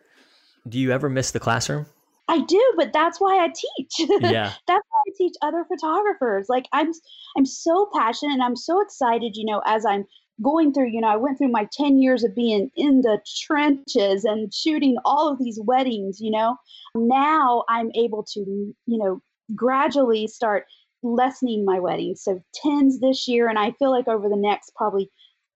Do 0.68 0.78
you 0.78 0.90
ever 0.90 1.08
miss 1.08 1.30
the 1.30 1.40
classroom? 1.40 1.86
I 2.30 2.38
do, 2.42 2.72
but 2.76 2.92
that's 2.92 3.20
why 3.20 3.44
I 3.44 3.48
teach. 3.48 4.08
Yeah. 4.20 4.52
that's 4.68 4.86
why 4.88 5.02
I 5.08 5.10
teach 5.16 5.34
other 5.42 5.64
photographers. 5.64 6.46
Like 6.48 6.66
I'm 6.72 6.92
I'm 7.36 7.44
so 7.46 7.88
passionate 7.92 8.34
and 8.34 8.42
I'm 8.42 8.56
so 8.56 8.80
excited, 8.80 9.32
you 9.34 9.44
know, 9.44 9.60
as 9.66 9.84
I'm 9.84 10.04
going 10.40 10.72
through, 10.72 10.90
you 10.90 11.00
know, 11.00 11.08
I 11.08 11.16
went 11.16 11.38
through 11.38 11.50
my 11.50 11.68
10 11.72 11.98
years 12.00 12.22
of 12.22 12.34
being 12.34 12.70
in 12.76 13.02
the 13.02 13.18
trenches 13.44 14.24
and 14.24 14.54
shooting 14.54 14.96
all 15.04 15.28
of 15.28 15.38
these 15.38 15.58
weddings, 15.60 16.20
you 16.20 16.30
know. 16.30 16.56
Now 16.94 17.64
I'm 17.68 17.90
able 17.94 18.24
to, 18.34 18.40
you 18.40 18.74
know, 18.86 19.20
gradually 19.56 20.28
start 20.28 20.66
lessening 21.02 21.64
my 21.64 21.80
weddings. 21.80 22.22
So 22.22 22.42
10s 22.64 23.00
this 23.00 23.26
year 23.26 23.48
and 23.48 23.58
I 23.58 23.72
feel 23.72 23.90
like 23.90 24.06
over 24.06 24.28
the 24.28 24.36
next 24.36 24.72
probably 24.76 25.10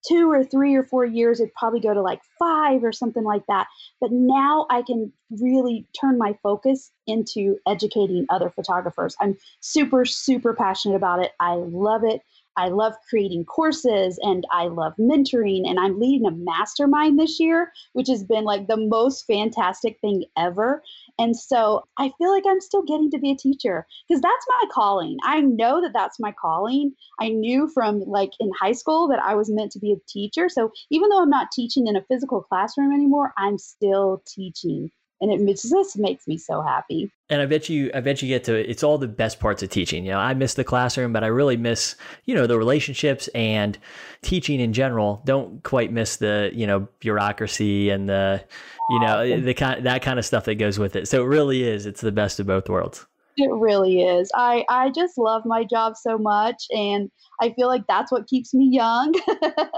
two 0.08 0.30
or 0.30 0.44
three 0.44 0.74
or 0.74 0.84
four 0.84 1.04
years, 1.04 1.40
it'd 1.40 1.54
probably 1.54 1.80
go 1.80 1.94
to 1.94 2.02
like 2.02 2.20
five 2.38 2.84
or 2.84 2.92
something 2.92 3.24
like 3.24 3.42
that. 3.48 3.66
But 4.00 4.12
now 4.12 4.66
I 4.70 4.82
can 4.82 5.12
really 5.30 5.86
turn 5.98 6.18
my 6.18 6.36
focus 6.42 6.90
into 7.06 7.56
educating 7.66 8.26
other 8.30 8.50
photographers. 8.50 9.16
I'm 9.20 9.36
super, 9.60 10.04
super 10.04 10.54
passionate 10.54 10.96
about 10.96 11.22
it. 11.22 11.32
I 11.40 11.54
love 11.54 12.02
it. 12.04 12.20
I 12.56 12.68
love 12.68 12.94
creating 13.08 13.44
courses 13.44 14.18
and 14.22 14.44
I 14.50 14.68
love 14.68 14.94
mentoring. 14.98 15.68
And 15.68 15.78
I'm 15.78 15.98
leading 15.98 16.26
a 16.26 16.30
mastermind 16.30 17.18
this 17.18 17.40
year, 17.40 17.72
which 17.92 18.08
has 18.08 18.24
been 18.24 18.44
like 18.44 18.66
the 18.66 18.76
most 18.76 19.26
fantastic 19.26 19.98
thing 20.00 20.24
ever. 20.36 20.82
And 21.18 21.36
so 21.36 21.84
I 21.98 22.12
feel 22.18 22.30
like 22.30 22.44
I'm 22.48 22.60
still 22.60 22.82
getting 22.82 23.10
to 23.10 23.18
be 23.18 23.30
a 23.30 23.36
teacher 23.36 23.86
because 24.08 24.20
that's 24.20 24.46
my 24.48 24.62
calling. 24.72 25.16
I 25.24 25.40
know 25.40 25.80
that 25.80 25.92
that's 25.92 26.20
my 26.20 26.32
calling. 26.32 26.92
I 27.20 27.28
knew 27.28 27.68
from 27.68 28.00
like 28.00 28.32
in 28.40 28.50
high 28.60 28.72
school 28.72 29.08
that 29.08 29.22
I 29.22 29.34
was 29.34 29.50
meant 29.50 29.72
to 29.72 29.78
be 29.78 29.92
a 29.92 30.08
teacher. 30.08 30.48
So 30.48 30.72
even 30.90 31.08
though 31.08 31.22
I'm 31.22 31.30
not 31.30 31.52
teaching 31.52 31.86
in 31.86 31.96
a 31.96 32.04
physical 32.04 32.42
classroom 32.42 32.92
anymore, 32.92 33.32
I'm 33.36 33.58
still 33.58 34.22
teaching 34.26 34.90
and 35.30 35.48
it 35.48 35.60
just 35.60 35.98
makes 35.98 36.26
me 36.26 36.38
so 36.38 36.62
happy. 36.62 37.10
And 37.28 37.40
I 37.40 37.46
bet 37.46 37.68
you, 37.68 37.90
I 37.94 38.00
bet 38.00 38.22
you 38.22 38.28
get 38.28 38.44
to 38.44 38.54
it's 38.54 38.82
all 38.82 38.98
the 38.98 39.08
best 39.08 39.40
parts 39.40 39.62
of 39.62 39.70
teaching. 39.70 40.04
You 40.04 40.12
know, 40.12 40.18
I 40.18 40.34
miss 40.34 40.54
the 40.54 40.64
classroom, 40.64 41.12
but 41.12 41.24
I 41.24 41.28
really 41.28 41.56
miss 41.56 41.96
you 42.24 42.34
know 42.34 42.46
the 42.46 42.58
relationships 42.58 43.28
and 43.28 43.78
teaching 44.22 44.60
in 44.60 44.72
general. 44.72 45.22
Don't 45.24 45.62
quite 45.62 45.92
miss 45.92 46.16
the 46.16 46.50
you 46.52 46.66
know 46.66 46.88
bureaucracy 47.00 47.90
and 47.90 48.08
the 48.08 48.44
you 48.90 49.00
know 49.00 49.40
the 49.40 49.54
kind 49.54 49.86
that 49.86 50.02
kind 50.02 50.18
of 50.18 50.24
stuff 50.24 50.44
that 50.44 50.56
goes 50.56 50.78
with 50.78 50.96
it. 50.96 51.08
So 51.08 51.22
it 51.22 51.26
really 51.26 51.62
is. 51.62 51.86
It's 51.86 52.00
the 52.00 52.12
best 52.12 52.40
of 52.40 52.46
both 52.46 52.68
worlds. 52.68 53.06
It 53.36 53.50
really 53.52 54.02
is. 54.02 54.30
I 54.34 54.64
I 54.68 54.90
just 54.90 55.18
love 55.18 55.42
my 55.44 55.64
job 55.64 55.96
so 55.96 56.18
much, 56.18 56.64
and 56.70 57.10
I 57.40 57.50
feel 57.50 57.68
like 57.68 57.84
that's 57.88 58.12
what 58.12 58.28
keeps 58.28 58.54
me 58.54 58.68
young. 58.70 59.14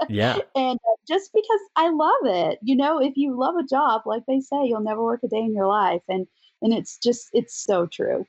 yeah. 0.09 0.39
And 0.55 0.79
uh, 0.79 0.97
just 1.09 1.31
because 1.33 1.61
I 1.77 1.91
love 1.91 2.25
it, 2.25 2.59
you 2.63 2.77
know, 2.77 3.01
if 3.01 3.15
you 3.17 3.39
love 3.39 3.55
a 3.57 3.67
job, 3.67 4.03
like 4.07 4.23
they 4.27 4.41
say, 4.41 4.65
you'll 4.65 4.81
never 4.81 5.03
work 5.03 5.21
a 5.25 5.29
day 5.29 5.39
in 5.39 5.55
your 5.55 5.67
life, 5.67 6.03
and 6.09 6.27
and 6.63 6.73
it's 6.73 6.99
just 6.99 7.29
it's 7.33 7.65
so 7.65 7.87
true. 7.87 8.25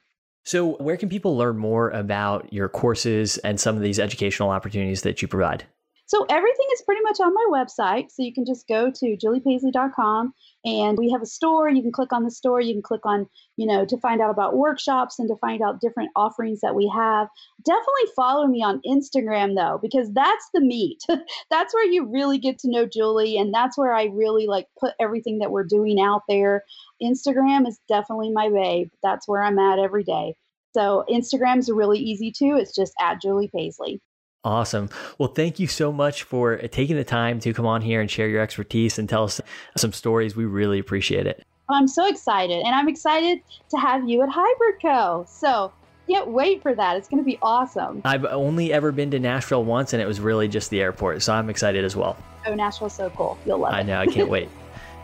So, 0.45 0.75
where 0.77 0.95
can 0.95 1.09
people 1.09 1.35
learn 1.35 1.57
more 1.57 1.89
about 1.89 2.53
your 2.53 2.69
courses 2.69 3.37
and 3.39 3.59
some 3.59 3.75
of 3.75 3.81
these 3.81 3.99
educational 3.99 4.49
opportunities 4.49 5.01
that 5.01 5.21
you 5.21 5.27
provide? 5.27 5.65
So 6.07 6.25
everything 6.29 6.65
is 6.73 6.81
pretty 6.83 7.01
much 7.01 7.19
on 7.19 7.33
my 7.33 7.47
website. 7.51 8.11
So 8.11 8.23
you 8.23 8.33
can 8.33 8.45
just 8.45 8.65
go 8.67 8.89
to 8.89 9.17
juliepaisley.com 9.17 10.33
and 10.65 10.97
we 10.97 11.09
have 11.11 11.21
a 11.21 11.27
store. 11.27 11.69
You 11.69 11.81
can 11.81 11.91
click 11.91 12.11
on 12.11 12.23
the 12.23 12.31
store. 12.31 12.59
You 12.59 12.73
can 12.73 12.81
click 12.81 13.05
on, 13.05 13.27
you 13.55 13.65
know, 13.65 13.85
to 13.85 13.97
find 13.97 14.21
out 14.21 14.31
about 14.31 14.57
workshops 14.57 15.19
and 15.19 15.27
to 15.29 15.35
find 15.37 15.61
out 15.61 15.81
different 15.81 16.09
offerings 16.15 16.61
that 16.61 16.75
we 16.75 16.91
have. 16.93 17.27
Definitely 17.63 18.11
follow 18.15 18.47
me 18.47 18.63
on 18.63 18.81
Instagram 18.85 19.55
though, 19.55 19.79
because 19.81 20.11
that's 20.13 20.49
the 20.53 20.61
meat. 20.61 21.01
that's 21.49 21.73
where 21.73 21.85
you 21.85 22.05
really 22.05 22.37
get 22.37 22.59
to 22.59 22.69
know 22.69 22.85
Julie. 22.85 23.37
And 23.37 23.53
that's 23.53 23.77
where 23.77 23.93
I 23.93 24.05
really 24.05 24.47
like 24.47 24.67
put 24.79 24.93
everything 24.99 25.39
that 25.39 25.51
we're 25.51 25.63
doing 25.63 25.99
out 25.99 26.23
there. 26.27 26.63
Instagram 27.01 27.67
is 27.67 27.79
definitely 27.87 28.31
my 28.31 28.49
babe. 28.49 28.89
That's 29.03 29.27
where 29.27 29.43
I'm 29.43 29.59
at 29.59 29.79
every 29.79 30.03
day. 30.03 30.35
So 30.73 31.05
Instagram's 31.09 31.71
really 31.71 31.99
easy 31.99 32.31
too. 32.31 32.57
It's 32.59 32.75
just 32.75 32.93
at 33.01 33.21
Julie 33.21 33.49
Paisley. 33.55 34.01
Awesome. 34.47 34.89
Well, 35.17 35.27
thank 35.27 35.59
you 35.59 35.67
so 35.67 35.91
much 35.91 36.23
for 36.23 36.55
taking 36.69 36.95
the 36.95 37.03
time 37.03 37.41
to 37.41 37.53
come 37.53 37.65
on 37.65 37.81
here 37.81 37.99
and 37.99 38.09
share 38.09 38.29
your 38.29 38.41
expertise 38.41 38.97
and 38.97 39.09
tell 39.09 39.25
us 39.25 39.41
some 39.75 39.91
stories. 39.91 40.37
We 40.37 40.45
really 40.45 40.79
appreciate 40.79 41.27
it. 41.27 41.43
I'm 41.69 41.87
so 41.87 42.07
excited, 42.07 42.63
and 42.65 42.73
I'm 42.73 42.87
excited 42.87 43.41
to 43.71 43.77
have 43.77 44.07
you 44.07 44.21
at 44.21 44.29
Hybrid 44.29 44.81
Co. 44.81 45.25
So 45.27 45.73
can't 46.07 46.29
wait 46.29 46.61
for 46.61 46.73
that. 46.73 46.95
It's 46.95 47.09
going 47.09 47.21
to 47.21 47.25
be 47.25 47.37
awesome. 47.41 48.01
I've 48.05 48.23
only 48.23 48.71
ever 48.71 48.93
been 48.93 49.11
to 49.11 49.19
Nashville 49.19 49.65
once, 49.65 49.91
and 49.91 50.01
it 50.01 50.05
was 50.05 50.21
really 50.21 50.47
just 50.47 50.69
the 50.69 50.79
airport. 50.79 51.21
So 51.23 51.33
I'm 51.33 51.49
excited 51.49 51.83
as 51.83 51.97
well. 51.97 52.15
Oh, 52.45 52.55
Nashville's 52.55 52.93
so 52.93 53.09
cool. 53.09 53.37
You'll 53.45 53.59
love 53.59 53.73
I 53.73 53.79
it. 53.79 53.81
I 53.81 53.83
know. 53.83 53.99
I 53.99 54.05
can't 54.07 54.29
wait. 54.37 54.47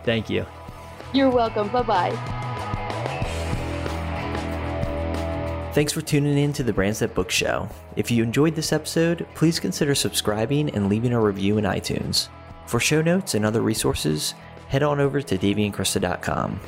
Thank 0.06 0.30
you. 0.30 0.46
You're 1.14 1.30
welcome. 1.30 1.68
Bye 1.68 1.82
bye. 1.82 2.80
Thanks 5.74 5.92
for 5.92 6.02
tuning 6.02 6.38
in 6.38 6.54
to 6.54 6.62
the 6.62 6.72
Brands 6.72 7.00
That 7.00 7.16
Book 7.16 7.32
Show. 7.32 7.68
If 7.96 8.12
you 8.12 8.22
enjoyed 8.22 8.54
this 8.54 8.72
episode, 8.72 9.26
please 9.34 9.60
consider 9.60 9.96
subscribing 9.96 10.70
and 10.76 10.88
leaving 10.88 11.14
a 11.14 11.20
review 11.20 11.58
in 11.58 11.66
iTunes. 11.66 12.28
For 12.68 12.80
show 12.80 13.02
notes 13.02 13.34
and 13.34 13.44
other 13.44 13.62
resources, 13.62 14.36
head 14.68 14.84
on 14.84 15.00
over 15.00 15.20
to 15.20 15.36
daveyandkrista.com. 15.36 16.60